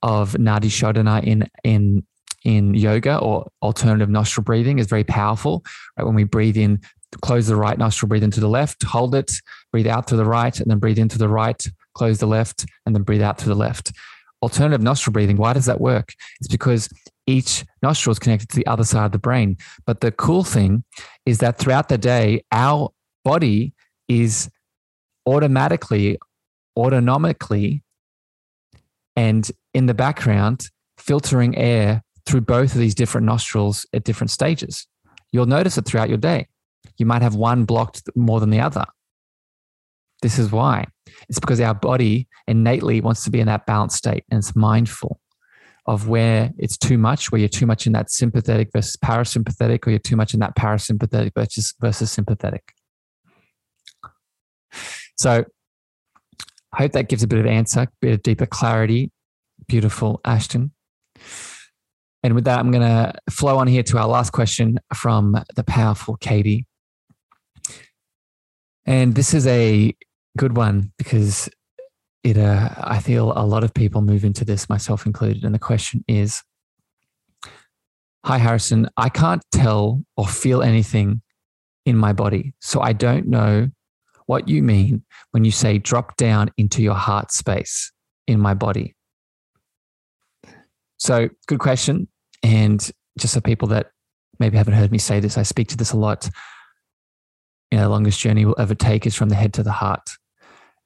of 0.02 0.32
Nadi 0.32 0.66
Shodhana 0.66 1.22
in 1.22 1.48
in 1.62 2.04
in 2.44 2.74
yoga 2.74 3.18
or 3.18 3.48
alternative 3.62 4.10
nostril 4.10 4.44
breathing 4.44 4.80
is 4.80 4.88
very 4.88 5.04
powerful. 5.04 5.64
Right? 5.96 6.04
When 6.04 6.16
we 6.16 6.24
breathe 6.24 6.56
in, 6.56 6.80
close 7.22 7.46
the 7.46 7.56
right 7.56 7.78
nostril, 7.78 8.08
breathe 8.08 8.24
into 8.24 8.40
the 8.40 8.48
left, 8.48 8.82
hold 8.82 9.14
it, 9.14 9.32
breathe 9.70 9.86
out 9.86 10.08
through 10.08 10.18
the 10.18 10.24
right, 10.24 10.58
and 10.58 10.68
then 10.68 10.80
breathe 10.80 10.98
into 10.98 11.18
the 11.18 11.28
right, 11.28 11.64
close 11.94 12.18
the 12.18 12.26
left, 12.26 12.66
and 12.84 12.94
then 12.96 13.04
breathe 13.04 13.22
out 13.22 13.38
through 13.38 13.54
the 13.54 13.58
left. 13.58 13.92
Alternative 14.44 14.82
nostril 14.82 15.12
breathing, 15.12 15.38
why 15.38 15.54
does 15.54 15.64
that 15.64 15.80
work? 15.80 16.12
It's 16.38 16.48
because 16.48 16.90
each 17.26 17.64
nostril 17.82 18.12
is 18.12 18.18
connected 18.18 18.50
to 18.50 18.56
the 18.56 18.66
other 18.66 18.84
side 18.84 19.06
of 19.06 19.12
the 19.12 19.18
brain. 19.18 19.56
But 19.86 20.02
the 20.02 20.12
cool 20.12 20.44
thing 20.44 20.84
is 21.24 21.38
that 21.38 21.56
throughout 21.56 21.88
the 21.88 21.96
day, 21.96 22.44
our 22.52 22.90
body 23.24 23.72
is 24.06 24.50
automatically, 25.24 26.18
autonomically, 26.78 27.80
and 29.16 29.50
in 29.72 29.86
the 29.86 29.94
background, 29.94 30.68
filtering 30.98 31.56
air 31.56 32.02
through 32.26 32.42
both 32.42 32.74
of 32.74 32.80
these 32.80 32.94
different 32.94 33.26
nostrils 33.26 33.86
at 33.94 34.04
different 34.04 34.30
stages. 34.30 34.86
You'll 35.32 35.46
notice 35.46 35.78
it 35.78 35.86
throughout 35.86 36.10
your 36.10 36.18
day. 36.18 36.48
You 36.98 37.06
might 37.06 37.22
have 37.22 37.34
one 37.34 37.64
blocked 37.64 38.02
more 38.14 38.40
than 38.40 38.50
the 38.50 38.60
other. 38.60 38.84
This 40.24 40.38
is 40.38 40.50
why. 40.50 40.86
It's 41.28 41.38
because 41.38 41.60
our 41.60 41.74
body 41.74 42.28
innately 42.48 43.02
wants 43.02 43.24
to 43.24 43.30
be 43.30 43.40
in 43.40 43.46
that 43.48 43.66
balanced 43.66 43.98
state 43.98 44.24
and 44.30 44.38
it's 44.38 44.56
mindful 44.56 45.20
of 45.86 46.08
where 46.08 46.50
it's 46.56 46.78
too 46.78 46.96
much, 46.96 47.30
where 47.30 47.38
you're 47.38 47.46
too 47.46 47.66
much 47.66 47.86
in 47.86 47.92
that 47.92 48.10
sympathetic 48.10 48.70
versus 48.72 48.96
parasympathetic, 49.04 49.86
or 49.86 49.90
you're 49.90 49.98
too 49.98 50.16
much 50.16 50.32
in 50.32 50.40
that 50.40 50.56
parasympathetic 50.56 51.32
versus, 51.36 51.74
versus 51.78 52.10
sympathetic. 52.10 52.72
So 55.16 55.44
I 56.72 56.78
hope 56.78 56.92
that 56.92 57.10
gives 57.10 57.22
a 57.22 57.28
bit 57.28 57.40
of 57.40 57.44
answer, 57.44 57.80
a 57.80 57.88
bit 58.00 58.14
of 58.14 58.22
deeper 58.22 58.46
clarity. 58.46 59.12
Beautiful, 59.68 60.22
Ashton. 60.24 60.72
And 62.22 62.34
with 62.34 62.44
that, 62.44 62.60
I'm 62.60 62.70
going 62.70 62.80
to 62.80 63.12
flow 63.30 63.58
on 63.58 63.66
here 63.66 63.82
to 63.82 63.98
our 63.98 64.08
last 64.08 64.30
question 64.30 64.80
from 64.94 65.36
the 65.54 65.64
powerful 65.64 66.16
Katie. 66.16 66.66
And 68.86 69.14
this 69.14 69.34
is 69.34 69.46
a 69.46 69.94
good 70.36 70.56
one 70.56 70.92
because 70.98 71.48
it, 72.22 72.38
uh, 72.38 72.70
I 72.78 73.00
feel 73.00 73.32
a 73.36 73.44
lot 73.46 73.64
of 73.64 73.74
people 73.74 74.00
move 74.00 74.24
into 74.24 74.44
this, 74.44 74.68
myself 74.68 75.06
included. 75.06 75.44
And 75.44 75.54
the 75.54 75.58
question 75.58 76.04
is 76.08 76.42
Hi, 78.24 78.38
Harrison. 78.38 78.88
I 78.96 79.10
can't 79.10 79.42
tell 79.52 80.02
or 80.16 80.26
feel 80.26 80.62
anything 80.62 81.20
in 81.84 81.94
my 81.94 82.14
body. 82.14 82.54
So 82.58 82.80
I 82.80 82.94
don't 82.94 83.28
know 83.28 83.68
what 84.24 84.48
you 84.48 84.62
mean 84.62 85.04
when 85.32 85.44
you 85.44 85.50
say 85.50 85.76
drop 85.76 86.16
down 86.16 86.50
into 86.56 86.82
your 86.82 86.94
heart 86.94 87.30
space 87.30 87.92
in 88.26 88.40
my 88.40 88.54
body. 88.54 88.96
So, 90.96 91.28
good 91.46 91.58
question. 91.58 92.08
And 92.42 92.90
just 93.18 93.34
for 93.34 93.42
people 93.42 93.68
that 93.68 93.90
maybe 94.38 94.56
haven't 94.56 94.72
heard 94.72 94.90
me 94.90 94.98
say 94.98 95.20
this, 95.20 95.36
I 95.36 95.42
speak 95.42 95.68
to 95.68 95.76
this 95.76 95.92
a 95.92 95.98
lot. 95.98 96.28
You 97.70 97.78
know, 97.78 97.84
the 97.84 97.90
longest 97.90 98.20
journey 98.20 98.46
we'll 98.46 98.54
ever 98.58 98.74
take 98.74 99.06
is 99.06 99.14
from 99.14 99.28
the 99.28 99.34
head 99.34 99.52
to 99.54 99.62
the 99.62 99.72
heart. 99.72 100.08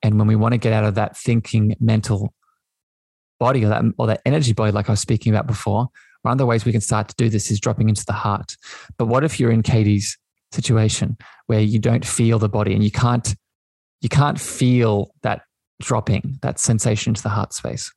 And 0.02 0.18
when 0.18 0.28
we 0.28 0.36
want 0.36 0.52
to 0.52 0.58
get 0.58 0.72
out 0.72 0.84
of 0.84 0.94
that 0.94 1.16
thinking 1.16 1.76
mental 1.80 2.32
body 3.40 3.64
or 3.64 3.68
that, 3.68 3.82
or 3.98 4.06
that 4.06 4.22
energy 4.24 4.52
body, 4.52 4.72
like 4.72 4.88
I 4.88 4.92
was 4.92 5.00
speaking 5.00 5.32
about 5.32 5.46
before, 5.46 5.88
one 6.22 6.32
of 6.32 6.38
the 6.38 6.46
ways 6.46 6.64
we 6.64 6.72
can 6.72 6.80
start 6.80 7.08
to 7.08 7.14
do 7.16 7.28
this 7.28 7.50
is 7.50 7.60
dropping 7.60 7.88
into 7.88 8.04
the 8.04 8.12
heart. 8.12 8.56
But 8.96 9.06
what 9.06 9.24
if 9.24 9.38
you're 9.38 9.52
in 9.52 9.62
Katie's 9.62 10.18
situation 10.52 11.16
where 11.46 11.60
you 11.60 11.78
don't 11.78 12.04
feel 12.04 12.38
the 12.38 12.48
body 12.48 12.74
and 12.74 12.82
you 12.82 12.90
can't 12.90 13.34
you 14.00 14.08
can't 14.08 14.40
feel 14.40 15.12
that 15.22 15.42
dropping, 15.80 16.38
that 16.42 16.60
sensation 16.60 17.10
into 17.10 17.22
the 17.22 17.28
heart 17.28 17.52
space? 17.52 17.92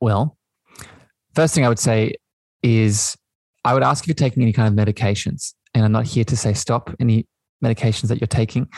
Well, 0.00 0.36
First 1.34 1.54
thing 1.54 1.64
I 1.64 1.68
would 1.68 1.78
say 1.78 2.14
is 2.62 3.16
I 3.64 3.74
would 3.74 3.82
ask 3.82 4.04
if 4.04 4.08
you're 4.08 4.14
taking 4.14 4.42
any 4.42 4.52
kind 4.52 4.68
of 4.68 4.86
medications. 4.86 5.54
And 5.74 5.84
I'm 5.84 5.92
not 5.92 6.06
here 6.06 6.24
to 6.24 6.36
say 6.36 6.52
stop 6.52 6.90
any 7.00 7.26
medications 7.64 8.08
that 8.08 8.20
you're 8.20 8.26
taking, 8.26 8.68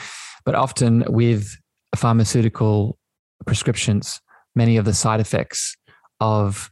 but 0.44 0.54
often 0.54 1.04
with 1.08 1.56
pharmaceutical 1.96 2.98
prescriptions, 3.46 4.20
many 4.54 4.76
of 4.76 4.84
the 4.84 4.94
side 4.94 5.20
effects 5.20 5.76
of 6.20 6.70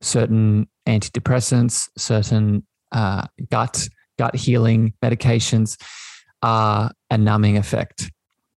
certain 0.00 0.68
antidepressants, 0.86 1.88
certain 1.96 2.66
uh, 2.92 3.26
gut 3.50 3.88
gut 4.18 4.34
healing 4.34 4.92
medications 5.02 5.80
are 6.42 6.90
a 7.10 7.16
numbing 7.16 7.56
effect. 7.56 8.10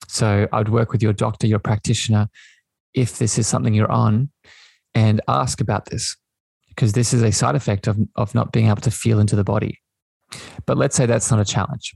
So 0.08 0.48
I 0.52 0.58
would 0.58 0.70
work 0.70 0.92
with 0.92 1.04
your 1.04 1.14
doctor, 1.14 1.46
your 1.46 1.60
practitioner, 1.60 2.30
if 2.94 3.20
this 3.20 3.38
is 3.38 3.46
something 3.46 3.74
you're 3.74 3.92
on, 3.92 4.32
and 4.96 5.22
ask 5.28 5.62
about 5.62 5.86
this 5.86 6.18
because 6.70 6.94
this 6.94 7.14
is 7.14 7.22
a 7.22 7.32
side 7.32 7.56
effect 7.56 7.88
of, 7.88 7.98
of 8.16 8.34
not 8.34 8.52
being 8.52 8.68
able 8.68 8.82
to 8.82 8.92
feel 8.92 9.20
into 9.20 9.36
the 9.36 9.44
body. 9.44 9.80
But 10.66 10.78
let's 10.78 10.96
say 10.96 11.06
that's 11.06 11.30
not 11.30 11.40
a 11.40 11.46
challenge. 11.46 11.94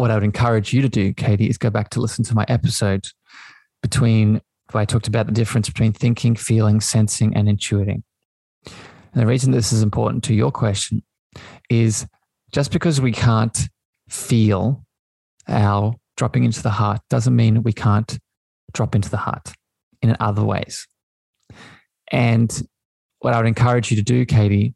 What 0.00 0.10
I 0.10 0.14
would 0.14 0.24
encourage 0.24 0.72
you 0.72 0.80
to 0.80 0.88
do, 0.88 1.12
Katie, 1.12 1.50
is 1.50 1.58
go 1.58 1.68
back 1.68 1.90
to 1.90 2.00
listen 2.00 2.24
to 2.24 2.34
my 2.34 2.46
episode 2.48 3.06
between 3.82 4.40
where 4.72 4.80
I 4.80 4.86
talked 4.86 5.08
about 5.08 5.26
the 5.26 5.32
difference 5.32 5.68
between 5.68 5.92
thinking, 5.92 6.36
feeling, 6.36 6.80
sensing, 6.80 7.36
and 7.36 7.46
intuiting. 7.46 8.02
And 8.64 8.72
the 9.12 9.26
reason 9.26 9.52
this 9.52 9.74
is 9.74 9.82
important 9.82 10.24
to 10.24 10.34
your 10.34 10.50
question 10.50 11.02
is 11.68 12.06
just 12.50 12.72
because 12.72 12.98
we 12.98 13.12
can't 13.12 13.68
feel 14.08 14.86
our 15.46 15.94
dropping 16.16 16.44
into 16.44 16.62
the 16.62 16.70
heart 16.70 17.02
doesn't 17.10 17.36
mean 17.36 17.62
we 17.62 17.74
can't 17.74 18.18
drop 18.72 18.94
into 18.94 19.10
the 19.10 19.18
heart 19.18 19.52
in 20.00 20.16
other 20.18 20.42
ways. 20.42 20.88
And 22.10 22.50
what 23.18 23.34
I 23.34 23.36
would 23.36 23.46
encourage 23.46 23.90
you 23.90 23.98
to 23.98 24.02
do, 24.02 24.24
Katie, 24.24 24.74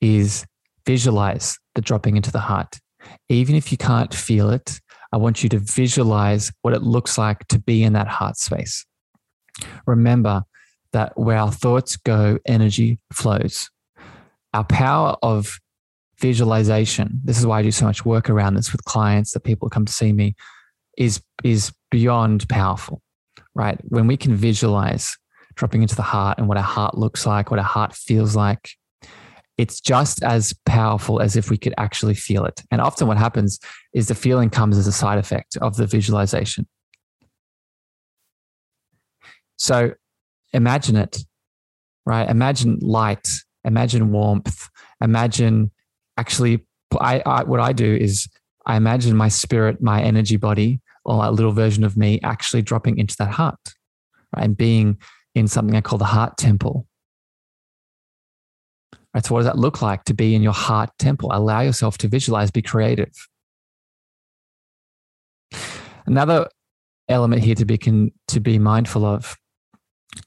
is 0.00 0.44
visualize 0.84 1.60
the 1.76 1.80
dropping 1.80 2.16
into 2.16 2.32
the 2.32 2.40
heart. 2.40 2.80
Even 3.28 3.54
if 3.54 3.72
you 3.72 3.78
can't 3.78 4.12
feel 4.14 4.50
it, 4.50 4.80
I 5.12 5.16
want 5.18 5.42
you 5.42 5.48
to 5.50 5.58
visualize 5.58 6.52
what 6.62 6.74
it 6.74 6.82
looks 6.82 7.18
like 7.18 7.46
to 7.48 7.58
be 7.58 7.82
in 7.82 7.92
that 7.92 8.08
heart 8.08 8.36
space. 8.36 8.86
Remember 9.86 10.44
that 10.92 11.18
where 11.18 11.36
our 11.36 11.52
thoughts 11.52 11.96
go, 11.96 12.38
energy 12.46 12.98
flows. 13.12 13.70
Our 14.54 14.64
power 14.64 15.16
of 15.22 15.58
visualization, 16.18 17.20
this 17.24 17.38
is 17.38 17.46
why 17.46 17.58
I 17.58 17.62
do 17.62 17.70
so 17.70 17.86
much 17.86 18.04
work 18.04 18.30
around 18.30 18.54
this 18.54 18.72
with 18.72 18.84
clients 18.84 19.32
that 19.32 19.40
people 19.40 19.68
come 19.68 19.84
to 19.84 19.92
see 19.92 20.12
me, 20.12 20.34
is, 20.96 21.22
is 21.42 21.72
beyond 21.90 22.48
powerful, 22.48 23.02
right? 23.54 23.78
When 23.88 24.06
we 24.06 24.16
can 24.16 24.34
visualize 24.34 25.16
dropping 25.54 25.82
into 25.82 25.96
the 25.96 26.02
heart 26.02 26.38
and 26.38 26.48
what 26.48 26.58
our 26.58 26.62
heart 26.62 26.96
looks 26.96 27.26
like, 27.26 27.50
what 27.50 27.58
our 27.58 27.64
heart 27.64 27.94
feels 27.94 28.36
like, 28.36 28.70
it's 29.58 29.80
just 29.80 30.22
as 30.22 30.54
powerful 30.64 31.20
as 31.20 31.36
if 31.36 31.50
we 31.50 31.58
could 31.58 31.74
actually 31.76 32.14
feel 32.14 32.44
it. 32.44 32.62
And 32.70 32.80
often 32.80 33.06
what 33.06 33.18
happens 33.18 33.58
is 33.94 34.08
the 34.08 34.14
feeling 34.14 34.50
comes 34.50 34.78
as 34.78 34.86
a 34.86 34.92
side 34.92 35.18
effect 35.18 35.56
of 35.58 35.76
the 35.76 35.86
visualization. 35.86 36.66
So 39.56 39.92
imagine 40.52 40.96
it, 40.96 41.18
right? 42.06 42.28
Imagine 42.28 42.78
light, 42.80 43.28
imagine 43.64 44.10
warmth, 44.10 44.68
imagine 45.00 45.70
actually, 46.16 46.66
I, 46.98 47.22
I, 47.24 47.44
what 47.44 47.60
I 47.60 47.72
do 47.72 47.94
is 47.94 48.28
I 48.66 48.76
imagine 48.76 49.16
my 49.16 49.28
spirit, 49.28 49.82
my 49.82 50.02
energy 50.02 50.36
body, 50.36 50.80
or 51.04 51.24
a 51.24 51.30
little 51.30 51.52
version 51.52 51.84
of 51.84 51.96
me 51.96 52.20
actually 52.22 52.62
dropping 52.62 52.98
into 52.98 53.16
that 53.18 53.30
heart 53.30 53.58
right? 54.34 54.44
and 54.44 54.56
being 54.56 54.98
in 55.34 55.48
something 55.48 55.76
I 55.76 55.80
call 55.80 55.98
the 55.98 56.04
heart 56.04 56.36
temple. 56.36 56.86
Right, 59.14 59.24
so 59.24 59.34
what 59.34 59.40
does 59.40 59.46
that 59.46 59.58
look 59.58 59.82
like 59.82 60.04
to 60.04 60.14
be 60.14 60.34
in 60.34 60.42
your 60.42 60.54
heart 60.54 60.90
temple? 60.98 61.30
Allow 61.32 61.60
yourself 61.60 61.98
to 61.98 62.08
visualize, 62.08 62.50
be 62.50 62.62
creative. 62.62 63.12
Another 66.06 66.48
element 67.08 67.44
here 67.44 67.54
to 67.54 67.64
be 67.64 67.76
can, 67.76 68.10
to 68.28 68.40
be 68.40 68.58
mindful 68.58 69.04
of 69.04 69.36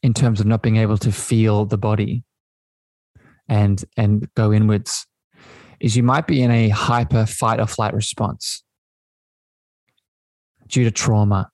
in 0.04 0.14
terms 0.14 0.40
of 0.40 0.46
not 0.46 0.62
being 0.62 0.78
able 0.78 0.98
to 1.00 1.12
feel 1.12 1.66
the 1.66 1.78
body 1.78 2.24
and 3.48 3.86
and 3.98 4.28
go 4.36 4.52
inwards 4.52 5.06
is 5.80 5.96
you 5.96 6.04
might 6.04 6.28
be 6.28 6.42
in 6.42 6.52
a 6.52 6.70
hyper 6.70 7.26
fight 7.26 7.60
or 7.60 7.68
flight 7.68 7.94
response 7.94 8.64
due 10.68 10.84
to 10.84 10.92
trauma, 10.92 11.50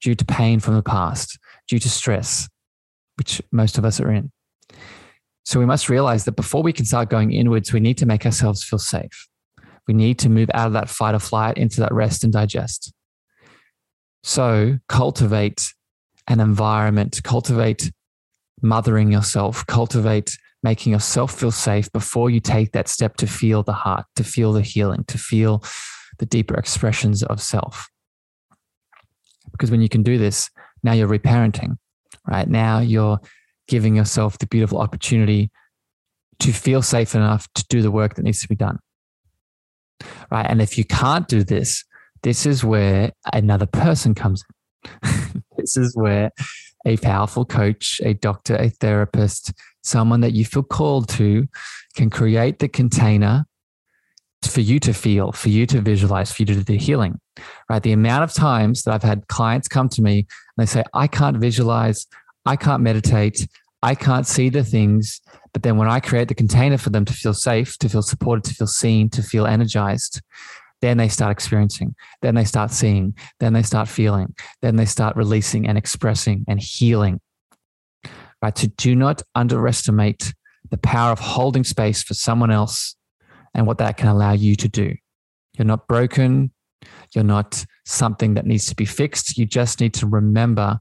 due 0.00 0.14
to 0.14 0.24
pain 0.24 0.58
from 0.60 0.74
the 0.74 0.82
past, 0.82 1.38
due 1.68 1.78
to 1.78 1.88
stress, 1.88 2.48
which 3.16 3.40
most 3.52 3.78
of 3.78 3.84
us 3.84 4.00
are 4.00 4.10
in. 4.10 4.32
So 5.46 5.60
we 5.60 5.66
must 5.66 5.88
realize 5.88 6.24
that 6.24 6.32
before 6.32 6.64
we 6.64 6.72
can 6.72 6.84
start 6.84 7.08
going 7.08 7.32
inwards, 7.32 7.72
we 7.72 7.78
need 7.78 7.96
to 7.98 8.06
make 8.06 8.26
ourselves 8.26 8.64
feel 8.64 8.80
safe. 8.80 9.28
We 9.86 9.94
need 9.94 10.18
to 10.18 10.28
move 10.28 10.50
out 10.52 10.66
of 10.66 10.72
that 10.72 10.90
fight 10.90 11.14
or 11.14 11.20
flight 11.20 11.56
into 11.56 11.80
that 11.80 11.94
rest 11.94 12.24
and 12.24 12.32
digest. 12.32 12.92
So 14.24 14.80
cultivate 14.88 15.72
an 16.26 16.40
environment, 16.40 17.20
cultivate 17.22 17.92
mothering 18.60 19.12
yourself, 19.12 19.64
cultivate 19.66 20.36
making 20.64 20.92
yourself 20.92 21.38
feel 21.38 21.52
safe 21.52 21.92
before 21.92 22.28
you 22.28 22.40
take 22.40 22.72
that 22.72 22.88
step 22.88 23.16
to 23.18 23.28
feel 23.28 23.62
the 23.62 23.72
heart, 23.72 24.04
to 24.16 24.24
feel 24.24 24.52
the 24.52 24.62
healing, 24.62 25.04
to 25.04 25.16
feel 25.16 25.62
the 26.18 26.26
deeper 26.26 26.56
expressions 26.56 27.22
of 27.22 27.40
self. 27.40 27.88
Because 29.52 29.70
when 29.70 29.80
you 29.80 29.88
can 29.88 30.02
do 30.02 30.18
this, 30.18 30.50
now 30.82 30.92
you're 30.92 31.06
reparenting, 31.06 31.76
right? 32.26 32.48
Now 32.48 32.80
you're 32.80 33.20
giving 33.68 33.96
yourself 33.96 34.38
the 34.38 34.46
beautiful 34.46 34.78
opportunity 34.78 35.50
to 36.38 36.52
feel 36.52 36.82
safe 36.82 37.14
enough 37.14 37.48
to 37.54 37.64
do 37.68 37.82
the 37.82 37.90
work 37.90 38.14
that 38.14 38.22
needs 38.22 38.40
to 38.40 38.48
be 38.48 38.56
done. 38.56 38.78
Right. 40.30 40.46
And 40.48 40.60
if 40.60 40.76
you 40.76 40.84
can't 40.84 41.26
do 41.28 41.42
this, 41.42 41.84
this 42.22 42.46
is 42.46 42.64
where 42.64 43.12
another 43.32 43.66
person 43.66 44.14
comes 44.14 44.44
in. 44.44 45.42
this 45.56 45.76
is 45.76 45.96
where 45.96 46.30
a 46.86 46.96
powerful 46.98 47.44
coach, 47.44 48.00
a 48.04 48.14
doctor, 48.14 48.56
a 48.56 48.68
therapist, 48.68 49.52
someone 49.82 50.20
that 50.20 50.32
you 50.32 50.44
feel 50.44 50.62
called 50.62 51.08
to 51.08 51.46
can 51.94 52.10
create 52.10 52.58
the 52.58 52.68
container 52.68 53.46
for 54.42 54.60
you 54.60 54.78
to 54.80 54.92
feel, 54.92 55.32
for 55.32 55.48
you 55.48 55.66
to 55.66 55.80
visualize, 55.80 56.30
for 56.30 56.42
you 56.42 56.46
to 56.46 56.54
do 56.54 56.62
the 56.62 56.76
healing. 56.76 57.20
Right. 57.68 57.82
The 57.82 57.92
amount 57.92 58.24
of 58.24 58.32
times 58.32 58.82
that 58.82 58.94
I've 58.94 59.02
had 59.02 59.26
clients 59.28 59.68
come 59.68 59.88
to 59.90 60.02
me 60.02 60.18
and 60.18 60.26
they 60.58 60.66
say, 60.66 60.84
I 60.94 61.06
can't 61.06 61.38
visualize, 61.38 62.06
I 62.46 62.56
can't 62.56 62.82
meditate. 62.82 63.46
I 63.82 63.94
can't 63.94 64.26
see 64.26 64.48
the 64.48 64.64
things. 64.64 65.20
But 65.52 65.62
then 65.62 65.76
when 65.76 65.88
I 65.88 66.00
create 66.00 66.28
the 66.28 66.34
container 66.34 66.78
for 66.78 66.90
them 66.90 67.04
to 67.04 67.12
feel 67.12 67.34
safe, 67.34 67.76
to 67.78 67.88
feel 67.88 68.02
supported, 68.02 68.44
to 68.44 68.54
feel 68.54 68.66
seen, 68.66 69.10
to 69.10 69.22
feel 69.22 69.46
energized, 69.46 70.22
then 70.82 70.98
they 70.98 71.08
start 71.08 71.32
experiencing. 71.32 71.94
Then 72.22 72.34
they 72.34 72.44
start 72.44 72.70
seeing. 72.70 73.14
Then 73.40 73.52
they 73.52 73.62
start 73.62 73.88
feeling. 73.88 74.34
Then 74.62 74.76
they 74.76 74.84
start 74.84 75.16
releasing 75.16 75.66
and 75.66 75.76
expressing 75.78 76.44
and 76.48 76.60
healing. 76.60 77.20
Right. 78.42 78.56
So 78.56 78.68
do 78.76 78.94
not 78.94 79.22
underestimate 79.34 80.34
the 80.70 80.78
power 80.78 81.12
of 81.12 81.18
holding 81.18 81.64
space 81.64 82.02
for 82.02 82.14
someone 82.14 82.50
else 82.50 82.96
and 83.54 83.66
what 83.66 83.78
that 83.78 83.96
can 83.96 84.08
allow 84.08 84.32
you 84.32 84.54
to 84.56 84.68
do. 84.68 84.94
You're 85.56 85.64
not 85.64 85.88
broken. 85.88 86.52
You're 87.14 87.24
not 87.24 87.64
something 87.86 88.34
that 88.34 88.44
needs 88.44 88.66
to 88.66 88.74
be 88.74 88.84
fixed. 88.84 89.38
You 89.38 89.46
just 89.46 89.80
need 89.80 89.94
to 89.94 90.06
remember 90.06 90.80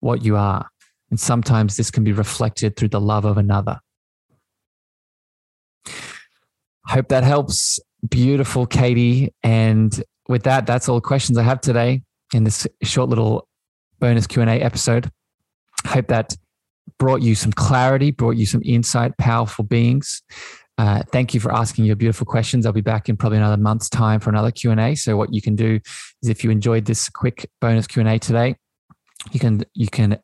what 0.00 0.24
you 0.24 0.36
are. 0.36 0.68
And 1.12 1.20
sometimes 1.20 1.76
this 1.76 1.90
can 1.90 2.04
be 2.04 2.12
reflected 2.12 2.74
through 2.74 2.88
the 2.88 3.00
love 3.00 3.26
of 3.26 3.36
another. 3.36 3.80
Hope 6.86 7.08
that 7.08 7.22
helps. 7.22 7.78
Beautiful, 8.08 8.66
Katie. 8.66 9.34
And 9.42 10.02
with 10.30 10.44
that, 10.44 10.64
that's 10.64 10.88
all 10.88 10.94
the 10.94 11.02
questions 11.02 11.36
I 11.36 11.42
have 11.42 11.60
today 11.60 12.00
in 12.32 12.44
this 12.44 12.66
short 12.82 13.10
little 13.10 13.46
bonus 14.00 14.26
Q&A 14.26 14.46
episode. 14.46 15.10
Hope 15.86 16.06
that 16.06 16.34
brought 16.98 17.20
you 17.20 17.34
some 17.34 17.52
clarity, 17.52 18.10
brought 18.10 18.36
you 18.36 18.46
some 18.46 18.62
insight, 18.64 19.14
powerful 19.18 19.64
beings. 19.64 20.22
Uh, 20.78 21.02
thank 21.12 21.34
you 21.34 21.40
for 21.40 21.52
asking 21.52 21.84
your 21.84 21.96
beautiful 21.96 22.24
questions. 22.24 22.64
I'll 22.64 22.72
be 22.72 22.80
back 22.80 23.10
in 23.10 23.18
probably 23.18 23.36
another 23.36 23.58
month's 23.58 23.90
time 23.90 24.18
for 24.18 24.30
another 24.30 24.50
Q&A. 24.50 24.94
So 24.94 25.18
what 25.18 25.34
you 25.34 25.42
can 25.42 25.56
do 25.56 25.78
is 26.22 26.30
if 26.30 26.42
you 26.42 26.50
enjoyed 26.50 26.86
this 26.86 27.10
quick 27.10 27.50
bonus 27.60 27.86
Q&A 27.86 28.18
today, 28.18 28.56
you 29.30 29.38
can 29.38 29.62
you 29.74 29.88
can 29.88 30.18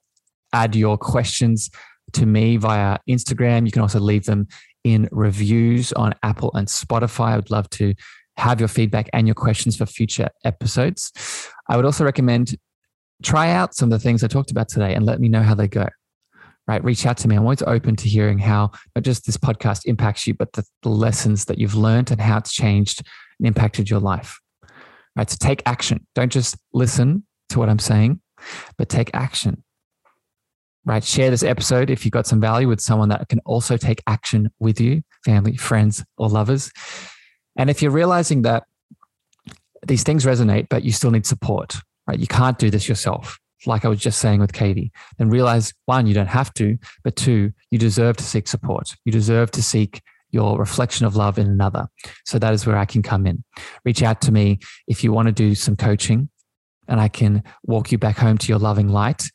add 0.52 0.74
your 0.74 0.96
questions 0.98 1.70
to 2.12 2.26
me 2.26 2.56
via 2.56 2.98
Instagram. 3.08 3.66
You 3.66 3.72
can 3.72 3.82
also 3.82 4.00
leave 4.00 4.24
them 4.24 4.48
in 4.84 5.08
reviews 5.12 5.92
on 5.92 6.14
Apple 6.22 6.50
and 6.54 6.68
Spotify. 6.68 7.32
I 7.32 7.36
would 7.36 7.50
love 7.50 7.68
to 7.70 7.94
have 8.36 8.60
your 8.60 8.68
feedback 8.68 9.10
and 9.12 9.26
your 9.26 9.34
questions 9.34 9.76
for 9.76 9.84
future 9.86 10.28
episodes. 10.44 11.12
I 11.68 11.76
would 11.76 11.84
also 11.84 12.04
recommend 12.04 12.56
try 13.22 13.50
out 13.50 13.74
some 13.74 13.92
of 13.92 13.98
the 13.98 14.02
things 14.02 14.22
I 14.22 14.28
talked 14.28 14.50
about 14.50 14.68
today 14.68 14.94
and 14.94 15.04
let 15.04 15.20
me 15.20 15.28
know 15.28 15.42
how 15.42 15.54
they 15.54 15.68
go. 15.68 15.86
Right, 16.68 16.84
reach 16.84 17.06
out 17.06 17.16
to 17.18 17.28
me. 17.28 17.34
I'm 17.34 17.42
always 17.42 17.62
open 17.62 17.96
to 17.96 18.08
hearing 18.08 18.38
how 18.38 18.72
not 18.94 19.02
just 19.02 19.24
this 19.24 19.38
podcast 19.38 19.86
impacts 19.86 20.26
you, 20.26 20.34
but 20.34 20.52
the, 20.52 20.64
the 20.82 20.90
lessons 20.90 21.46
that 21.46 21.58
you've 21.58 21.74
learned 21.74 22.10
and 22.10 22.20
how 22.20 22.36
it's 22.36 22.52
changed 22.52 23.02
and 23.38 23.46
impacted 23.48 23.88
your 23.88 24.00
life. 24.00 24.38
Right, 25.16 25.28
so 25.28 25.36
take 25.40 25.62
action. 25.64 26.06
Don't 26.14 26.30
just 26.30 26.56
listen 26.74 27.26
to 27.48 27.58
what 27.58 27.70
I'm 27.70 27.78
saying, 27.78 28.20
but 28.76 28.90
take 28.90 29.10
action. 29.14 29.64
Right? 30.84 31.04
Share 31.04 31.30
this 31.30 31.42
episode 31.42 31.90
if 31.90 32.04
you 32.04 32.10
got 32.10 32.26
some 32.26 32.40
value 32.40 32.68
with 32.68 32.80
someone 32.80 33.10
that 33.10 33.28
can 33.28 33.40
also 33.44 33.76
take 33.76 34.02
action 34.06 34.50
with 34.58 34.80
you, 34.80 35.02
family, 35.24 35.56
friends, 35.56 36.04
or 36.16 36.28
lovers. 36.28 36.72
And 37.56 37.68
if 37.68 37.82
you're 37.82 37.90
realizing 37.90 38.42
that 38.42 38.64
these 39.86 40.02
things 40.02 40.24
resonate, 40.24 40.68
but 40.68 40.84
you 40.84 40.92
still 40.92 41.10
need 41.10 41.26
support, 41.26 41.76
right? 42.06 42.18
You 42.18 42.26
can't 42.26 42.58
do 42.58 42.70
this 42.70 42.88
yourself. 42.88 43.38
like 43.66 43.84
I 43.84 43.88
was 43.88 44.00
just 44.00 44.20
saying 44.20 44.40
with 44.40 44.52
Katie, 44.52 44.92
then 45.18 45.30
realize 45.30 45.74
one, 45.86 46.06
you 46.06 46.14
don't 46.14 46.28
have 46.28 46.54
to, 46.54 46.78
but 47.02 47.16
two, 47.16 47.52
you 47.70 47.78
deserve 47.78 48.16
to 48.18 48.24
seek 48.24 48.46
support. 48.46 48.94
You 49.04 49.12
deserve 49.12 49.50
to 49.52 49.62
seek 49.62 50.00
your 50.30 50.58
reflection 50.58 51.06
of 51.06 51.16
love 51.16 51.38
in 51.38 51.46
another. 51.46 51.88
So 52.24 52.38
that 52.38 52.54
is 52.54 52.66
where 52.66 52.76
I 52.76 52.84
can 52.84 53.02
come 53.02 53.26
in. 53.26 53.42
Reach 53.84 54.02
out 54.02 54.20
to 54.22 54.32
me 54.32 54.58
if 54.86 55.02
you 55.02 55.12
want 55.12 55.26
to 55.26 55.32
do 55.32 55.54
some 55.54 55.76
coaching 55.76 56.28
and 56.86 57.00
I 57.00 57.08
can 57.08 57.42
walk 57.64 57.92
you 57.92 57.98
back 57.98 58.16
home 58.16 58.38
to 58.38 58.48
your 58.48 58.58
loving 58.58 58.88
light. 58.88 59.30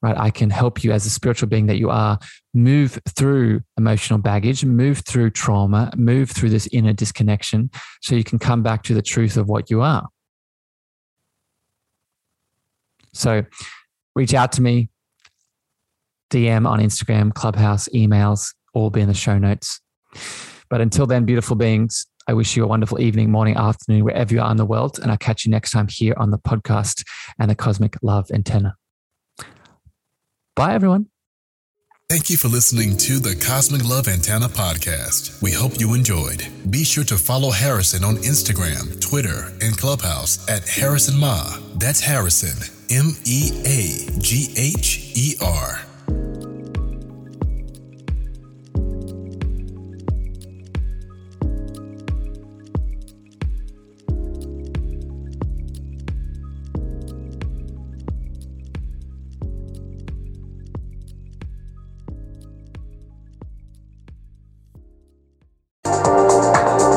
Right. 0.00 0.16
I 0.16 0.30
can 0.30 0.48
help 0.48 0.84
you 0.84 0.92
as 0.92 1.06
a 1.06 1.10
spiritual 1.10 1.48
being 1.48 1.66
that 1.66 1.78
you 1.78 1.90
are 1.90 2.20
move 2.54 3.00
through 3.16 3.62
emotional 3.76 4.20
baggage, 4.20 4.64
move 4.64 5.02
through 5.04 5.30
trauma, 5.30 5.90
move 5.96 6.30
through 6.30 6.50
this 6.50 6.68
inner 6.70 6.92
disconnection 6.92 7.68
so 8.00 8.14
you 8.14 8.22
can 8.22 8.38
come 8.38 8.62
back 8.62 8.84
to 8.84 8.94
the 8.94 9.02
truth 9.02 9.36
of 9.36 9.48
what 9.48 9.70
you 9.70 9.80
are. 9.80 10.06
So 13.12 13.44
reach 14.14 14.34
out 14.34 14.52
to 14.52 14.62
me, 14.62 14.88
DM 16.30 16.68
on 16.68 16.78
Instagram, 16.78 17.34
Clubhouse, 17.34 17.88
emails, 17.88 18.54
all 18.74 18.90
be 18.90 19.00
in 19.00 19.08
the 19.08 19.14
show 19.14 19.38
notes. 19.38 19.80
But 20.70 20.80
until 20.80 21.06
then, 21.06 21.24
beautiful 21.24 21.56
beings, 21.56 22.06
I 22.28 22.34
wish 22.34 22.56
you 22.56 22.62
a 22.62 22.66
wonderful 22.66 23.00
evening, 23.00 23.30
morning, 23.30 23.56
afternoon, 23.56 24.04
wherever 24.04 24.32
you 24.32 24.40
are 24.40 24.50
in 24.50 24.58
the 24.58 24.66
world. 24.66 24.98
And 25.00 25.10
I'll 25.10 25.16
catch 25.16 25.44
you 25.44 25.50
next 25.50 25.70
time 25.70 25.88
here 25.88 26.14
on 26.18 26.30
the 26.30 26.38
podcast 26.38 27.04
and 27.38 27.50
the 27.50 27.54
Cosmic 27.54 27.96
Love 28.02 28.30
Antenna. 28.32 28.76
Bye, 30.58 30.74
everyone. 30.74 31.06
Thank 32.10 32.30
you 32.30 32.36
for 32.36 32.48
listening 32.48 32.96
to 32.96 33.20
the 33.20 33.36
Cosmic 33.36 33.84
Love 33.84 34.08
Antenna 34.08 34.48
podcast. 34.48 35.40
We 35.40 35.52
hope 35.52 35.78
you 35.78 35.94
enjoyed. 35.94 36.48
Be 36.68 36.82
sure 36.82 37.04
to 37.04 37.16
follow 37.16 37.50
Harrison 37.50 38.02
on 38.02 38.16
Instagram, 38.16 39.00
Twitter, 39.00 39.52
and 39.62 39.78
Clubhouse 39.78 40.48
at 40.48 40.66
Harrison 40.66 41.14
Meagher. 41.14 41.78
That's 41.78 42.00
Harrison, 42.00 42.58
M 42.90 43.12
E 43.24 43.52
A 43.64 44.18
G 44.18 44.52
H 44.56 45.12
E 45.14 45.36
R. 45.40 45.87